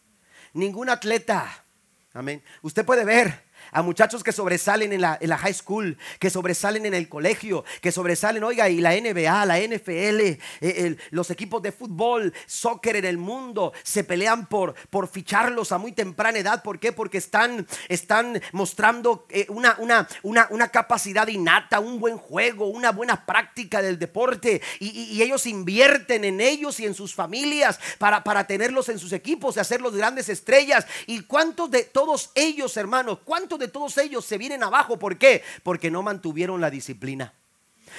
Ningún 0.52 0.90
atleta, 0.90 1.64
amén. 2.12 2.42
Usted 2.62 2.84
puede 2.84 3.04
ver 3.04 3.42
a 3.72 3.82
muchachos 3.82 4.22
que 4.22 4.32
sobresalen 4.32 4.92
en 4.92 5.00
la, 5.00 5.38
high 5.38 5.54
school, 5.54 5.96
que 6.18 6.30
sobresalen 6.30 6.86
en 6.86 6.94
el 6.94 7.08
colegio, 7.08 7.64
que 7.80 7.92
sobresalen, 7.92 8.44
oiga, 8.44 8.68
y 8.68 8.80
la 8.80 8.92
NBA, 8.92 9.46
la 9.46 9.58
NFL, 9.58 10.38
eh, 10.60 10.96
los 11.10 11.30
equipos 11.30 11.62
de 11.62 11.72
fútbol, 11.72 12.32
soccer 12.46 12.96
en 12.96 13.04
el 13.04 13.18
mundo, 13.18 13.72
se 13.82 14.04
pelean 14.04 14.46
por, 14.46 14.74
por 14.90 15.08
ficharlos 15.08 15.72
a 15.72 15.78
muy 15.78 15.92
temprana 15.92 16.38
edad. 16.38 16.62
¿Por 16.62 16.78
qué? 16.78 16.92
Porque 16.92 17.18
están, 17.18 17.66
están 17.88 18.40
mostrando 18.52 19.26
eh, 19.30 19.46
una, 19.48 19.76
una, 19.78 20.08
una, 20.22 20.48
una, 20.50 20.68
capacidad 20.68 21.28
innata, 21.28 21.80
un 21.80 22.00
buen 22.00 22.16
juego, 22.16 22.66
una 22.68 22.92
buena 22.92 23.26
práctica 23.26 23.82
del 23.82 23.98
deporte. 23.98 24.62
Y, 24.80 25.22
ellos 25.24 25.46
invierten 25.46 26.24
en 26.24 26.40
ellos 26.40 26.80
y 26.80 26.86
en 26.86 26.94
sus 26.94 27.14
familias 27.14 27.78
para, 27.98 28.22
para 28.24 28.46
tenerlos 28.46 28.88
en 28.88 28.98
sus 28.98 29.12
equipos 29.12 29.56
y 29.56 29.60
hacerlos 29.60 29.94
grandes 29.94 30.28
estrellas. 30.28 30.86
¿Y 31.06 31.20
cuántos 31.22 31.70
de 31.70 31.84
todos 31.84 32.30
ellos, 32.34 32.76
hermanos, 32.76 33.18
cuántos 33.24 33.53
de 33.58 33.68
todos 33.68 33.98
ellos 33.98 34.24
se 34.24 34.38
vienen 34.38 34.62
abajo. 34.62 34.98
¿Por 34.98 35.18
qué? 35.18 35.42
Porque 35.62 35.90
no 35.90 36.02
mantuvieron 36.02 36.60
la 36.60 36.70
disciplina 36.70 37.32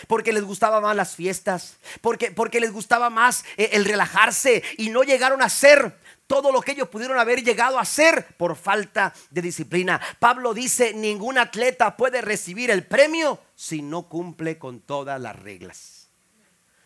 porque 0.08 0.34
les 0.34 0.44
gustaba 0.44 0.82
más 0.82 0.96
las 0.96 1.16
fiestas, 1.16 1.78
porque, 2.02 2.32
porque 2.32 2.60
les 2.60 2.72
gustaba 2.72 3.10
más 3.10 3.46
eh, 3.58 3.70
el 3.74 3.86
relajarse 3.86 4.64
y 4.78 4.90
no 4.90 5.04
llegaron 5.04 5.42
a 5.42 5.50
ser 5.50 5.98
todo 6.28 6.52
lo 6.52 6.62
que 6.62 6.72
ellos 6.72 6.90
pudieron 6.90 7.20
haber 7.20 7.44
llegado 7.44 7.80
a 7.80 7.86
ser 7.86 8.26
por 8.38 8.56
falta 8.56 9.14
de 9.30 9.42
disciplina. 9.42 10.02
Pablo 10.20 10.54
dice, 10.54 10.94
ningún 10.94 11.38
atleta 11.38 11.98
puede 11.98 12.22
recibir 12.22 12.72
el 12.72 12.84
premio 12.84 13.40
si 13.56 13.82
no 13.82 14.04
cumple 14.10 14.58
con 14.58 14.80
todas 14.80 15.22
las 15.22 15.36
reglas. 15.36 16.10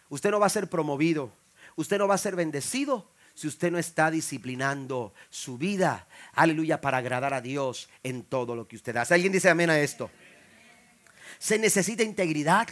Usted 0.10 0.32
no 0.32 0.40
va 0.40 0.48
a 0.48 0.50
ser 0.50 0.70
promovido, 0.70 1.32
usted 1.76 1.98
no 1.98 2.08
va 2.08 2.16
a 2.16 2.20
ser 2.20 2.36
bendecido 2.36 3.08
si 3.40 3.48
usted 3.48 3.72
no 3.72 3.78
está 3.80 4.12
disciplinando 4.12 5.14
su 5.30 5.58
vida, 5.58 6.10
aleluya, 6.34 6.82
para 6.82 6.98
agradar 6.98 7.34
a 7.34 7.40
Dios 7.40 7.88
en 8.04 8.24
todo 8.24 8.54
lo 8.54 8.68
que 8.68 8.76
usted 8.76 8.98
hace. 8.98 9.14
¿Alguien 9.14 9.32
dice 9.32 9.50
amén 9.50 9.70
a 9.70 9.80
esto? 9.80 10.12
Se 11.38 11.58
necesita 11.58 12.04
integridad 12.04 12.68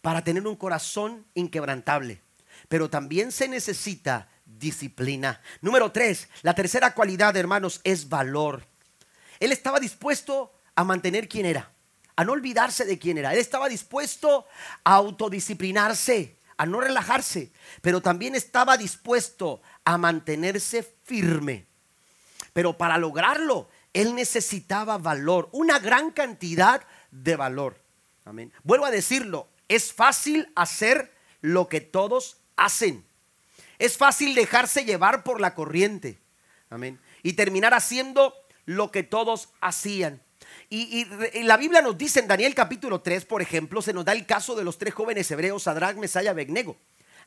para 0.00 0.24
tener 0.24 0.44
un 0.44 0.56
corazón 0.56 1.24
inquebrantable, 1.34 2.20
pero 2.68 2.90
también 2.90 3.30
se 3.30 3.46
necesita 3.46 4.28
disciplina. 4.44 5.40
Número 5.60 5.92
tres, 5.92 6.28
la 6.42 6.56
tercera 6.56 6.92
cualidad, 6.92 7.36
hermanos, 7.36 7.80
es 7.84 8.08
valor. 8.08 8.66
Él 9.38 9.52
estaba 9.52 9.78
dispuesto 9.78 10.52
a 10.74 10.82
mantener 10.82 11.28
quien 11.28 11.46
era, 11.46 11.70
a 12.16 12.24
no 12.24 12.32
olvidarse 12.32 12.84
de 12.86 12.98
quién 12.98 13.18
era. 13.18 13.32
Él 13.32 13.38
estaba 13.38 13.68
dispuesto 13.68 14.46
a 14.82 14.94
autodisciplinarse 14.96 16.39
a 16.60 16.66
no 16.66 16.78
relajarse, 16.78 17.52
pero 17.80 18.02
también 18.02 18.34
estaba 18.34 18.76
dispuesto 18.76 19.62
a 19.82 19.96
mantenerse 19.96 20.82
firme. 21.04 21.64
Pero 22.52 22.76
para 22.76 22.98
lograrlo, 22.98 23.70
él 23.94 24.14
necesitaba 24.14 24.98
valor, 24.98 25.48
una 25.52 25.78
gran 25.78 26.10
cantidad 26.10 26.82
de 27.10 27.34
valor. 27.34 27.82
Amén. 28.26 28.52
Vuelvo 28.62 28.84
a 28.84 28.90
decirlo, 28.90 29.48
es 29.68 29.94
fácil 29.94 30.52
hacer 30.54 31.14
lo 31.40 31.66
que 31.66 31.80
todos 31.80 32.36
hacen. 32.56 33.06
Es 33.78 33.96
fácil 33.96 34.34
dejarse 34.34 34.84
llevar 34.84 35.24
por 35.24 35.40
la 35.40 35.54
corriente. 35.54 36.18
Amén. 36.68 37.00
Y 37.22 37.32
terminar 37.32 37.72
haciendo 37.72 38.34
lo 38.66 38.90
que 38.90 39.02
todos 39.02 39.48
hacían. 39.62 40.20
Y, 40.72 41.04
la 41.42 41.56
Biblia 41.56 41.82
nos 41.82 41.98
dice 41.98 42.20
en 42.20 42.28
Daniel 42.28 42.54
capítulo 42.54 43.00
3, 43.00 43.24
por 43.24 43.42
ejemplo, 43.42 43.82
se 43.82 43.92
nos 43.92 44.04
da 44.04 44.12
el 44.12 44.24
caso 44.24 44.54
de 44.54 44.62
los 44.62 44.78
tres 44.78 44.94
jóvenes 44.94 45.28
hebreos, 45.32 45.64
Sadrach, 45.64 45.96
Mesaya, 45.96 46.32
Begnego. 46.32 46.76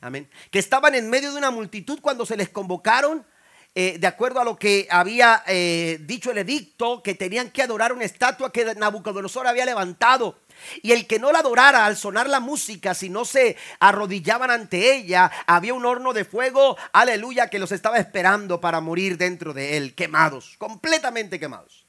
Amén. 0.00 0.30
Que 0.50 0.58
estaban 0.58 0.94
en 0.94 1.10
medio 1.10 1.30
de 1.30 1.36
una 1.36 1.50
multitud 1.50 2.00
cuando 2.00 2.24
se 2.24 2.38
les 2.38 2.48
convocaron, 2.48 3.26
eh, 3.74 3.98
de 3.98 4.06
acuerdo 4.06 4.40
a 4.40 4.44
lo 4.44 4.58
que 4.58 4.88
había 4.90 5.42
eh, 5.46 5.98
dicho 6.00 6.30
el 6.30 6.38
edicto, 6.38 7.02
que 7.02 7.14
tenían 7.14 7.50
que 7.50 7.60
adorar 7.60 7.92
una 7.92 8.04
estatua 8.04 8.50
que 8.50 8.74
Nabucodonosor 8.76 9.46
había 9.46 9.66
levantado. 9.66 10.40
Y 10.80 10.92
el 10.92 11.06
que 11.06 11.18
no 11.18 11.30
la 11.30 11.40
adorara 11.40 11.84
al 11.84 11.98
sonar 11.98 12.30
la 12.30 12.40
música, 12.40 12.94
si 12.94 13.10
no 13.10 13.26
se 13.26 13.58
arrodillaban 13.78 14.50
ante 14.50 14.94
ella, 14.94 15.30
había 15.46 15.74
un 15.74 15.84
horno 15.84 16.14
de 16.14 16.24
fuego, 16.24 16.78
aleluya, 16.94 17.50
que 17.50 17.58
los 17.58 17.72
estaba 17.72 17.98
esperando 17.98 18.58
para 18.58 18.80
morir 18.80 19.18
dentro 19.18 19.52
de 19.52 19.76
él, 19.76 19.94
quemados, 19.94 20.54
completamente 20.56 21.38
quemados. 21.38 21.83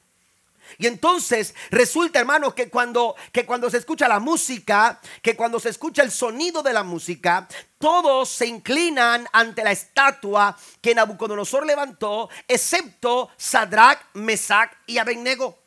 Y 0.78 0.86
entonces 0.86 1.54
resulta, 1.70 2.18
hermanos, 2.18 2.54
que 2.54 2.68
cuando, 2.68 3.16
que 3.32 3.46
cuando 3.46 3.70
se 3.70 3.78
escucha 3.78 4.08
la 4.08 4.18
música, 4.18 5.00
que 5.22 5.36
cuando 5.36 5.60
se 5.60 5.70
escucha 5.70 6.02
el 6.02 6.10
sonido 6.10 6.62
de 6.62 6.72
la 6.72 6.82
música, 6.82 7.48
todos 7.78 8.28
se 8.28 8.46
inclinan 8.46 9.26
ante 9.32 9.64
la 9.64 9.72
estatua 9.72 10.56
que 10.80 10.94
Nabucodonosor 10.94 11.66
levantó, 11.66 12.28
excepto 12.46 13.30
Sadrach, 13.36 14.00
Mesach 14.14 14.72
y 14.86 14.98
Abednego. 14.98 15.58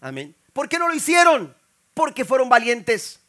Amén. 0.00 0.34
¿Por 0.52 0.68
qué 0.68 0.78
no 0.78 0.88
lo 0.88 0.94
hicieron? 0.94 1.54
Porque 1.92 2.24
fueron 2.24 2.48
valientes. 2.48 3.20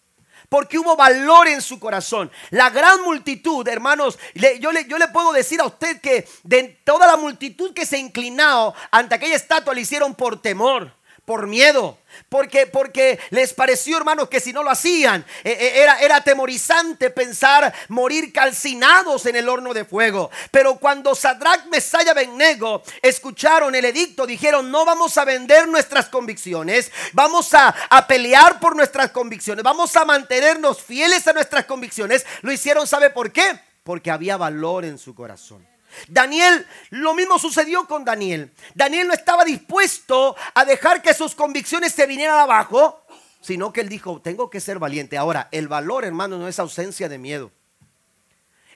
Porque 0.49 0.79
hubo 0.79 0.95
valor 0.95 1.47
en 1.49 1.61
su 1.61 1.77
corazón. 1.77 2.31
La 2.51 2.69
gran 2.69 3.01
multitud, 3.01 3.67
hermanos, 3.67 4.17
yo, 4.59 4.71
le, 4.71 4.85
yo 4.85 4.97
le 4.97 5.09
puedo 5.09 5.33
decir 5.33 5.59
a 5.59 5.65
usted 5.65 5.99
que 5.99 6.25
de 6.43 6.79
toda 6.85 7.05
la 7.05 7.17
multitud 7.17 7.73
que 7.73 7.85
se 7.85 7.97
inclinó 7.97 8.73
ante 8.91 9.15
aquella 9.15 9.35
estatua 9.35 9.73
le 9.73 9.81
hicieron 9.81 10.15
por 10.15 10.41
temor 10.41 10.97
por 11.27 11.45
miedo, 11.45 11.97
porque, 12.29 12.67
porque 12.67 13.19
les 13.31 13.53
pareció, 13.53 13.97
hermanos, 13.97 14.29
que 14.29 14.39
si 14.39 14.53
no 14.53 14.63
lo 14.63 14.69
hacían, 14.69 15.25
eh, 15.43 15.57
eh, 15.59 15.71
era, 15.83 15.99
era 15.99 16.15
atemorizante 16.15 17.09
pensar 17.09 17.73
morir 17.89 18.31
calcinados 18.31 19.25
en 19.25 19.35
el 19.35 19.49
horno 19.49 19.73
de 19.73 19.83
fuego. 19.83 20.31
Pero 20.51 20.79
cuando 20.79 21.13
Sadrach, 21.15 21.65
Mesaya, 21.65 22.13
Bennego 22.13 22.81
escucharon 23.01 23.75
el 23.75 23.83
edicto, 23.83 24.25
dijeron, 24.25 24.71
no 24.71 24.85
vamos 24.85 25.17
a 25.17 25.25
vender 25.25 25.67
nuestras 25.67 26.07
convicciones, 26.07 26.93
vamos 27.11 27.53
a, 27.53 27.75
a 27.89 28.07
pelear 28.07 28.61
por 28.61 28.77
nuestras 28.77 29.11
convicciones, 29.11 29.65
vamos 29.65 29.97
a 29.97 30.05
mantenernos 30.05 30.81
fieles 30.81 31.27
a 31.27 31.33
nuestras 31.33 31.65
convicciones. 31.65 32.25
Lo 32.41 32.53
hicieron, 32.53 32.87
¿sabe 32.87 33.09
por 33.09 33.33
qué? 33.33 33.59
Porque 33.83 34.11
había 34.11 34.37
valor 34.37 34.85
en 34.85 34.97
su 34.97 35.13
corazón. 35.13 35.67
Daniel, 36.07 36.65
lo 36.89 37.13
mismo 37.13 37.39
sucedió 37.39 37.87
con 37.87 38.05
Daniel. 38.05 38.51
Daniel 38.75 39.07
no 39.07 39.13
estaba 39.13 39.43
dispuesto 39.43 40.35
a 40.53 40.65
dejar 40.65 41.01
que 41.01 41.13
sus 41.13 41.35
convicciones 41.35 41.93
se 41.93 42.05
vinieran 42.05 42.39
abajo, 42.39 43.01
sino 43.41 43.71
que 43.71 43.81
él 43.81 43.89
dijo, 43.89 44.21
tengo 44.21 44.49
que 44.49 44.59
ser 44.59 44.79
valiente. 44.79 45.17
Ahora, 45.17 45.47
el 45.51 45.67
valor, 45.67 46.05
hermano, 46.05 46.37
no 46.37 46.47
es 46.47 46.59
ausencia 46.59 47.09
de 47.09 47.17
miedo. 47.17 47.51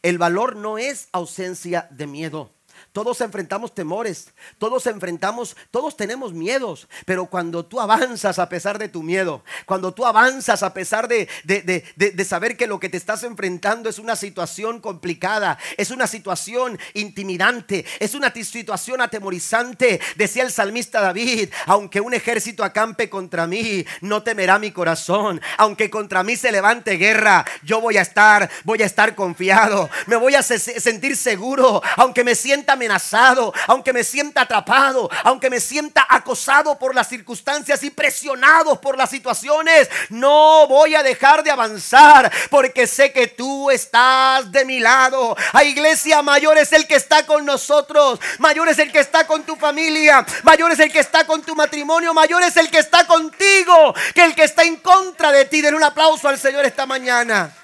El 0.02 0.18
valor 0.18 0.56
no 0.56 0.78
es 0.78 1.10
ausencia 1.12 1.88
de 1.92 2.08
miedo. 2.08 2.52
Todos 2.94 3.22
enfrentamos 3.22 3.74
temores, 3.74 4.28
todos 4.58 4.86
enfrentamos, 4.86 5.56
todos 5.72 5.96
tenemos 5.96 6.34
miedos, 6.34 6.90
pero 7.06 7.26
cuando 7.28 7.66
tú 7.66 7.80
avanzas 7.80 8.38
a 8.38 8.50
pesar 8.50 8.78
de 8.80 8.90
tu 8.90 9.02
miedo, 9.02 9.46
cuando 9.66 9.94
tú 9.94 10.06
avanzas 10.06 10.62
a 10.62 10.74
pesar 10.74 11.08
de, 11.08 11.30
de, 11.46 12.26
saber 12.26 12.58
que 12.58 12.68
lo 12.68 12.82
que 12.82 12.90
te 12.90 12.98
estás 12.98 13.24
enfrentando 13.24 13.90
es 13.90 13.98
una 13.98 14.18
situación 14.18 14.82
complicada, 14.82 15.58
es 15.78 15.90
una 15.90 16.06
situación 16.06 16.78
intimidante, 16.94 17.86
es 17.98 18.14
una 18.14 18.30
situación 18.34 19.00
atemorizante, 19.00 20.02
decía 20.18 20.44
el 20.44 20.52
salmista 20.52 21.00
David, 21.00 21.50
aunque 21.68 22.02
un 22.02 22.14
ejército 22.14 22.62
acampe 22.62 23.10
contra 23.10 23.48
mí, 23.48 23.86
no 24.02 24.22
temerá 24.22 24.60
mi 24.60 24.72
corazón, 24.72 25.40
aunque 25.58 25.90
contra 25.90 26.24
mí 26.24 26.36
se 26.36 26.52
levante 26.52 26.98
guerra, 26.98 27.46
yo 27.64 27.80
voy 27.80 27.96
a 27.96 28.02
estar, 28.02 28.50
voy 28.66 28.82
a 28.84 28.86
estar 28.86 29.16
confiado, 29.16 29.90
me 30.08 30.18
voy 30.18 30.36
a 30.36 30.44
sentir 30.44 31.16
seguro, 31.16 31.82
aunque 31.96 32.26
me 32.26 32.36
sienta 32.36 32.76
amenazado, 32.82 33.54
aunque 33.68 33.94
me 33.94 34.04
sienta 34.04 34.42
atrapado, 34.42 35.08
aunque 35.24 35.52
me 35.52 35.60
sienta 35.60 36.04
acosado 36.10 36.80
por 36.80 36.96
las 36.96 37.08
circunstancias 37.08 37.84
y 37.84 37.92
presionado 37.92 38.82
por 38.82 38.98
las 38.98 39.12
situaciones, 39.12 39.88
no 40.10 40.66
voy 40.68 40.96
a 40.96 41.04
dejar 41.04 41.44
de 41.44 41.52
avanzar 41.52 42.32
porque 42.50 42.88
sé 42.88 43.12
que 43.14 43.28
tú 43.28 43.70
estás 43.70 44.52
de 44.52 44.66
mi 44.66 44.80
lado. 44.80 45.38
A 45.54 45.64
iglesia 45.64 46.24
mayor 46.24 46.58
es 46.58 46.74
el 46.74 46.88
que 46.88 46.96
está 46.96 47.24
con 47.28 47.46
nosotros, 47.46 48.20
mayor 48.40 48.68
es 48.68 48.80
el 48.80 48.92
que 48.92 49.00
está 49.00 49.28
con 49.28 49.44
tu 49.44 49.56
familia, 49.56 50.26
mayor 50.42 50.72
es 50.72 50.80
el 50.80 50.92
que 50.92 51.00
está 51.00 51.28
con 51.28 51.44
tu 51.44 51.56
matrimonio, 51.56 52.16
mayor 52.16 52.42
es 52.42 52.58
el 52.58 52.72
que 52.72 52.80
está 52.80 53.06
contigo, 53.06 53.94
que 54.16 54.24
el 54.24 54.34
que 54.34 54.46
está 54.46 54.64
en 54.64 54.78
contra 54.78 55.32
de 55.32 55.46
ti. 55.46 55.62
Den 55.62 55.76
un 55.76 55.84
aplauso 55.84 56.28
al 56.28 56.40
Señor 56.40 56.66
esta 56.66 56.88
mañana. 56.88 57.61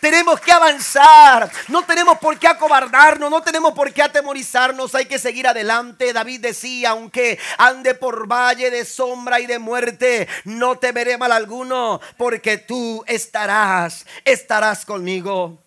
Tenemos 0.00 0.40
que 0.40 0.52
avanzar. 0.52 1.50
No 1.68 1.84
tenemos 1.84 2.18
por 2.18 2.38
qué 2.38 2.48
acobardarnos. 2.48 3.30
No 3.30 3.42
tenemos 3.42 3.72
por 3.72 3.92
qué 3.92 4.02
atemorizarnos. 4.02 4.94
Hay 4.94 5.06
que 5.06 5.18
seguir 5.18 5.46
adelante. 5.46 6.12
David 6.12 6.40
decía, 6.40 6.90
aunque 6.90 7.38
ande 7.58 7.94
por 7.94 8.26
valle 8.30 8.70
de 8.70 8.84
sombra 8.84 9.40
y 9.40 9.46
de 9.46 9.58
muerte, 9.58 10.28
no 10.44 10.78
temeré 10.78 11.18
mal 11.18 11.32
alguno, 11.32 12.00
porque 12.16 12.58
tú 12.58 13.04
estarás, 13.06 14.06
estarás 14.24 14.84
conmigo. 14.84 15.62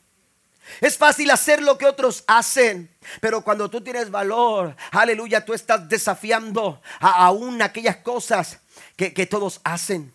Es 0.79 0.97
fácil 0.97 1.29
hacer 1.31 1.61
lo 1.61 1.77
que 1.77 1.85
otros 1.85 2.23
hacen, 2.27 2.89
pero 3.19 3.43
cuando 3.43 3.69
tú 3.69 3.81
tienes 3.81 4.09
valor, 4.09 4.75
aleluya, 4.91 5.43
tú 5.43 5.53
estás 5.53 5.89
desafiando 5.89 6.81
aún 6.99 7.61
aquellas 7.61 7.97
cosas 7.97 8.59
que, 8.95 9.13
que 9.13 9.25
todos 9.25 9.59
hacen. 9.63 10.13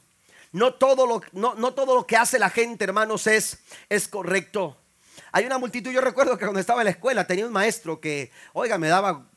No 0.57 0.73
todo 0.73 1.07
lo, 1.07 1.21
no, 1.33 1.75
todo 1.75 1.95
lo 1.95 2.07
que 2.07 2.17
hace 2.17 2.39
la 2.39 2.49
gente, 2.49 2.85
hermanos, 2.85 3.27
es, 3.27 3.59
es 3.91 4.09
correcto. 4.09 4.75
Hay 5.31 5.45
una 5.45 5.59
multitud, 5.59 5.91
yo 5.91 6.01
recuerdo 6.01 6.39
que 6.39 6.47
cuando 6.47 6.61
estaba 6.61 6.81
en 6.81 6.87
la 6.87 6.93
escuela 6.93 7.27
tenía 7.27 7.45
un 7.45 7.53
maestro 7.53 8.01
que, 8.01 8.31
oiga, 8.55 8.79
me 8.79 8.89
daba 8.89 9.29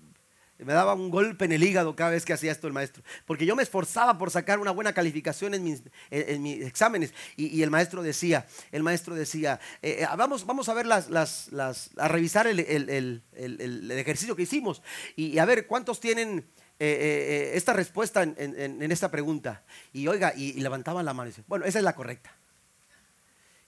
me 0.59 0.73
daba 0.73 0.93
un 0.93 1.09
golpe 1.09 1.45
en 1.45 1.53
el 1.53 1.63
hígado 1.63 1.95
cada 1.95 2.11
vez 2.11 2.23
que 2.25 2.31
hacía 2.33 2.53
esto 2.53 2.67
el 2.67 2.73
maestro. 2.73 3.03
Porque 3.25 3.45
yo 3.45 3.55
me 3.55 3.63
esforzaba 3.63 4.17
por 4.17 4.31
sacar 4.31 4.59
una 4.59 4.71
buena 4.71 4.93
calificación 4.93 5.53
en 5.53 5.63
mis, 5.63 5.83
en, 6.09 6.41
mis 6.41 6.65
exámenes. 6.65 7.13
Y, 7.35 7.61
el 7.63 7.69
maestro 7.69 8.01
decía, 8.01 8.45
el 8.71 8.83
maestro 8.83 9.13
decía, 9.13 9.59
eh, 9.81 9.99
eh, 10.01 10.07
vamos, 10.17 10.45
vamos 10.45 10.69
a 10.69 10.73
ver 10.73 10.85
las, 10.85 11.09
las, 11.09 11.49
las 11.51 11.91
a 11.97 12.07
revisar 12.07 12.47
el, 12.47 12.59
el, 12.61 13.23
el, 13.33 13.91
ejercicio 13.91 14.37
que 14.37 14.43
hicimos. 14.43 14.81
Y, 15.17 15.27
y, 15.27 15.39
a 15.39 15.45
ver, 15.45 15.67
¿cuántos 15.67 15.99
tienen 15.99 16.45
eh, 16.81 16.87
eh, 16.87 17.51
eh, 17.51 17.51
esta 17.57 17.73
respuesta 17.73 18.23
en, 18.23 18.91
esta 18.91 19.11
pregunta. 19.11 19.63
Y 19.91 20.07
oiga, 20.07 20.33
y, 20.33 20.53
levantaban 20.53 21.05
la 21.05 21.13
mano 21.13 21.27
y 21.27 21.31
dice, 21.31 21.43
bueno, 21.45 21.65
esa 21.65 21.79
es 21.79 21.83
la 21.83 21.93
correcta. 21.93 22.33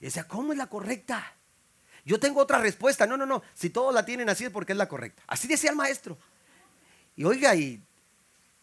Y 0.00 0.06
decía, 0.06 0.26
¿cómo 0.26 0.52
es 0.52 0.58
la 0.58 0.68
correcta? 0.68 1.34
Yo 2.06 2.18
tengo 2.18 2.40
otra 2.40 2.58
respuesta. 2.58 3.06
No, 3.06 3.18
no, 3.18 3.26
no. 3.26 3.42
Si 3.52 3.68
todos 3.68 3.94
la 3.94 4.06
tienen 4.06 4.30
así 4.30 4.44
es 4.44 4.50
porque 4.50 4.72
es 4.72 4.78
la 4.78 4.88
correcta. 4.88 5.22
Así 5.26 5.46
decía 5.46 5.70
el 5.70 5.76
maestro. 5.76 6.16
Y 7.14 7.24
oiga, 7.24 7.54
y 7.54 7.82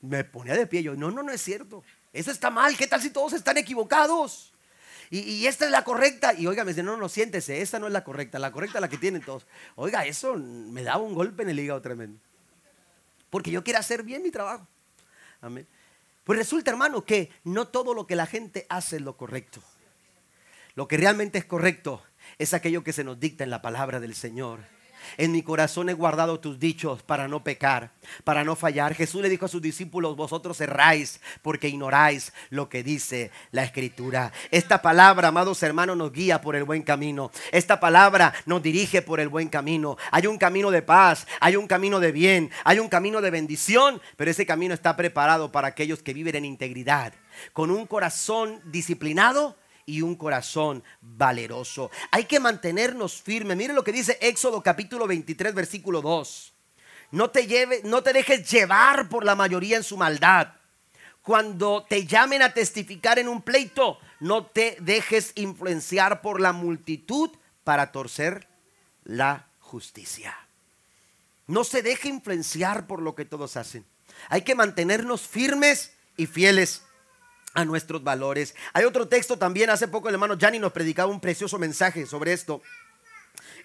me 0.02 0.24
ponía 0.24 0.56
de 0.56 0.66
pie. 0.66 0.82
Yo, 0.82 0.96
no, 0.96 1.12
no, 1.12 1.22
no 1.22 1.32
es 1.32 1.42
cierto. 1.42 1.84
Eso 2.12 2.32
está 2.32 2.50
mal. 2.50 2.76
¿Qué 2.76 2.88
tal 2.88 3.04
si 3.04 3.12
todos 3.12 3.34
están 3.34 3.58
equivocados? 3.58 4.52
Y, 5.12 5.46
esta 5.46 5.66
es 5.66 5.72
la 5.72 5.84
correcta. 5.84 6.34
Y 6.34 6.48
oiga, 6.48 6.64
me 6.64 6.72
dice, 6.72 6.82
no, 6.82 6.98
no, 6.98 7.08
siéntese. 7.08 7.62
Esta 7.62 7.78
no 7.78 7.86
es 7.86 7.94
la 7.94 8.04
correcta. 8.04 8.40
La 8.40 8.52
correcta 8.52 8.80
es 8.80 8.82
la 8.82 8.90
que 8.90 8.98
tienen 8.98 9.22
todos. 9.22 9.46
Oiga, 9.76 10.08
eso 10.08 10.34
me 10.36 10.82
daba 10.82 11.04
un 11.04 11.14
golpe 11.14 11.44
en 11.44 11.50
el 11.50 11.60
hígado 11.60 11.82
tremendo 11.82 12.20
porque 13.30 13.52
yo 13.52 13.64
quiero 13.64 13.80
hacer 13.80 14.04
bien 14.04 14.24
mi 14.24 14.32
trabajo. 14.32 14.68
Amén. 15.42 15.68
Pues 16.24 16.38
resulta, 16.38 16.72
hermano, 16.72 17.06
que 17.06 17.32
no 17.44 17.68
todo 17.68 17.94
lo 17.94 18.06
que 18.06 18.16
la 18.16 18.26
gente 18.26 18.66
hace 18.70 18.98
es 18.98 19.02
lo 19.02 19.18
correcto. 19.18 19.62
Lo 20.76 20.88
que 20.88 20.98
realmente 20.98 21.38
es 21.38 21.46
correcto 21.46 22.04
es 22.38 22.54
aquello 22.54 22.84
que 22.84 22.94
se 22.94 23.04
nos 23.04 23.20
dicta 23.20 23.44
en 23.44 23.50
la 23.50 23.62
palabra 23.62 24.00
del 24.00 24.16
Señor. 24.16 24.60
En 25.18 25.32
mi 25.32 25.44
corazón 25.44 25.90
he 25.90 25.94
guardado 25.94 26.40
tus 26.40 26.60
dichos 26.60 27.04
para 27.04 27.28
no 27.28 27.44
pecar, 27.44 27.92
para 28.24 28.44
no 28.44 28.56
fallar. 28.56 28.96
Jesús 28.96 29.22
le 29.22 29.30
dijo 29.30 29.46
a 29.46 29.50
sus 29.50 29.62
discípulos, 29.62 30.16
vosotros 30.16 30.60
erráis 30.62 31.20
porque 31.42 31.68
ignoráis 31.68 32.34
lo 32.50 32.70
que 32.70 32.84
dice 32.84 33.32
la 33.52 33.64
escritura. 33.64 34.32
Esta 34.52 34.82
palabra, 34.82 35.28
amados 35.28 35.62
hermanos, 35.64 35.98
nos 35.98 36.12
guía 36.12 36.42
por 36.42 36.56
el 36.56 36.64
buen 36.64 36.84
camino. 36.84 37.32
Esta 37.52 37.80
palabra 37.80 38.34
nos 38.46 38.64
dirige 38.64 39.02
por 39.02 39.20
el 39.20 39.30
buen 39.30 39.50
camino. 39.50 39.98
Hay 40.12 40.28
un 40.28 40.38
camino 40.38 40.72
de 40.72 40.82
paz, 40.82 41.28
hay 41.40 41.56
un 41.56 41.68
camino 41.68 42.00
de 42.00 42.12
bien, 42.12 42.50
hay 42.64 42.80
un 42.80 42.90
camino 42.90 43.22
de 43.22 43.30
bendición, 43.30 44.02
pero 44.16 44.32
ese 44.32 44.46
camino 44.46 44.74
está 44.74 44.96
preparado 44.96 45.52
para 45.52 45.68
aquellos 45.68 46.02
que 46.02 46.14
viven 46.14 46.36
en 46.36 46.46
integridad, 46.46 47.14
con 47.54 47.72
un 47.72 47.86
corazón 47.86 48.62
disciplinado 48.66 49.59
y 49.90 50.04
un 50.04 50.16
corazón 50.16 50.84
valeroso. 51.02 51.90
Hay 52.12 52.26
que 52.26 52.40
mantenernos 52.40 53.22
firmes. 53.22 53.58
Miren 53.58 53.76
lo 53.76 53.84
que 53.84 53.92
dice 53.92 54.20
Éxodo 54.22 54.62
capítulo 54.62 55.08
23 55.08 55.54
versículo 55.56 56.02
2. 56.02 56.54
No 57.12 57.32
te, 57.32 57.48
lleve, 57.48 57.82
no 57.84 58.04
te 58.04 58.14
dejes 58.14 58.50
llevar 58.50 59.10
por 59.10 59.26
la 59.26 59.34
mayoría 59.34 59.78
en 59.78 59.84
su 59.84 59.98
maldad. 59.98 60.54
Cuando 61.24 61.86
te 61.90 62.06
llamen 62.06 62.44
a 62.44 62.54
testificar 62.54 63.18
en 63.18 63.28
un 63.28 63.42
pleito, 63.42 64.00
no 64.20 64.46
te 64.46 64.78
dejes 64.80 65.32
influenciar 65.36 66.22
por 66.22 66.40
la 66.40 66.54
multitud 66.54 67.32
para 67.64 67.92
torcer 67.92 68.48
la 69.04 69.48
justicia. 69.60 70.38
No 71.48 71.64
se 71.64 71.82
deje 71.82 72.10
influenciar 72.10 72.86
por 72.86 73.02
lo 73.02 73.16
que 73.16 73.26
todos 73.26 73.58
hacen. 73.58 73.86
Hay 74.30 74.44
que 74.44 74.54
mantenernos 74.54 75.22
firmes 75.22 75.94
y 76.16 76.28
fieles 76.28 76.84
a 77.60 77.66
nuestros 77.66 78.04
valores. 78.04 78.56
Hay 78.74 78.86
otro 78.86 79.08
texto 79.08 79.38
también, 79.38 79.70
hace 79.70 79.88
poco 79.88 80.08
el 80.10 80.16
hermano 80.16 80.38
Gianni 80.38 80.60
nos 80.60 80.72
predicaba 80.72 81.12
un 81.12 81.20
precioso 81.20 81.58
mensaje 81.60 82.06
sobre 82.06 82.34
esto 82.34 82.62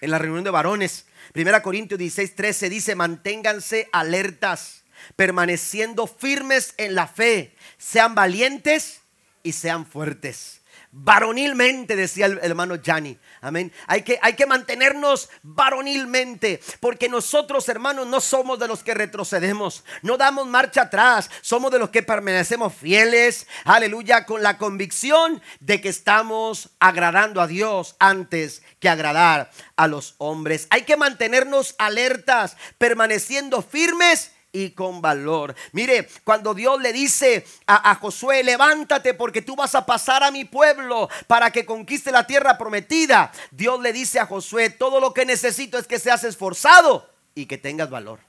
en 0.01 0.11
la 0.11 0.19
reunión 0.19 0.43
de 0.43 0.51
varones. 0.51 1.05
Primera 1.33 1.61
Corintios 1.61 1.97
16, 1.97 2.35
13 2.35 2.69
dice, 2.69 2.95
manténganse 2.95 3.89
alertas, 3.91 4.83
permaneciendo 5.15 6.07
firmes 6.07 6.73
en 6.77 6.95
la 6.95 7.07
fe, 7.07 7.55
sean 7.77 8.15
valientes 8.15 9.01
y 9.43 9.53
sean 9.53 9.85
fuertes 9.85 10.61
varonilmente, 10.97 11.97
decía 11.97 12.25
el, 12.27 12.39
hermano 12.41 12.77
Gianni. 12.77 13.19
Amén. 13.41 13.71
Hay 13.85 14.03
que, 14.03 14.17
hay 14.21 14.33
que 14.33 14.45
mantenernos 14.45 15.29
varonilmente, 15.43 16.61
porque 16.79 17.09
nosotros, 17.09 17.67
hermanos, 17.67 18.07
no 18.07 18.21
somos 18.21 18.59
de 18.59 18.69
los 18.69 18.81
que 18.81 18.93
retrocedemos, 18.93 19.83
no 20.03 20.15
damos 20.15 20.47
marcha 20.47 20.83
atrás, 20.83 21.29
somos 21.41 21.69
de 21.71 21.79
los 21.79 21.89
que 21.89 22.01
permanecemos 22.01 22.73
fieles, 22.73 23.45
aleluya, 23.65 24.25
con 24.25 24.41
la 24.41 24.57
convicción 24.57 25.41
de 25.59 25.81
que 25.81 25.89
estamos 25.89 26.69
agradando 26.79 27.41
a 27.41 27.47
Dios 27.47 27.97
antes 27.99 28.63
que 28.79 28.87
agradar 28.87 29.51
a 29.75 29.87
los 29.87 30.15
hombres. 30.17 30.65
Hay 30.69 30.83
que 30.83 30.95
mantenernos 30.95 31.75
alertas, 31.77 32.55
permaneciendo 32.77 33.61
firmes 33.61 34.31
y 34.55 34.71
con 34.71 35.01
valor. 35.01 35.53
Mire, 35.73 36.07
cuando 36.23 36.53
Dios 36.53 36.81
le 36.81 36.93
dice 36.93 37.45
a, 37.67 37.93
Josué, 37.95 38.41
levántate 38.41 39.13
porque 39.13 39.41
tú 39.41 39.57
vas 39.57 39.75
a 39.75 39.85
pasar 39.85 40.23
a 40.23 40.31
mi 40.31 40.45
pueblo 40.45 41.09
para 41.27 41.51
que 41.51 41.65
conquiste 41.65 42.09
la 42.09 42.25
tierra 42.25 42.57
prometida, 42.57 43.33
Dios 43.51 43.81
le 43.81 43.91
dice 43.91 44.17
a 44.17 44.25
Josué, 44.25 44.69
todo 44.69 45.01
lo 45.01 45.13
que 45.13 45.25
necesito 45.25 45.77
es 45.77 45.87
que 45.87 45.99
seas 45.99 46.23
esforzado 46.23 47.09
y 47.35 47.47
que 47.47 47.57
tengas 47.57 47.89
valor. 47.89 48.21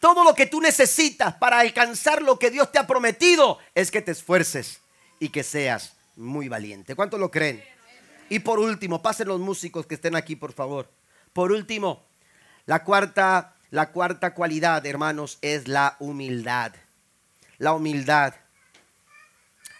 Todo 0.00 0.22
lo 0.22 0.34
que 0.34 0.44
tú 0.44 0.60
necesitas 0.60 1.34
para 1.34 1.60
alcanzar 1.60 2.20
lo 2.20 2.38
que 2.38 2.50
Dios 2.50 2.70
te 2.70 2.78
ha 2.78 2.86
prometido 2.86 3.58
es 3.74 3.90
que 3.90 4.02
te 4.02 4.12
esfuerces 4.12 4.82
y 5.18 5.30
que 5.30 5.42
seas 5.42 5.94
muy 6.16 6.48
valiente. 6.48 6.94
¿Cuántos 6.94 7.18
lo 7.18 7.30
creen? 7.30 7.64
Y 8.28 8.40
por 8.40 8.58
último, 8.58 9.00
pasen 9.00 9.28
los 9.28 9.40
músicos 9.40 9.86
que 9.86 9.94
estén 9.94 10.14
aquí, 10.14 10.36
por 10.36 10.52
favor. 10.52 10.90
Por 11.32 11.52
último, 11.52 12.04
la 12.66 12.84
cuarta 12.84 13.56
la 13.70 13.92
cuarta 13.92 14.34
cualidad, 14.34 14.84
hermanos, 14.84 15.38
es 15.42 15.68
la 15.68 15.96
humildad. 16.00 16.74
La 17.58 17.72
humildad. 17.72 18.34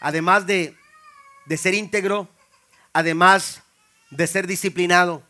Además 0.01 0.47
de, 0.47 0.77
de 1.47 1.57
ser 1.57 1.75
íntegro, 1.75 2.29
además 2.93 3.63
de 4.11 4.27
ser 4.27 4.47
disciplinado, 4.47 5.23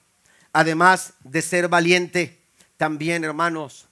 además 0.53 1.15
de 1.25 1.43
ser 1.43 1.69
valiente, 1.69 2.39
también, 2.77 3.25
hermanos, 3.25 3.89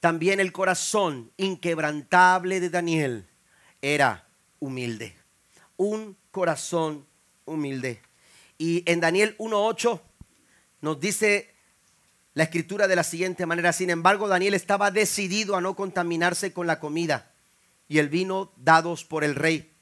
también 0.00 0.40
el 0.40 0.52
corazón 0.52 1.32
inquebrantable 1.36 2.60
de 2.60 2.70
Daniel 2.70 3.26
era 3.82 4.26
humilde. 4.58 5.16
Un 5.76 6.16
corazón 6.30 7.06
humilde. 7.44 8.00
Y 8.58 8.82
en 8.90 9.00
Daniel 9.00 9.36
1.8 9.38 10.00
nos 10.80 11.00
dice 11.00 11.55
la 12.36 12.44
escritura 12.44 12.86
de 12.86 12.96
la 12.96 13.02
siguiente 13.02 13.46
manera. 13.46 13.72
Sin 13.72 13.88
embargo, 13.88 14.28
Daniel 14.28 14.52
estaba 14.52 14.90
decidido 14.90 15.56
a 15.56 15.62
no 15.62 15.74
contaminarse 15.74 16.52
con 16.52 16.66
la 16.66 16.80
comida 16.80 17.32
y 17.88 17.96
el 17.98 18.10
vino 18.10 18.52
dados 18.56 19.04
por 19.04 19.24
el 19.24 19.34
rey. 19.34 19.72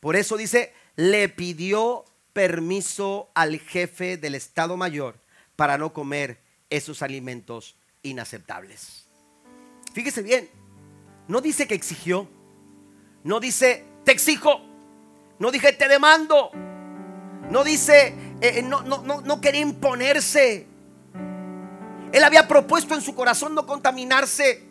Por 0.00 0.16
eso 0.16 0.38
dice, 0.38 0.72
le 0.96 1.28
pidió 1.28 2.06
permiso 2.32 3.30
al 3.34 3.60
jefe 3.60 4.16
del 4.16 4.34
Estado 4.34 4.78
Mayor 4.78 5.20
para 5.54 5.76
no 5.76 5.92
comer 5.92 6.40
esos 6.70 7.02
alimentos 7.02 7.76
inaceptables. 8.02 9.04
Fíjese 9.92 10.22
bien, 10.22 10.48
no 11.26 11.42
dice 11.42 11.68
que 11.68 11.74
exigió, 11.74 12.26
no 13.22 13.38
dice 13.38 13.84
te 14.06 14.12
exijo, 14.12 14.62
no 15.38 15.50
dije 15.50 15.74
te 15.74 15.88
demando, 15.88 16.52
no 17.50 17.64
dice 17.64 18.14
eh, 18.40 18.60
eh, 18.60 18.62
no, 18.62 18.80
no, 18.80 19.02
no, 19.02 19.20
no 19.20 19.40
quería 19.42 19.60
imponerse. 19.60 20.67
Él 22.12 22.24
había 22.24 22.48
propuesto 22.48 22.94
en 22.94 23.00
su 23.00 23.14
corazón 23.14 23.54
no 23.54 23.66
contaminarse, 23.66 24.66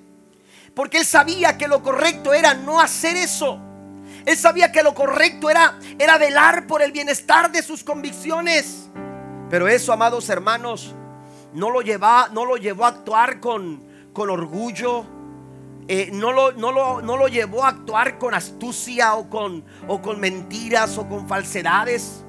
porque 0.73 0.97
él 0.97 1.05
sabía 1.05 1.57
que 1.57 1.67
lo 1.67 1.81
correcto 1.83 2.33
era 2.33 2.53
no 2.53 2.79
hacer 2.79 3.15
eso. 3.15 3.59
Él 4.25 4.37
sabía 4.37 4.71
que 4.71 4.83
lo 4.83 4.93
correcto 4.93 5.49
era, 5.49 5.79
era 5.97 6.17
velar 6.17 6.67
por 6.67 6.81
el 6.81 6.91
bienestar 6.91 7.51
de 7.51 7.63
sus 7.63 7.83
convicciones. 7.83 8.89
Pero 9.49 9.67
eso, 9.67 9.93
amados 9.93 10.29
hermanos, 10.29 10.93
no 11.53 11.69
lo, 11.69 11.81
lleva, 11.81 12.29
no 12.31 12.45
lo 12.45 12.57
llevó 12.57 12.85
a 12.85 12.89
actuar 12.89 13.39
con, 13.39 13.81
con 14.13 14.29
orgullo. 14.29 15.05
Eh, 15.87 16.09
no, 16.11 16.33
lo, 16.33 16.51
no, 16.51 16.71
lo, 16.73 17.01
no, 17.01 17.15
lo, 17.15 17.29
llevó 17.29 17.63
a 17.63 17.69
actuar 17.69 18.17
con 18.17 18.33
astucia 18.33 19.15
o 19.15 19.29
con, 19.29 19.63
o 19.87 20.01
con 20.01 20.19
mentiras 20.19 20.97
o 20.97 21.07
con 21.07 21.27
falsedades. 21.27 22.25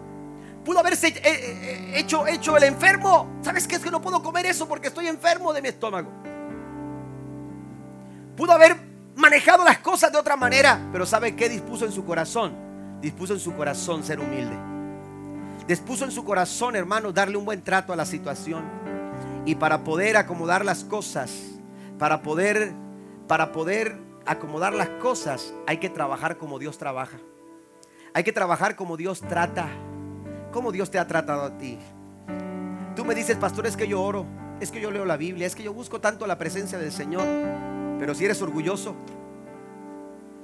Pudo 0.69 0.81
haberse 0.81 1.09
eh, 1.09 1.23
eh, 1.25 1.93
hecho, 1.95 2.27
hecho 2.27 2.55
el 2.59 2.65
enfermo. 2.65 3.39
¿Sabes 3.41 3.67
qué? 3.67 3.77
Es 3.77 3.83
que 3.83 3.91
no 3.91 4.03
puedo 4.03 4.23
comer 4.23 4.45
eso 4.45 4.69
porque 4.69 4.89
estoy 4.89 5.07
enfermo 5.07 5.55
de 5.55 5.63
mi 5.63 5.69
estómago. 5.69 6.11
Pudo 8.37 8.53
haber 8.53 8.77
manejado 9.17 9.65
las 9.65 9.79
cosas 9.79 10.13
de 10.13 10.19
otra 10.19 10.37
manera. 10.37 10.79
Pero 10.93 11.07
¿sabe 11.07 11.35
qué 11.35 11.49
dispuso 11.49 11.87
en 11.87 11.93
su 11.93 12.05
corazón? 12.05 12.55
Dispuso 13.01 13.33
en 13.33 13.41
su 13.41 13.57
corazón 13.57 14.05
ser 14.05 14.21
humilde. 14.21 14.55
Dispuso 15.67 16.05
en 16.05 16.11
su 16.11 16.23
corazón, 16.23 16.77
hermano, 16.77 17.13
darle 17.13 17.39
un 17.39 17.47
buen 17.47 17.63
trato 17.63 17.95
a 17.95 17.97
la 17.97 18.05
situación. 18.05 18.63
Y 19.47 19.55
para 19.55 19.85
poder 19.85 20.19
acomodar 20.19 20.67
las 20.67 20.85
cosas, 20.85 21.33
para 21.99 22.21
poder, 22.21 22.75
para 23.27 23.53
poder 23.53 23.97
acomodar 24.27 24.75
las 24.75 24.91
cosas, 25.01 25.51
hay 25.67 25.79
que 25.79 25.89
trabajar 25.89 26.37
como 26.37 26.59
Dios 26.59 26.77
trabaja. 26.77 27.17
Hay 28.13 28.23
que 28.23 28.33
trabajar 28.33 28.77
como 28.77 28.99
Dios 28.99 29.23
trata. 29.23 29.71
Como 30.59 30.73
Dios 30.73 30.91
te 30.91 30.99
ha 30.99 31.07
tratado 31.07 31.43
a 31.43 31.57
ti. 31.57 31.79
Tú 32.97 33.05
me 33.05 33.15
dices, 33.15 33.37
pastor, 33.37 33.69
es 33.69 33.77
que 33.77 33.87
yo 33.87 34.03
oro, 34.03 34.27
es 34.59 34.73
que 34.73 34.81
yo 34.81 34.91
leo 34.91 35.05
la 35.05 35.17
Biblia, 35.17 35.47
es 35.47 35.55
que 35.55 35.63
yo 35.63 35.73
busco 35.73 36.01
tanto 36.01 36.27
la 36.27 36.37
presencia 36.37 36.79
del 36.79 36.91
Señor. 36.91 37.23
Pero 38.01 38.13
si 38.13 38.25
eres 38.25 38.43
orgulloso, 38.43 38.97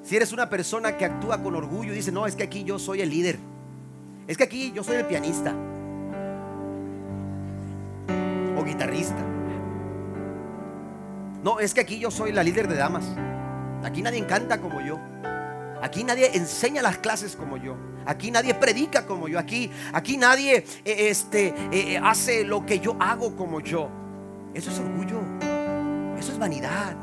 si 0.05 0.15
eres 0.15 0.33
una 0.33 0.49
persona 0.49 0.97
que 0.97 1.05
actúa 1.05 1.43
con 1.43 1.57
orgullo 1.57 1.93
y 1.93 1.97
dice, 1.97 2.13
no, 2.13 2.29
es 2.29 2.37
que 2.37 2.45
aquí 2.45 2.63
yo 2.63 2.79
soy 2.79 3.01
el 3.01 3.11
líder, 3.11 3.41
es 4.29 4.37
que 4.37 4.45
aquí 4.45 4.71
yo 4.71 4.85
soy 4.85 4.99
el 4.99 5.07
pianista 5.07 5.53
o 8.57 8.63
guitarrista. 8.63 9.21
No, 11.43 11.59
es 11.59 11.75
que 11.75 11.81
aquí 11.81 11.99
yo 11.99 12.13
soy 12.13 12.31
la 12.31 12.45
líder 12.45 12.69
de 12.69 12.77
damas. 12.77 13.05
Aquí 13.83 14.01
nadie 14.01 14.25
canta 14.27 14.61
como 14.61 14.81
yo. 14.81 15.01
Aquí 15.83 16.05
nadie 16.05 16.37
enseña 16.37 16.83
las 16.83 16.99
clases 16.99 17.35
como 17.35 17.57
yo. 17.57 17.75
Aquí 18.07 18.31
nadie 18.31 18.55
predica 18.55 19.07
como 19.07 19.29
yo. 19.29 19.39
Aquí, 19.39 19.71
aquí 19.93 20.17
nadie 20.17 20.65
eh, 20.85 21.09
este, 21.09 21.55
eh, 21.73 21.99
hace 22.03 22.45
lo 22.45 22.65
que 22.67 22.81
yo 22.81 22.97
hago 23.01 23.37
como 23.37 23.61
yo. 23.61 23.89
Eso 24.55 24.71
es 24.71 24.79
orgullo. 24.79 25.21
Eso 26.19 26.33
es 26.33 26.39
vanidad. 26.39 26.97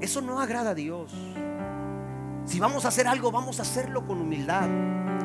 Eso 0.00 0.20
no 0.20 0.40
agrada 0.40 0.70
a 0.70 0.74
Dios. 0.74 1.12
Si 2.44 2.58
vamos 2.60 2.84
a 2.84 2.88
hacer 2.88 3.06
algo, 3.06 3.30
vamos 3.30 3.58
a 3.58 3.62
hacerlo 3.62 4.06
con 4.06 4.20
humildad. 4.20 4.68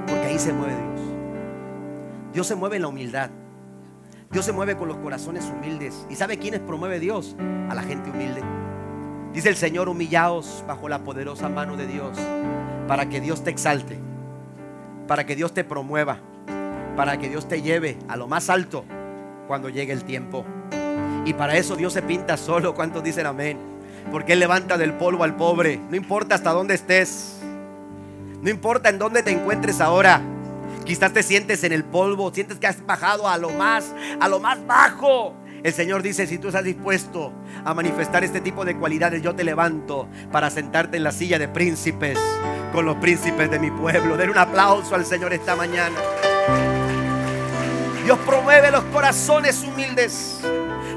Porque 0.07 0.26
ahí 0.26 0.39
se 0.39 0.51
mueve 0.51 0.76
Dios. 0.76 1.01
Dios 2.34 2.47
se 2.47 2.55
mueve 2.55 2.76
en 2.78 2.82
la 2.82 2.88
humildad. 2.89 3.30
Dios 4.32 4.45
se 4.45 4.51
mueve 4.51 4.76
con 4.76 4.88
los 4.88 4.97
corazones 4.97 5.45
humildes. 5.45 6.05
¿Y 6.09 6.15
sabe 6.15 6.38
quiénes 6.38 6.59
promueve 6.59 6.99
Dios? 6.99 7.36
A 7.69 7.76
la 7.76 7.84
gente 7.84 8.09
humilde. 8.09 8.41
Dice 9.32 9.49
el 9.49 9.55
Señor, 9.55 9.89
humillaos 9.89 10.63
bajo 10.67 10.89
la 10.89 11.03
poderosa 11.03 11.49
mano 11.49 11.78
de 11.78 11.88
Dios. 11.88 12.17
Para 12.88 13.07
que 13.07 13.21
Dios 13.21 13.43
te 13.43 13.51
exalte. 13.51 14.12
Para 15.08 15.26
que 15.26 15.36
Dios 15.36 15.54
te 15.54 15.64
promueva. 15.64 16.20
Para 16.95 17.18
que 17.18 17.30
Dios 17.30 17.47
te 17.47 17.62
lleve 17.62 17.97
a 18.08 18.16
lo 18.16 18.28
más 18.28 18.49
alto 18.49 18.86
cuando 19.47 19.70
llegue 19.70 19.93
el 19.93 20.04
tiempo. 20.04 20.45
Y 21.26 21.34
para 21.34 21.58
eso 21.58 21.76
Dios 21.76 21.93
se 21.93 22.01
pinta 22.01 22.38
solo. 22.38 22.76
¿Cuántos 22.76 23.04
dicen 23.04 23.26
amén? 23.26 23.58
Porque 24.12 24.34
Él 24.34 24.39
levanta 24.39 24.78
del 24.78 24.93
polvo 24.93 25.24
al 25.24 25.36
pobre. 25.36 25.80
No 25.89 25.95
importa 25.95 26.36
hasta 26.36 26.51
dónde 26.51 26.76
estés. 26.76 27.39
No 28.41 28.49
importa 28.49 28.89
en 28.89 28.99
dónde 28.99 29.24
te 29.24 29.32
encuentres 29.32 29.80
ahora. 29.80 30.22
Quizás 30.86 31.14
te 31.14 31.24
sientes 31.24 31.64
en 31.64 31.72
el 31.72 31.86
polvo, 31.86 32.34
sientes 32.34 32.60
que 32.60 32.68
has 32.68 32.86
bajado 32.86 33.28
a 33.30 33.38
lo 33.38 33.51
más, 33.51 33.93
a 34.20 34.28
lo 34.28 34.39
más 34.39 34.66
bajo. 34.68 35.34
El 35.64 35.72
Señor 35.72 36.03
dice, 36.03 36.28
si 36.28 36.39
tú 36.39 36.47
estás 36.47 36.66
dispuesto 36.66 37.32
a 37.64 37.74
manifestar 37.74 38.22
este 38.26 38.41
tipo 38.41 38.66
de 38.66 38.76
cualidades, 38.76 39.22
yo 39.22 39.34
te 39.34 39.45
levanto 39.45 40.09
para 40.30 40.49
sentarte 40.49 40.97
en 40.97 41.03
la 41.03 41.14
silla 41.14 41.39
de 41.39 41.47
príncipes 41.47 42.20
con 42.74 42.84
los 42.84 42.97
príncipes 42.97 43.49
de 43.49 43.59
mi 43.59 43.72
pueblo. 43.72 44.18
Den 44.18 44.32
un 44.32 44.38
aplauso 44.38 44.93
al 44.93 45.05
Señor 45.05 45.32
esta 45.32 45.55
mañana. 45.55 45.95
Dios 48.03 48.20
promueve 48.26 48.72
los 48.72 48.84
corazones 48.86 49.64
humildes. 49.64 50.41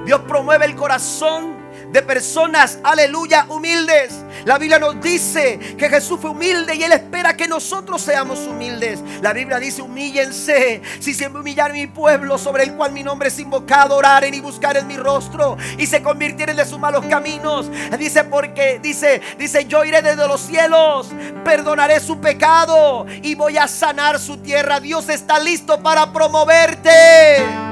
Dios 0.04 0.22
promueve 0.22 0.64
el 0.64 0.74
corazón 0.74 1.54
de 1.93 2.03
personas, 2.03 2.78
aleluya, 2.82 3.47
humildes. 3.49 4.14
La 4.45 4.59
Biblia 4.59 4.78
nos 4.78 5.01
dice 5.01 5.59
que 5.76 5.89
Jesús 5.89 6.20
fue 6.20 6.30
humilde 6.30 6.74
y 6.74 6.82
Él 6.82 6.93
espera 6.93 7.37
que 7.37 7.49
nosotros 7.49 8.03
seamos 8.03 8.41
humildes. 8.41 9.01
La 9.22 9.32
Biblia 9.32 9.59
dice, 9.59 9.82
humíllense. 9.82 10.82
Si 11.01 11.14
se 11.14 11.26
humillar 11.28 11.72
mi 11.72 11.87
pueblo 11.87 12.39
sobre 12.39 12.64
el 12.64 12.74
cual 12.74 12.93
mi 12.93 13.03
nombre 13.03 13.28
es 13.28 13.39
invocado, 13.39 13.97
oraren 13.97 14.32
y 14.34 14.41
buscar 14.41 14.76
en 14.76 14.87
mi 14.87 14.97
rostro 14.97 15.57
y 15.78 15.87
se 15.87 16.03
convirtieren 16.03 16.57
de 16.57 16.64
sus 16.64 16.78
malos 16.78 17.05
caminos. 17.07 17.70
Dice, 17.99 18.24
porque, 18.24 18.78
dice, 18.82 19.20
dice, 19.39 19.66
yo 19.66 19.84
iré 19.84 20.03
desde 20.03 20.26
los 20.28 20.41
cielos, 20.41 21.09
perdonaré 21.45 22.01
su 22.01 22.20
pecado 22.20 23.07
y 23.22 23.34
voy 23.34 23.59
a 23.59 23.68
sanar 23.68 24.18
su 24.18 24.39
tierra. 24.39 24.80
Dios 24.80 25.09
está 25.09 25.39
listo 25.39 25.82
para 25.82 26.12
promoverte. 26.12 27.65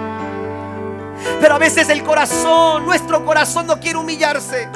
Pero 1.40 1.54
a 1.54 1.58
veces 1.58 1.88
el 1.88 2.02
corazón, 2.02 2.84
nuestro 2.84 3.24
corazón 3.24 3.66
no 3.66 3.80
quiere 3.80 3.98
humillarse. 3.98 4.68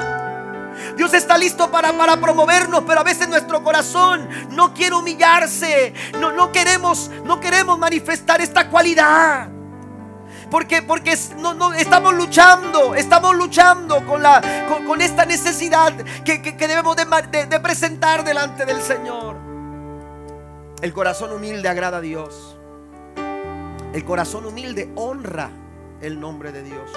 Dios 0.95 1.13
está 1.13 1.37
listo 1.37 1.71
para, 1.71 1.93
para 1.93 2.17
promovernos, 2.17 2.83
pero 2.85 2.99
a 2.99 3.03
veces 3.03 3.27
nuestro 3.29 3.63
corazón 3.63 4.27
no 4.51 4.73
quiere 4.73 4.95
humillarse. 4.95 5.93
No, 6.19 6.31
no, 6.31 6.51
queremos, 6.51 7.09
no 7.23 7.39
queremos 7.39 7.77
manifestar 7.77 8.41
esta 8.41 8.69
cualidad. 8.69 9.49
Porque, 10.49 10.81
porque 10.81 11.17
no, 11.37 11.53
no, 11.53 11.73
estamos 11.73 12.13
luchando, 12.15 12.95
estamos 12.95 13.35
luchando 13.35 14.03
con, 14.05 14.23
la, 14.23 14.41
con, 14.85 14.99
esta 14.99 15.25
necesidad 15.25 15.93
que, 16.25 16.39
debemos 16.39 16.95
de, 16.95 17.45
de 17.45 17.59
presentar 17.59 18.23
delante 18.23 18.65
del 18.65 18.81
Señor. 18.81 19.37
El 20.81 20.93
corazón 20.93 21.31
humilde 21.31 21.69
agrada 21.69 21.97
a 21.97 22.01
Dios. 22.01 22.57
El 23.93 24.03
corazón 24.05 24.45
humilde 24.45 24.91
honra 24.95 25.49
el 26.01 26.19
nombre 26.19 26.51
de 26.51 26.63
Dios. 26.63 26.91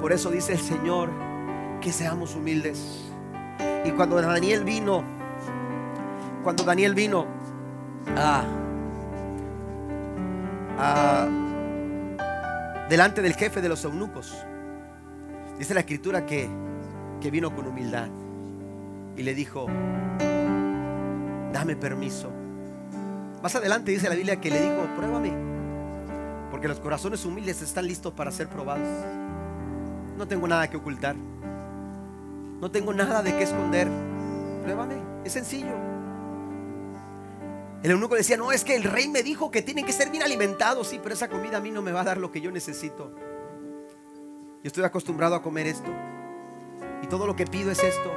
Por 0.00 0.12
eso 0.12 0.30
dice 0.30 0.52
el 0.52 0.60
Señor 0.60 1.10
que 1.80 1.92
seamos 1.92 2.34
humildes. 2.34 3.04
Y 3.84 3.90
cuando 3.92 4.20
Daniel 4.20 4.64
vino, 4.64 5.02
cuando 6.42 6.64
Daniel 6.64 6.94
vino 6.94 7.26
a, 8.16 8.44
delante 12.88 13.22
del 13.22 13.34
jefe 13.34 13.60
de 13.60 13.68
los 13.68 13.84
eunucos, 13.84 14.34
dice 15.58 15.74
la 15.74 15.80
escritura 15.80 16.26
que, 16.26 16.48
que 17.20 17.30
vino 17.30 17.54
con 17.54 17.66
humildad 17.66 18.08
y 19.16 19.22
le 19.22 19.34
dijo, 19.34 19.66
dame 21.52 21.76
permiso. 21.76 22.30
Más 23.42 23.54
adelante 23.54 23.90
dice 23.90 24.08
la 24.08 24.14
Biblia 24.14 24.40
que 24.40 24.50
le 24.50 24.60
dijo, 24.60 24.86
pruébame. 24.96 25.57
Porque 26.50 26.68
los 26.68 26.80
corazones 26.80 27.24
humildes 27.24 27.62
están 27.62 27.86
listos 27.86 28.12
para 28.14 28.30
ser 28.30 28.48
probados. 28.48 28.88
No 30.16 30.26
tengo 30.26 30.48
nada 30.48 30.68
que 30.68 30.76
ocultar. 30.76 31.14
No 32.60 32.70
tengo 32.70 32.92
nada 32.92 33.22
de 33.22 33.36
qué 33.36 33.44
esconder. 33.44 33.88
Pruébame. 34.62 34.96
Es 35.24 35.32
sencillo. 35.32 35.74
El 37.82 37.92
eunuco 37.92 38.16
decía, 38.16 38.36
no, 38.36 38.50
es 38.50 38.64
que 38.64 38.74
el 38.74 38.82
rey 38.82 39.08
me 39.08 39.22
dijo 39.22 39.50
que 39.50 39.62
tienen 39.62 39.84
que 39.84 39.92
ser 39.92 40.10
bien 40.10 40.24
alimentados. 40.24 40.88
Sí, 40.88 40.98
pero 41.00 41.14
esa 41.14 41.28
comida 41.28 41.58
a 41.58 41.60
mí 41.60 41.70
no 41.70 41.82
me 41.82 41.92
va 41.92 42.00
a 42.00 42.04
dar 42.04 42.18
lo 42.18 42.32
que 42.32 42.40
yo 42.40 42.50
necesito. 42.50 43.14
Yo 44.62 44.64
estoy 44.64 44.82
acostumbrado 44.82 45.36
a 45.36 45.42
comer 45.42 45.68
esto. 45.68 45.90
Y 47.02 47.06
todo 47.06 47.26
lo 47.26 47.36
que 47.36 47.46
pido 47.46 47.70
es 47.70 47.82
esto. 47.82 48.12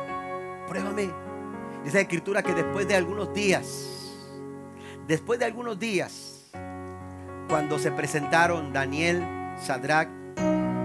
Pruébame. 0.67 1.11
Dice 1.83 1.95
la 1.97 2.01
escritura 2.01 2.41
que 2.41 2.53
después 2.53 2.87
de 2.87 2.95
algunos 2.95 3.33
días, 3.33 4.15
después 5.07 5.39
de 5.39 5.45
algunos 5.45 5.77
días, 5.79 6.40
cuando 7.51 7.77
se 7.77 7.91
presentaron 7.91 8.71
Daniel, 8.71 9.21
Sadrach, 9.59 10.07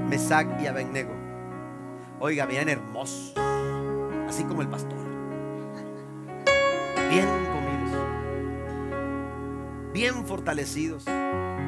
Mesac 0.08 0.60
y 0.60 0.66
Abednego. 0.66 1.14
Oiga, 2.18 2.44
bien 2.44 2.68
hermosos, 2.68 3.34
así 4.28 4.42
como 4.42 4.62
el 4.62 4.68
pastor. 4.68 4.98
Bien 7.08 7.28
comidos, 7.52 7.92
bien 9.92 10.26
fortalecidos, 10.26 11.04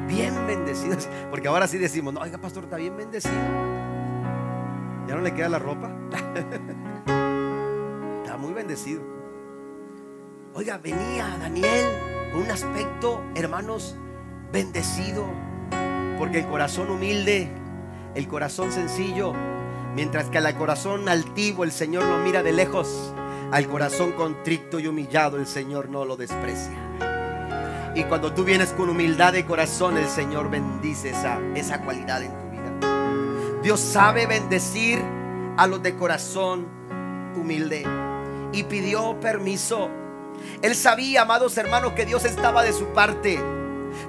bien 0.05 0.45
bendecidos. 0.45 1.07
Porque 1.29 1.47
ahora 1.47 1.69
sí 1.69 1.77
decimos, 1.77 2.13
no, 2.13 2.19
oiga, 2.19 2.37
pastor, 2.37 2.65
está 2.65 2.75
bien 2.75 2.97
bendecido. 2.97 3.39
Ya 5.07 5.15
no 5.15 5.21
le 5.21 5.33
queda 5.33 5.47
la 5.47 5.59
ropa. 5.59 5.89
está 8.21 8.35
muy 8.35 8.51
bendecido. 8.51 9.01
Oiga, 10.53 10.77
venía 10.77 11.37
Daniel 11.39 11.85
con 12.33 12.41
un 12.41 12.51
aspecto, 12.51 13.23
hermanos, 13.33 13.97
bendecido. 14.51 15.25
Porque 16.17 16.39
el 16.39 16.47
corazón 16.47 16.89
humilde, 16.89 17.49
el 18.15 18.27
corazón 18.27 18.71
sencillo, 18.71 19.33
mientras 19.95 20.29
que 20.29 20.37
al 20.37 20.55
corazón 20.57 21.07
altivo 21.07 21.63
el 21.63 21.71
Señor 21.71 22.03
lo 22.03 22.17
mira 22.19 22.43
de 22.43 22.51
lejos, 22.51 23.13
al 23.51 23.67
corazón 23.67 24.11
contrito 24.11 24.79
y 24.79 24.87
humillado 24.87 25.37
el 25.37 25.47
Señor 25.47 25.89
no 25.89 26.05
lo 26.05 26.17
desprecia. 26.17 26.77
Y 27.95 28.03
cuando 28.03 28.33
tú 28.33 28.43
vienes 28.43 28.69
con 28.73 28.89
humildad 28.89 29.33
de 29.33 29.45
corazón, 29.45 29.97
el 29.97 30.07
Señor 30.07 30.49
bendice 30.49 31.09
esa, 31.09 31.39
esa 31.55 31.81
cualidad 31.81 32.21
en 32.21 32.31
tu 32.31 32.49
vida. 32.49 33.59
Dios 33.63 33.79
sabe 33.79 34.25
bendecir 34.25 34.99
a 35.57 35.67
los 35.67 35.81
de 35.81 35.95
corazón 35.95 36.67
humilde. 37.35 37.85
Y 38.51 38.63
pidió 38.63 39.19
permiso. 39.19 39.89
Él 40.61 40.75
sabía, 40.75 41.21
amados 41.21 41.57
hermanos, 41.57 41.93
que 41.93 42.05
Dios 42.05 42.25
estaba 42.25 42.63
de 42.63 42.73
su 42.73 42.85
parte. 42.87 43.39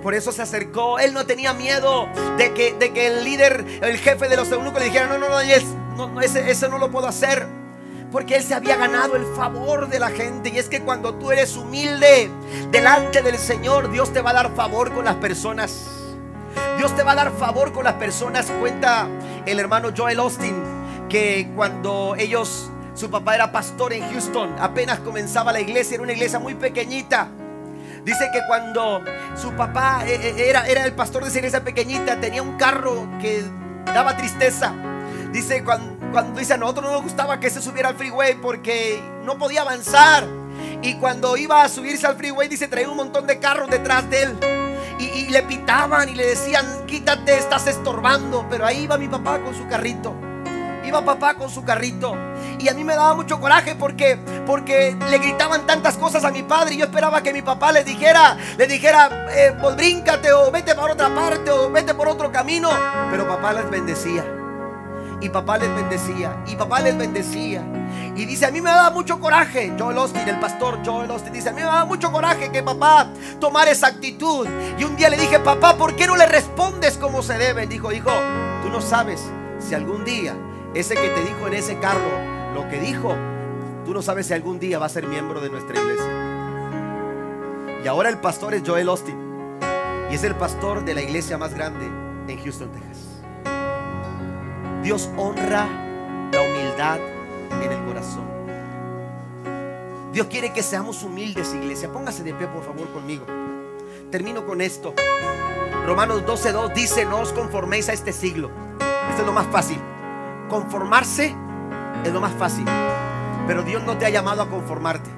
Por 0.03 0.15
eso 0.15 0.33
se 0.33 0.43
acercó. 0.43 0.99
Él 0.99 1.13
no 1.13 1.27
tenía 1.27 1.53
miedo 1.53 2.09
de 2.39 2.53
que, 2.53 2.75
de 2.75 2.93
que 2.93 3.07
el 3.07 3.25
líder, 3.25 3.65
el 3.83 3.99
jefe 3.99 4.29
de 4.29 4.37
los 4.37 4.51
eunucos 4.51 4.81
le 4.81 4.87
dijera, 4.87 5.07
no, 5.07 5.19
no, 5.19 5.29
no, 5.29 5.41
no, 5.97 6.09
no 6.09 6.69
no 6.69 6.79
lo 6.79 6.91
puedo 6.91 7.07
hacer. 7.07 7.47
Porque 8.11 8.37
él 8.37 8.43
se 8.43 8.55
había 8.55 8.77
ganado 8.77 9.15
el 9.15 9.25
favor 9.37 9.89
de 9.89 10.01
la 10.01 10.11
gente. 10.11 10.51
Y 10.51 10.59
es 10.59 10.69
que 10.69 10.81
cuando 10.81 11.15
tú 11.15 11.31
eres 11.31 11.57
humilde 11.57 12.29
delante 12.71 13.23
del 13.23 13.39
Señor, 13.39 13.91
Dios 13.91 14.13
te 14.13 14.21
va 14.21 14.31
a 14.31 14.35
dar 14.35 14.55
favor 14.55 14.93
con 14.93 15.05
las 15.05 15.17
personas. 15.17 15.87
Dios 16.77 16.95
te 16.97 17.03
va 17.03 17.13
a 17.13 17.15
dar 17.15 17.33
favor 17.33 17.73
con 17.73 17.85
las 17.85 17.95
personas. 17.95 18.47
Cuenta 18.61 19.07
el 19.47 19.61
hermano 19.61 19.91
Joel 19.97 20.19
Austin 20.19 20.57
que 21.09 21.51
cuando 21.55 22.15
ellos, 22.19 22.71
su 22.95 23.11
papá 23.11 23.35
era 23.35 23.53
pastor 23.53 23.93
en 23.93 24.11
Houston, 24.11 24.57
apenas 24.59 25.01
comenzaba 25.01 25.53
la 25.53 25.61
iglesia, 25.61 25.95
era 25.95 26.03
una 26.03 26.13
iglesia 26.13 26.39
muy 26.39 26.55
pequeñita. 26.55 27.29
Dice 28.05 28.31
que 28.33 28.41
cuando 28.47 29.03
su 29.37 29.53
papá 29.53 30.03
eh, 30.07 30.19
eh, 30.23 30.49
era, 30.49 30.67
era 30.67 30.85
el 30.85 30.93
pastor 30.93 31.23
de 31.23 31.29
esa 31.29 31.39
iglesia 31.39 31.63
pequeñita, 31.63 32.21
tenía 32.21 32.43
un 32.43 32.57
carro 32.57 33.09
que 33.21 33.45
daba 33.87 34.17
tristeza. 34.17 34.73
Dice 35.33 35.63
cuando, 35.65 36.11
cuando 36.11 36.39
dice 36.39 36.55
a 36.55 36.57
nosotros 36.57 36.87
no 36.87 36.93
nos 36.93 37.03
gustaba 37.03 37.39
que 37.39 37.51
se 37.51 37.61
subiera 37.61 37.91
al 37.91 37.97
freeway 37.97 38.35
porque 38.41 39.01
no 39.25 39.39
podía 39.39 39.63
avanzar. 39.63 40.27
Y 40.83 40.95
cuando 40.95 41.37
iba 41.37 41.63
a 41.63 41.69
subirse 41.69 42.07
al 42.07 42.17
freeway, 42.17 42.49
dice, 42.49 42.67
traía 42.67 42.89
un 42.89 42.97
montón 42.97 43.27
de 43.27 43.39
carros 43.39 43.69
detrás 43.69 44.09
de 44.09 44.23
él. 44.23 44.39
Y, 44.99 45.05
y, 45.05 45.29
le 45.29 45.43
pitaban 45.43 46.09
y 46.09 46.15
le 46.15 46.27
decían, 46.27 46.87
quítate, 46.87 47.37
estás 47.37 47.67
estorbando. 47.67 48.47
Pero 48.51 48.67
ahí 48.67 48.85
iba 48.85 48.97
mi 48.99 49.09
papá 49.09 49.39
con 49.41 49.55
su 49.55 49.67
carrito. 49.69 50.15
Iba 50.85 51.05
papá 51.05 51.35
con 51.35 51.51
su 51.51 51.65
carrito. 51.65 52.17
Y 52.59 52.69
a 52.69 52.75
mí 52.75 52.85
me 52.85 52.95
daba 52.95 53.15
mucho 53.15 53.41
coraje 53.41 53.75
porque, 53.75 54.19
porque 54.47 54.97
le 55.09 55.19
gritaban 55.19 55.67
tantas 55.67 55.97
cosas 55.97 56.25
a 56.25 56.31
mi 56.31 56.43
padre. 56.43 56.75
Y 56.75 56.79
yo 56.79 56.87
esperaba 56.87 57.23
que 57.23 57.33
mi 57.33 57.43
papá 57.43 57.73
les 57.73 57.85
dijera, 57.85 58.37
le 58.57 58.67
dijera, 58.67 59.29
eh, 59.31 59.55
pues 59.61 59.77
bríncate 59.77 60.33
o 60.33 60.51
vete 60.51 60.75
por 60.75 60.91
otra 60.91 61.15
parte 61.15 61.51
o 61.51 61.71
vete 61.71 61.95
por 61.95 62.09
otro 62.09 62.33
camino. 62.33 62.71
Pero 63.11 63.27
papá 63.29 63.53
les 63.53 63.69
bendecía. 63.71 64.25
Y 65.21 65.29
papá 65.29 65.59
les 65.59 65.75
bendecía. 65.75 66.43
Y 66.47 66.57
papá 66.57 66.81
les 66.81 66.97
bendecía. 66.97 67.63
Y 68.17 68.25
dice, 68.25 68.47
a 68.47 68.51
mí 68.51 68.61
me 68.61 68.71
da 68.71 68.91
mucho 68.91 69.21
coraje. 69.21 69.75
Joel 69.79 69.99
Austin, 69.99 70.29
el 70.29 70.41
pastor 70.41 70.81
Joel 70.85 71.11
Austin, 71.11 71.33
dice, 71.33 71.51
a 71.51 71.53
mí 71.53 71.61
me 71.61 71.67
da 71.67 71.85
mucho 71.85 72.11
coraje 72.11 72.51
que 72.51 72.63
papá 72.63 73.09
tomara 73.39 73.71
esa 73.71 73.89
actitud. 73.89 74.49
Y 74.79 74.85
un 74.85 74.97
día 74.97 75.11
le 75.11 75.17
dije, 75.17 75.39
papá, 75.39 75.77
¿por 75.77 75.95
qué 75.95 76.07
no 76.07 76.17
le 76.17 76.27
respondes 76.27 76.97
como 76.97 77.23
se 77.23 77.37
debe? 77.37 77.67
Dijo, 77.67 77.93
hijo, 77.93 78.11
tú 78.63 78.71
no 78.71 78.81
sabes 78.81 79.21
si 79.59 79.75
algún 79.75 80.05
día 80.05 80.35
ese 80.75 80.95
que 80.95 81.09
te 81.09 81.25
dijo 81.25 81.47
en 81.47 81.55
ese 81.55 81.79
carro 81.79 82.11
lo 82.55 82.69
que 82.69 82.81
dijo, 82.81 83.15
tú 83.85 83.93
no 83.93 84.03
sabes 84.03 84.27
si 84.27 84.35
algún 84.35 84.59
día 84.59 84.79
va 84.79 84.87
a 84.87 84.91
ser 84.91 85.07
miembro 85.07 85.41
de 85.41 85.51
nuestra 85.51 85.79
iglesia. 85.81 86.31
Y 87.85 87.89
ahora 87.89 88.09
el 88.09 88.19
pastor 88.19 88.55
es 88.55 88.63
Joel 88.65 88.89
Austin. 88.89 89.17
Y 90.11 90.15
es 90.15 90.25
el 90.25 90.35
pastor 90.35 90.85
de 90.85 90.95
la 90.95 91.03
iglesia 91.03 91.39
más 91.39 91.55
grande 91.55 91.87
en 92.29 92.39
Houston, 92.43 92.71
Texas. 92.71 93.23
Dios 94.83 95.11
honra 95.17 95.67
la 96.33 96.43
humildad 96.43 96.99
en 97.63 97.73
el 97.73 97.85
corazón. 97.85 98.29
Dios 100.13 100.27
quiere 100.27 100.53
que 100.53 100.63
seamos 100.63 101.03
humildes, 101.03 101.55
iglesia. 101.55 101.93
Póngase 101.93 102.23
de 102.25 102.35
pie, 102.35 102.49
por 102.49 102.65
favor, 102.65 102.89
conmigo. 102.93 103.25
Termino 104.11 104.45
con 104.45 104.61
esto. 104.61 104.95
Romanos 105.87 106.25
12:2 106.27 106.75
dice: 106.75 107.05
No 107.05 107.21
os 107.21 107.33
conforméis 107.33 107.89
a 107.89 107.93
este 107.93 108.13
siglo. 108.13 108.51
Esto 109.11 109.23
es 109.23 109.27
lo 109.27 109.33
más 109.33 109.47
fácil. 109.47 109.79
Conformarse 110.51 111.33
es 112.05 112.13
lo 112.13 112.21
más 112.21 112.33
fácil. 112.33 112.65
Pero 113.47 113.63
Dios 113.63 113.85
no 113.85 113.97
te 113.97 114.07
ha 114.07 114.11
llamado 114.11 114.43
a 114.43 114.51
conformarte. 114.51 115.09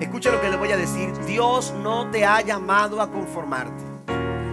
Escucha 0.00 0.32
lo 0.32 0.40
que 0.40 0.48
le 0.48 0.56
voy 0.56 0.72
a 0.72 0.78
decir. 0.78 1.12
Dios 1.26 1.74
no 1.82 2.10
te 2.10 2.24
ha 2.24 2.40
llamado 2.40 3.02
a 3.02 3.10
conformarte. 3.10 3.84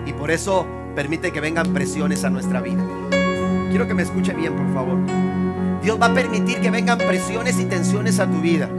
Y 0.05 0.11
por 0.11 0.31
eso 0.31 0.67
permite 0.95 1.31
que 1.31 1.39
vengan 1.39 1.73
presiones 1.73 2.25
a 2.25 2.29
nuestra 2.29 2.59
vida. 2.59 2.83
Quiero 3.69 3.87
que 3.87 3.93
me 3.93 4.03
escuche 4.03 4.33
bien, 4.33 4.53
por 4.53 4.73
favor. 4.73 4.97
Dios 5.81 5.97
va 6.01 6.07
a 6.07 6.13
permitir 6.13 6.59
que 6.59 6.69
vengan 6.69 6.97
presiones 6.97 7.57
y 7.57 7.65
tensiones 7.65 8.19
a 8.19 8.27
tu 8.27 8.41
vida. 8.41 8.69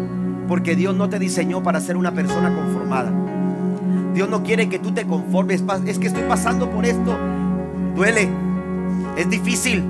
Porque 0.48 0.76
Dios 0.76 0.94
no 0.94 1.08
te 1.08 1.18
diseñó 1.18 1.62
para 1.62 1.80
ser 1.80 1.96
una 1.96 2.12
persona 2.12 2.54
conformada. 2.54 3.10
Dios 4.12 4.28
no 4.28 4.42
quiere 4.42 4.68
que 4.68 4.78
tú 4.78 4.92
te 4.92 5.06
conformes. 5.06 5.64
Es 5.86 5.98
que 5.98 6.08
estoy 6.08 6.24
pasando 6.24 6.68
por 6.70 6.84
esto. 6.84 7.16
Duele. 7.94 8.28
Es 9.16 9.30
difícil. 9.30 9.82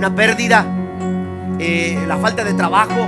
Una 0.00 0.14
pérdida. 0.14 0.64
Eh, 1.58 2.02
la 2.08 2.16
falta 2.16 2.42
de 2.42 2.54
trabajo. 2.54 3.06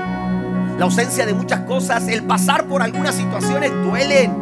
La 0.76 0.84
ausencia 0.84 1.24
de 1.24 1.32
muchas 1.32 1.60
cosas. 1.60 2.06
El 2.06 2.24
pasar 2.24 2.66
por 2.66 2.82
algunas 2.82 3.14
situaciones 3.14 3.72
duelen. 3.82 4.36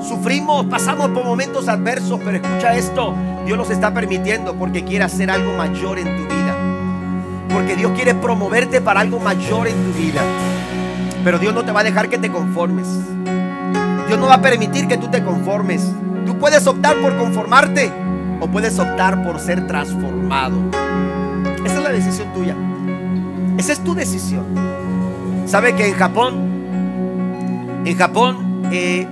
Sufrimos, 0.00 0.66
pasamos 0.66 1.10
por 1.10 1.24
momentos 1.24 1.68
adversos. 1.68 2.18
Pero 2.24 2.38
escucha 2.38 2.74
esto. 2.74 3.14
Dios 3.44 3.56
los 3.56 3.70
está 3.70 3.94
permitiendo 3.94 4.56
porque 4.56 4.82
quiere 4.82 5.04
hacer 5.04 5.30
algo 5.30 5.52
mayor 5.52 6.00
en 6.00 6.06
tu 6.06 6.22
vida. 6.24 6.56
Porque 7.50 7.76
Dios 7.76 7.92
quiere 7.92 8.16
promoverte 8.16 8.80
para 8.80 8.98
algo 8.98 9.20
mayor 9.20 9.68
en 9.68 9.84
tu 9.84 9.96
vida. 9.96 10.22
Pero 11.22 11.38
Dios 11.38 11.54
no 11.54 11.64
te 11.64 11.70
va 11.70 11.82
a 11.82 11.84
dejar 11.84 12.08
que 12.08 12.18
te 12.18 12.32
conformes. 12.32 12.88
Dios 14.08 14.18
no 14.18 14.26
va 14.26 14.34
a 14.34 14.42
permitir 14.42 14.88
que 14.88 14.96
tú 14.96 15.06
te 15.06 15.22
conformes. 15.22 15.88
Tú 16.26 16.36
puedes 16.36 16.66
optar 16.66 16.96
por 16.96 17.16
conformarte 17.16 17.92
o 18.40 18.48
puedes 18.48 18.76
optar 18.80 19.22
por 19.22 19.38
ser 19.38 19.68
transformado. 19.68 20.56
Esa 21.66 21.78
es 21.78 21.82
la 21.82 21.90
decisión 21.90 22.32
tuya. 22.32 22.54
Esa 23.58 23.72
es 23.72 23.82
tu 23.82 23.94
decisión. 23.96 24.44
¿Sabe 25.46 25.74
que 25.74 25.88
en 25.88 25.94
Japón, 25.94 26.34
en 27.84 27.96
Japón, 27.96 28.62
eh, 28.70 29.04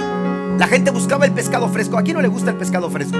la 0.57 0.69
gente 0.69 0.93
buscaba 0.93 1.27
el 1.27 1.33
pescado 1.33 1.69
fresco? 1.69 1.99
¿A 1.99 2.03
quién 2.03 2.15
no 2.15 2.23
le 2.23 2.29
gusta 2.29 2.53
el 2.53 2.57
pescado 2.57 2.89
fresco? 2.91 3.19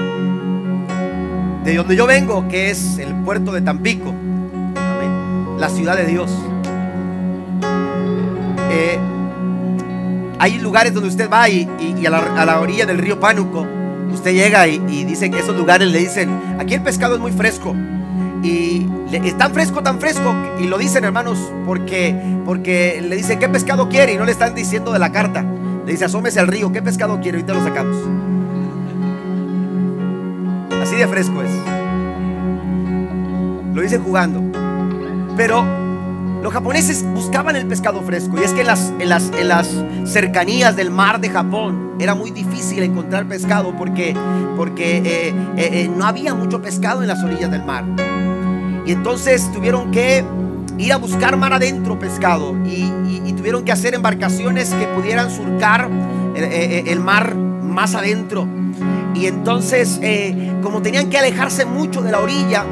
De 1.65 1.75
donde 1.75 1.97
yo 1.97 2.07
vengo, 2.07 2.47
que 2.47 2.69
es 2.69 2.97
el 2.97 3.13
puerto 3.23 3.51
de 3.51 3.59
Tampico, 3.59 4.13
la 5.59 5.67
ciudad 5.67 5.97
de 5.97 6.05
Dios. 6.05 6.31
Eh, 8.71 8.97
hay 10.39 10.59
lugares 10.59 10.93
donde 10.93 11.09
usted 11.09 11.29
va 11.29 11.49
y, 11.49 11.69
y, 11.99 12.05
a, 12.05 12.09
la, 12.09 12.19
a, 12.19 12.45
la, 12.45 12.61
orilla 12.61 12.85
del 12.85 12.99
río 12.99 13.19
Pánuco, 13.19 13.67
usted 14.13 14.33
llega 14.33 14.65
y, 14.67 14.81
y, 14.87 15.03
dice 15.03 15.29
que 15.29 15.39
esos 15.39 15.57
lugares 15.57 15.89
le 15.91 15.99
dicen, 15.99 16.29
aquí 16.57 16.75
el 16.75 16.81
pescado 16.81 17.15
es 17.15 17.19
muy 17.19 17.33
fresco. 17.33 17.75
Y 18.45 18.87
es 19.11 19.37
tan 19.37 19.53
fresco, 19.53 19.81
tan 19.81 19.99
fresco, 19.99 20.35
y 20.59 20.67
lo 20.67 20.77
dicen 20.77 21.03
hermanos, 21.03 21.39
porque, 21.65 22.15
porque 22.45 23.01
le 23.01 23.15
dicen 23.15 23.39
qué 23.39 23.49
pescado 23.49 23.89
quiere 23.89 24.13
y 24.13 24.17
no 24.17 24.25
le 24.25 24.31
están 24.31 24.53
diciendo 24.53 24.91
de 24.91 24.99
la 24.99 25.11
carta. 25.11 25.43
Le 25.85 25.91
dice, 25.91 26.05
asómese 26.05 26.39
al 26.39 26.47
río, 26.47 26.71
¿qué 26.71 26.81
pescado 26.81 27.19
quiere? 27.21 27.39
Ahorita 27.39 27.53
lo 27.53 27.63
sacamos. 27.63 27.97
Así 30.81 30.95
de 30.95 31.07
fresco 31.07 31.41
es. 31.41 31.51
Lo 33.73 33.81
dice 33.81 33.97
jugando. 33.97 34.43
Pero 35.35 35.65
los 36.43 36.53
japoneses 36.53 37.03
buscaban 37.13 37.55
el 37.55 37.65
pescado 37.65 38.03
fresco. 38.03 38.39
Y 38.39 38.43
es 38.43 38.53
que 38.53 38.61
en 38.61 38.67
las, 38.67 38.93
en 38.99 39.09
las, 39.09 39.31
en 39.37 39.47
las 39.47 39.67
cercanías 40.05 40.75
del 40.75 40.91
mar 40.91 41.19
de 41.19 41.29
Japón 41.29 41.95
era 41.99 42.13
muy 42.13 42.29
difícil 42.29 42.83
encontrar 42.83 43.25
pescado 43.25 43.75
porque, 43.75 44.15
porque 44.55 44.97
eh, 44.97 45.29
eh, 45.29 45.33
eh, 45.57 45.91
no 45.95 46.05
había 46.05 46.35
mucho 46.35 46.61
pescado 46.61 47.01
en 47.01 47.07
las 47.07 47.23
orillas 47.23 47.49
del 47.49 47.63
mar. 47.63 47.83
Y 48.85 48.91
entonces 48.91 49.51
tuvieron 49.51 49.91
que 49.91 50.23
ir 50.77 50.93
a 50.93 50.97
buscar 50.97 51.37
mar 51.37 51.53
adentro 51.53 51.97
pescado. 51.99 52.55
Y, 52.65 52.91
tuvieron 53.35 53.65
que 53.65 53.71
hacer 53.71 53.93
embarcaciones 53.93 54.73
que 54.73 54.87
pudieran 54.87 55.29
surcar 55.29 55.87
el, 56.35 56.43
el 56.87 56.99
mar 56.99 57.35
más 57.35 57.93
adentro. 57.93 58.47
Y 59.13 59.27
entonces, 59.27 59.99
como 60.63 60.81
tenían 60.81 61.09
que 61.09 61.17
alejarse 61.19 61.65
mucho 61.65 62.01
de 62.01 62.11
la 62.11 62.21
orilla, 62.21 62.65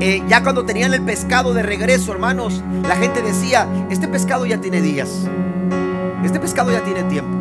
eh, 0.00 0.22
ya 0.28 0.42
cuando 0.42 0.64
tenían 0.64 0.92
el 0.92 1.02
pescado 1.02 1.54
de 1.54 1.62
regreso, 1.62 2.12
hermanos, 2.12 2.62
la 2.86 2.96
gente 2.96 3.22
decía, 3.22 3.66
este 3.90 4.08
pescado 4.08 4.44
ya 4.44 4.60
tiene 4.60 4.80
días, 4.80 5.26
este 6.24 6.40
pescado 6.40 6.72
ya 6.72 6.82
tiene 6.82 7.04
tiempo. 7.04 7.36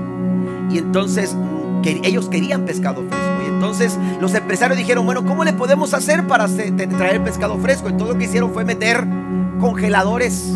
Y 0.70 0.78
entonces 0.78 1.36
ellos 1.84 2.30
querían 2.30 2.66
pescado 2.66 3.04
fresco. 3.04 3.43
Entonces 3.64 3.98
los 4.20 4.36
empresarios 4.36 4.78
dijeron, 4.78 5.06
bueno, 5.06 5.24
¿cómo 5.24 5.46
le 5.46 5.54
podemos 5.54 5.94
hacer 5.94 6.28
para 6.28 6.48
traer 6.48 7.24
pescado 7.24 7.58
fresco? 7.60 7.90
Y 7.90 7.94
todo 7.94 8.12
lo 8.12 8.18
que 8.18 8.26
hicieron 8.26 8.54
fue 8.54 8.66
meter 8.66 9.08
congeladores, 9.62 10.54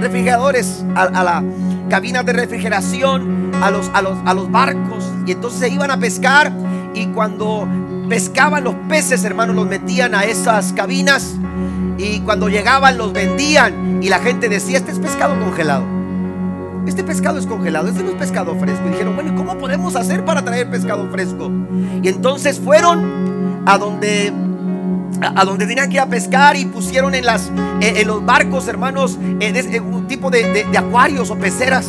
refrigeradores 0.00 0.84
a, 0.94 1.24
la 1.24 1.42
cabina 1.88 2.22
de 2.22 2.34
refrigeración, 2.34 3.52
a 3.62 3.70
los, 3.70 3.90
a, 3.94 4.02
los, 4.02 4.18
a 4.26 4.34
los 4.34 4.50
barcos. 4.50 5.10
Y 5.26 5.32
entonces 5.32 5.60
se 5.60 5.70
iban 5.70 5.90
a 5.90 5.96
pescar 5.98 6.52
y 6.92 7.06
cuando 7.06 7.66
pescaban 8.10 8.64
los 8.64 8.74
peces, 8.86 9.24
hermanos, 9.24 9.56
los 9.56 9.66
metían 9.66 10.14
a 10.14 10.24
esas 10.24 10.74
cabinas 10.74 11.36
y 11.96 12.20
cuando 12.20 12.50
llegaban 12.50 12.98
los 12.98 13.14
vendían 13.14 14.02
y 14.02 14.10
la 14.10 14.18
gente 14.18 14.50
decía, 14.50 14.76
este 14.76 14.92
es 14.92 14.98
pescado 14.98 15.40
congelado. 15.40 16.01
Este 16.86 17.04
pescado 17.04 17.38
es 17.38 17.46
congelado, 17.46 17.88
este 17.88 18.02
no 18.02 18.10
es 18.10 18.16
pescado 18.16 18.54
fresco. 18.56 18.86
Y 18.86 18.90
dijeron, 18.90 19.14
bueno, 19.14 19.34
¿cómo 19.36 19.56
podemos 19.58 19.96
hacer 19.96 20.24
para 20.24 20.44
traer 20.44 20.70
pescado 20.70 21.08
fresco? 21.10 21.50
Y 22.02 22.08
entonces 22.08 22.58
fueron 22.58 23.62
a 23.66 23.78
donde 23.78 24.32
a 25.22 25.44
donde 25.44 25.66
tenían 25.66 25.88
que 25.88 25.94
ir 25.94 26.00
a 26.00 26.06
pescar 26.06 26.56
y 26.56 26.64
pusieron 26.64 27.14
en, 27.14 27.24
las, 27.24 27.50
en 27.80 28.06
los 28.06 28.24
barcos, 28.24 28.66
hermanos, 28.68 29.18
en 29.20 29.82
un 29.84 30.06
tipo 30.06 30.30
de, 30.30 30.66
acuarios 30.76 31.30
o 31.30 31.36
peceras 31.36 31.88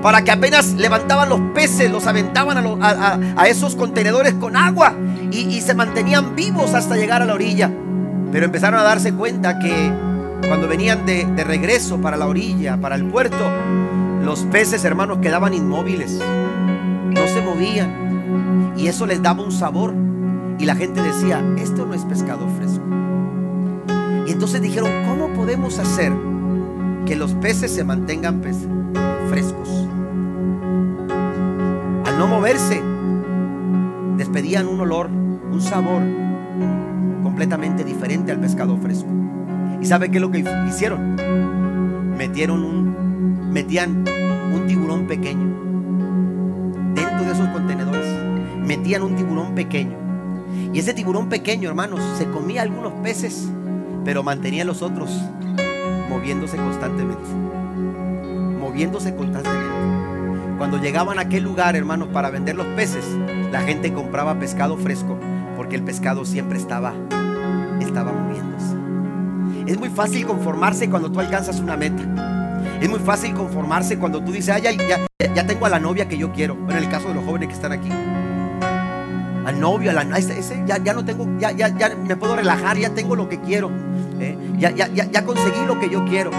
para 0.00 0.22
que 0.22 0.30
apenas 0.30 0.72
levantaban 0.74 1.28
los 1.28 1.40
peces, 1.54 1.90
los 1.90 2.06
aventaban 2.06 2.58
a, 2.82 3.46
esos 3.46 3.76
contenedores 3.76 4.34
con 4.34 4.56
agua 4.56 4.94
y, 5.30 5.60
se 5.60 5.74
mantenían 5.74 6.34
vivos 6.34 6.74
hasta 6.74 6.96
llegar 6.96 7.22
a 7.22 7.24
la 7.24 7.34
orilla. 7.34 7.70
Pero 8.30 8.46
empezaron 8.46 8.80
a 8.80 8.82
darse 8.82 9.12
cuenta 9.12 9.58
que 9.58 9.92
cuando 10.48 10.66
venían 10.66 11.04
de, 11.04 11.24
de 11.24 11.44
regreso 11.44 12.00
para 12.00 12.16
la 12.16 12.26
orilla, 12.26 12.78
para 12.78 12.94
el 12.94 13.04
puerto, 13.04 13.50
los 14.22 14.44
peces, 14.44 14.84
hermanos, 14.84 15.18
quedaban 15.18 15.52
inmóviles, 15.52 16.20
no 17.10 17.26
se 17.26 17.42
movían 17.42 18.72
y 18.76 18.86
eso 18.86 19.06
les 19.06 19.22
daba 19.22 19.42
un 19.42 19.52
sabor. 19.52 19.94
Y 20.58 20.64
la 20.64 20.76
gente 20.76 21.02
decía, 21.02 21.42
esto 21.58 21.86
no 21.86 21.94
es 21.94 22.04
pescado 22.04 22.46
fresco. 22.56 22.84
Y 24.26 24.32
entonces 24.32 24.62
dijeron, 24.62 24.90
¿cómo 25.08 25.28
podemos 25.34 25.78
hacer 25.78 26.12
que 27.04 27.16
los 27.16 27.34
peces 27.34 27.72
se 27.72 27.82
mantengan 27.82 28.40
frescos? 29.28 29.88
Al 32.04 32.18
no 32.18 32.28
moverse, 32.28 32.80
despedían 34.16 34.68
un 34.68 34.80
olor, 34.80 35.10
un 35.10 35.60
sabor 35.60 36.02
completamente 37.24 37.82
diferente 37.82 38.30
al 38.30 38.38
pescado 38.38 38.76
fresco. 38.76 39.08
¿Y 39.80 39.86
sabe 39.86 40.10
qué 40.10 40.18
es 40.18 40.22
lo 40.22 40.30
que 40.30 40.44
hicieron? 40.68 41.16
Metieron 42.16 42.62
un, 42.62 42.91
metían 43.52 44.04
un 44.54 44.66
tiburón 44.66 45.06
pequeño 45.06 45.46
dentro 46.94 47.24
de 47.24 47.32
esos 47.32 47.48
contenedores. 47.48 48.06
Metían 48.58 49.02
un 49.02 49.16
tiburón 49.16 49.54
pequeño 49.54 50.02
y 50.72 50.78
ese 50.78 50.94
tiburón 50.94 51.28
pequeño, 51.28 51.68
hermanos, 51.68 52.00
se 52.16 52.26
comía 52.26 52.62
algunos 52.62 52.92
peces, 53.02 53.48
pero 54.04 54.22
mantenía 54.22 54.62
a 54.62 54.66
los 54.66 54.82
otros 54.82 55.10
moviéndose 56.08 56.56
constantemente. 56.56 57.28
Moviéndose 58.58 59.14
constantemente. 59.14 60.56
Cuando 60.58 60.78
llegaban 60.78 61.18
a 61.18 61.22
aquel 61.22 61.42
lugar, 61.42 61.74
hermanos, 61.76 62.08
para 62.08 62.30
vender 62.30 62.54
los 62.54 62.66
peces, 62.68 63.04
la 63.50 63.60
gente 63.62 63.92
compraba 63.92 64.38
pescado 64.38 64.76
fresco, 64.76 65.18
porque 65.56 65.76
el 65.76 65.82
pescado 65.82 66.24
siempre 66.24 66.58
estaba, 66.58 66.94
estaba 67.80 68.12
moviéndose. 68.12 68.76
Es 69.66 69.78
muy 69.78 69.88
fácil 69.88 70.26
conformarse 70.26 70.88
cuando 70.88 71.10
tú 71.10 71.20
alcanzas 71.20 71.60
una 71.60 71.76
meta. 71.76 72.31
Es 72.82 72.90
muy 72.90 72.98
fácil 72.98 73.32
conformarse 73.32 73.96
cuando 73.96 74.20
tú 74.24 74.32
dices, 74.32 74.60
ya, 74.60 74.72
ya, 74.72 75.06
ya 75.32 75.46
tengo 75.46 75.66
a 75.66 75.68
la 75.68 75.78
novia 75.78 76.08
que 76.08 76.18
yo 76.18 76.32
quiero. 76.32 76.56
Bueno, 76.56 76.78
en 76.78 76.84
el 76.84 76.90
caso 76.90 77.08
de 77.08 77.14
los 77.14 77.24
jóvenes 77.24 77.46
que 77.46 77.54
están 77.54 77.70
aquí 77.70 77.88
al 79.46 79.60
novio, 79.60 79.92
a 79.92 79.94
la, 79.94 80.18
ese, 80.18 80.64
ya, 80.66 80.78
ya 80.78 80.92
no 80.92 81.04
tengo, 81.04 81.28
ya, 81.38 81.52
ya, 81.52 81.68
ya 81.78 81.94
me 81.94 82.16
puedo 82.16 82.34
relajar, 82.34 82.76
ya 82.76 82.90
tengo 82.90 83.14
lo 83.14 83.28
que 83.28 83.40
quiero, 83.40 83.70
¿eh? 84.18 84.36
ya, 84.58 84.70
ya, 84.70 84.88
ya, 84.88 85.08
ya 85.08 85.24
conseguí 85.24 85.64
lo 85.64 85.78
que 85.78 85.90
yo 85.90 86.04
quiero. 86.04 86.32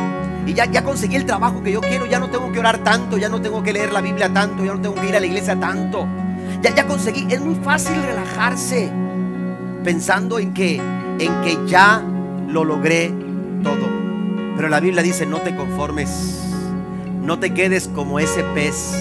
Y 0.46 0.54
ya, 0.54 0.66
ya 0.66 0.84
conseguí 0.84 1.16
el 1.16 1.26
trabajo 1.26 1.64
que 1.64 1.72
yo 1.72 1.80
quiero, 1.80 2.06
ya 2.08 2.20
no 2.20 2.30
tengo 2.30 2.52
que 2.52 2.60
orar 2.60 2.80
tanto, 2.80 3.18
ya 3.18 3.30
no 3.30 3.42
tengo 3.42 3.64
que 3.64 3.72
leer 3.72 3.94
la 3.94 4.02
Biblia 4.02 4.28
tanto, 4.34 4.66
ya 4.66 4.74
no 4.74 4.82
tengo 4.82 4.96
que 4.96 5.08
ir 5.08 5.16
a 5.16 5.22
la 5.22 5.26
iglesia 5.26 5.58
tanto. 5.58 6.06
Ya, 6.62 6.76
ya 6.76 6.86
conseguí, 6.86 7.26
es 7.30 7.40
muy 7.40 7.56
fácil 7.56 7.96
relajarse 8.04 8.92
pensando 9.86 10.40
en 10.40 10.54
que, 10.54 10.76
en 11.20 11.42
que 11.42 11.58
ya 11.68 12.04
lo 12.50 12.66
logré 12.66 13.14
todo. 13.64 13.93
Pero 14.64 14.72
la 14.72 14.80
Biblia 14.80 15.04
dice, 15.04 15.26
no 15.26 15.42
te 15.42 15.54
conformes, 15.54 16.42
no 17.22 17.38
te 17.38 17.54
quedes 17.54 17.90
como 17.90 18.18
ese 18.18 18.46
pez, 18.56 18.96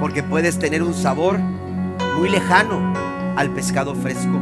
porque 0.00 0.22
puedes 0.22 0.58
tener 0.58 0.82
un 0.82 0.94
sabor 0.94 1.38
muy 2.18 2.30
lejano 2.30 2.80
al 3.36 3.50
pescado 3.50 3.94
fresco. 3.94 4.40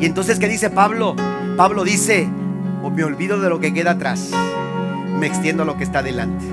Y 0.00 0.06
entonces, 0.06 0.38
¿qué 0.38 0.48
dice 0.48 0.70
Pablo? 0.70 1.16
Pablo 1.58 1.84
dice, 1.84 2.30
o 2.82 2.88
me 2.88 3.04
olvido 3.04 3.38
de 3.38 3.50
lo 3.50 3.60
que 3.60 3.74
queda 3.74 3.90
atrás, 3.90 4.30
me 5.18 5.26
extiendo 5.26 5.64
a 5.64 5.66
lo 5.66 5.76
que 5.76 5.84
está 5.84 6.02
delante. 6.02 6.46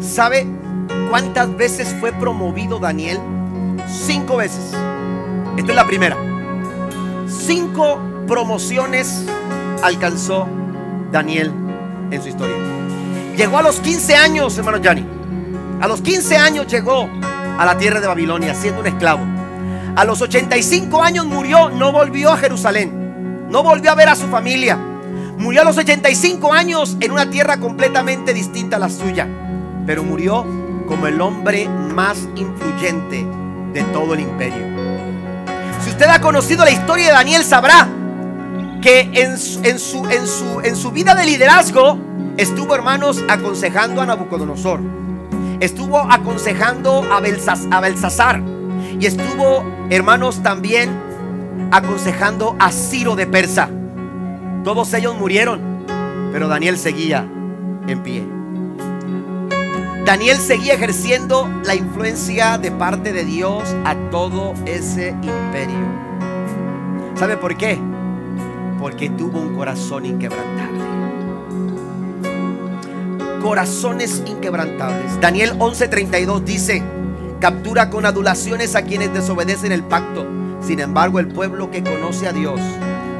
¿Sabe 0.00 0.46
cuántas 1.10 1.54
veces 1.58 1.94
fue 2.00 2.10
promovido 2.12 2.78
Daniel? 2.78 3.18
Cinco 3.86 4.38
veces. 4.38 4.72
Esta 5.58 5.72
es 5.72 5.76
la 5.76 5.86
primera. 5.86 6.16
Cinco 7.28 8.00
promociones 8.26 9.26
alcanzó 9.82 10.48
Daniel 11.10 11.52
en 12.12 12.22
su 12.22 12.28
historia. 12.28 12.56
Llegó 13.36 13.58
a 13.58 13.62
los 13.62 13.80
15 13.80 14.14
años, 14.14 14.56
hermano 14.58 14.78
Gianni. 14.78 15.04
A 15.80 15.88
los 15.88 16.00
15 16.00 16.36
años 16.36 16.66
llegó 16.66 17.08
a 17.58 17.64
la 17.64 17.76
tierra 17.76 18.00
de 18.00 18.06
Babilonia 18.06 18.54
siendo 18.54 18.80
un 18.80 18.86
esclavo. 18.86 19.24
A 19.96 20.04
los 20.04 20.20
85 20.20 21.02
años 21.02 21.26
murió, 21.26 21.70
no 21.70 21.92
volvió 21.92 22.30
a 22.30 22.36
Jerusalén, 22.36 23.48
no 23.50 23.62
volvió 23.62 23.90
a 23.90 23.94
ver 23.94 24.08
a 24.08 24.16
su 24.16 24.28
familia. 24.28 24.78
Murió 25.38 25.62
a 25.62 25.64
los 25.64 25.76
85 25.76 26.52
años 26.52 26.96
en 27.00 27.10
una 27.10 27.30
tierra 27.30 27.58
completamente 27.58 28.32
distinta 28.32 28.76
a 28.76 28.78
la 28.78 28.88
suya, 28.88 29.26
pero 29.86 30.04
murió 30.04 30.46
como 30.86 31.06
el 31.06 31.20
hombre 31.20 31.68
más 31.68 32.28
influyente 32.36 33.26
de 33.72 33.82
todo 33.92 34.14
el 34.14 34.20
imperio. 34.20 34.66
Si 35.82 35.90
usted 35.90 36.06
ha 36.06 36.20
conocido 36.20 36.64
la 36.64 36.70
historia 36.70 37.06
de 37.06 37.12
Daniel, 37.12 37.44
sabrá 37.44 37.88
que 38.82 39.08
en 39.14 39.38
su, 39.38 39.60
en 39.62 39.78
su, 39.78 40.04
en 40.06 40.26
su, 40.26 40.60
en 40.62 40.76
su 40.76 40.90
vida 40.90 41.14
de 41.14 41.24
liderazgo 41.24 41.98
estuvo, 42.36 42.74
hermanos, 42.74 43.22
aconsejando 43.28 44.02
a 44.02 44.06
Nabucodonosor. 44.06 44.80
Estuvo 45.60 45.98
aconsejando 45.98 47.04
a, 47.10 47.18
a 47.18 47.80
Belsasar 47.80 48.42
y 48.98 49.06
estuvo, 49.06 49.64
hermanos, 49.88 50.42
también 50.42 50.90
aconsejando 51.70 52.56
a 52.58 52.72
Ciro 52.72 53.14
de 53.14 53.26
Persa. 53.26 53.70
Todos 54.64 54.92
ellos 54.94 55.16
murieron, 55.16 55.60
pero 56.32 56.48
Daniel 56.48 56.76
seguía 56.76 57.26
en 57.86 58.02
pie. 58.02 58.26
Daniel 60.04 60.38
seguía 60.38 60.74
ejerciendo 60.74 61.48
la 61.64 61.76
influencia 61.76 62.58
de 62.58 62.72
parte 62.72 63.12
de 63.12 63.24
Dios 63.24 63.62
a 63.84 63.94
todo 64.10 64.54
ese 64.66 65.10
imperio. 65.22 65.86
¿Sabe 67.14 67.36
por 67.36 67.56
qué? 67.56 67.78
Porque 68.82 69.08
tuvo 69.08 69.38
un 69.38 69.54
corazón 69.54 70.04
inquebrantable. 70.04 70.80
Corazones 73.40 74.24
inquebrantables. 74.26 75.20
Daniel 75.20 75.52
11:32 75.60 76.42
dice, 76.42 76.82
captura 77.38 77.90
con 77.90 78.06
adulaciones 78.06 78.74
a 78.74 78.82
quienes 78.82 79.14
desobedecen 79.14 79.70
el 79.70 79.84
pacto. 79.84 80.26
Sin 80.60 80.80
embargo, 80.80 81.20
el 81.20 81.28
pueblo 81.28 81.70
que 81.70 81.84
conoce 81.84 82.26
a 82.26 82.32
Dios 82.32 82.60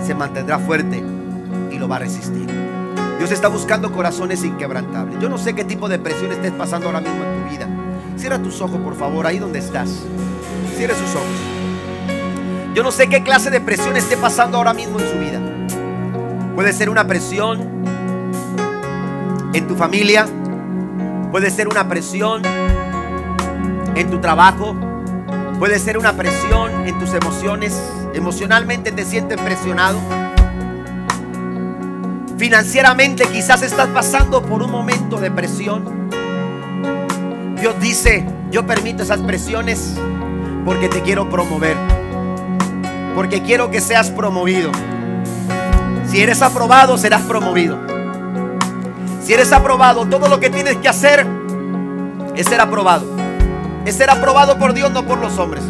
se 0.04 0.16
mantendrá 0.16 0.58
fuerte 0.58 1.00
y 1.70 1.78
lo 1.78 1.86
va 1.86 1.94
a 1.94 2.00
resistir. 2.00 2.48
Dios 3.18 3.30
está 3.30 3.46
buscando 3.46 3.92
corazones 3.92 4.42
inquebrantables. 4.42 5.20
Yo 5.20 5.28
no 5.28 5.38
sé 5.38 5.54
qué 5.54 5.62
tipo 5.62 5.88
de 5.88 6.00
presión 6.00 6.32
estés 6.32 6.50
pasando 6.50 6.88
ahora 6.88 7.00
mismo 7.00 7.22
en 7.22 7.40
tu 7.40 7.50
vida. 7.50 7.68
Cierra 8.16 8.42
tus 8.42 8.60
ojos, 8.60 8.80
por 8.80 8.96
favor, 8.96 9.28
ahí 9.28 9.38
donde 9.38 9.60
estás. 9.60 9.90
Cierra 10.76 10.96
sus 10.96 11.14
ojos. 11.14 11.52
Yo 12.74 12.82
no 12.82 12.90
sé 12.90 13.08
qué 13.08 13.22
clase 13.22 13.50
de 13.50 13.60
presión 13.60 13.96
esté 13.96 14.16
pasando 14.16 14.58
ahora 14.58 14.74
mismo 14.74 14.98
en 14.98 15.08
su 15.08 15.18
vida. 15.20 15.51
Puede 16.55 16.72
ser 16.72 16.90
una 16.90 17.07
presión 17.07 17.82
en 19.55 19.68
tu 19.68 19.74
familia. 19.74 20.26
Puede 21.32 21.50
ser 21.50 21.66
una 21.66 21.88
presión 21.88 22.42
en 23.94 24.11
tu 24.11 24.20
trabajo, 24.20 24.76
puede 25.59 25.78
ser 25.78 25.96
una 25.96 26.12
presión 26.12 26.86
en 26.86 26.98
tus 26.98 27.14
emociones, 27.14 27.82
emocionalmente 28.12 28.92
te 28.92 29.05
sientes 29.07 29.40
presionado. 29.40 29.98
Financieramente 32.36 33.24
quizás 33.26 33.62
estás 33.62 33.88
pasando 33.88 34.42
por 34.42 34.62
un 34.62 34.70
momento 34.70 35.16
de 35.16 35.30
presión. 35.30 36.11
Dios 37.59 37.80
dice, 37.80 38.26
yo 38.50 38.66
permito 38.66 39.03
esas 39.03 39.20
presiones 39.20 39.94
porque 40.66 40.90
te 40.90 41.00
quiero 41.00 41.30
promover. 41.30 41.78
Porque 43.14 43.42
quiero 43.42 43.70
que 43.70 43.80
seas 43.80 44.11
promovido. 44.11 44.70
Si 46.12 46.20
eres 46.20 46.42
aprobado, 46.42 46.98
serás 46.98 47.22
promovido. 47.22 47.78
Si 49.24 49.32
eres 49.32 49.50
aprobado, 49.50 50.04
todo 50.04 50.28
lo 50.28 50.40
que 50.40 50.50
tienes 50.50 50.76
que 50.76 50.86
hacer 50.86 51.26
es 52.36 52.46
ser 52.46 52.60
aprobado. 52.60 53.06
Es 53.86 53.96
ser 53.96 54.10
aprobado 54.10 54.58
por 54.58 54.74
Dios, 54.74 54.90
no 54.90 55.06
por 55.06 55.16
los 55.16 55.38
hombres. 55.38 55.64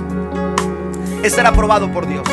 Es 1.23 1.35
ser 1.35 1.47
aprobado 1.47 1.93
por 1.93 2.09
Dios. 2.09 2.25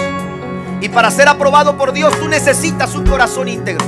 Y 0.82 0.90
para 0.90 1.12
ser 1.12 1.28
aprobado 1.28 1.78
por 1.78 1.94
Dios, 1.94 2.18
tú 2.18 2.28
necesitas 2.28 2.96
un 2.96 3.06
corazón 3.06 3.48
íntegro. 3.48 3.86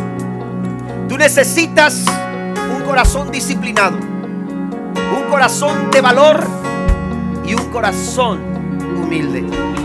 Tú 1.09 1.17
necesitas 1.17 2.05
un 2.77 2.83
corazón 2.83 3.31
disciplinado. 3.31 3.97
Un 3.97 5.31
corazón 5.31 5.89
de 5.89 5.99
valor 5.99 6.47
y 7.43 7.55
un 7.55 7.71
corazón 7.71 8.39
humilde. 9.01 9.80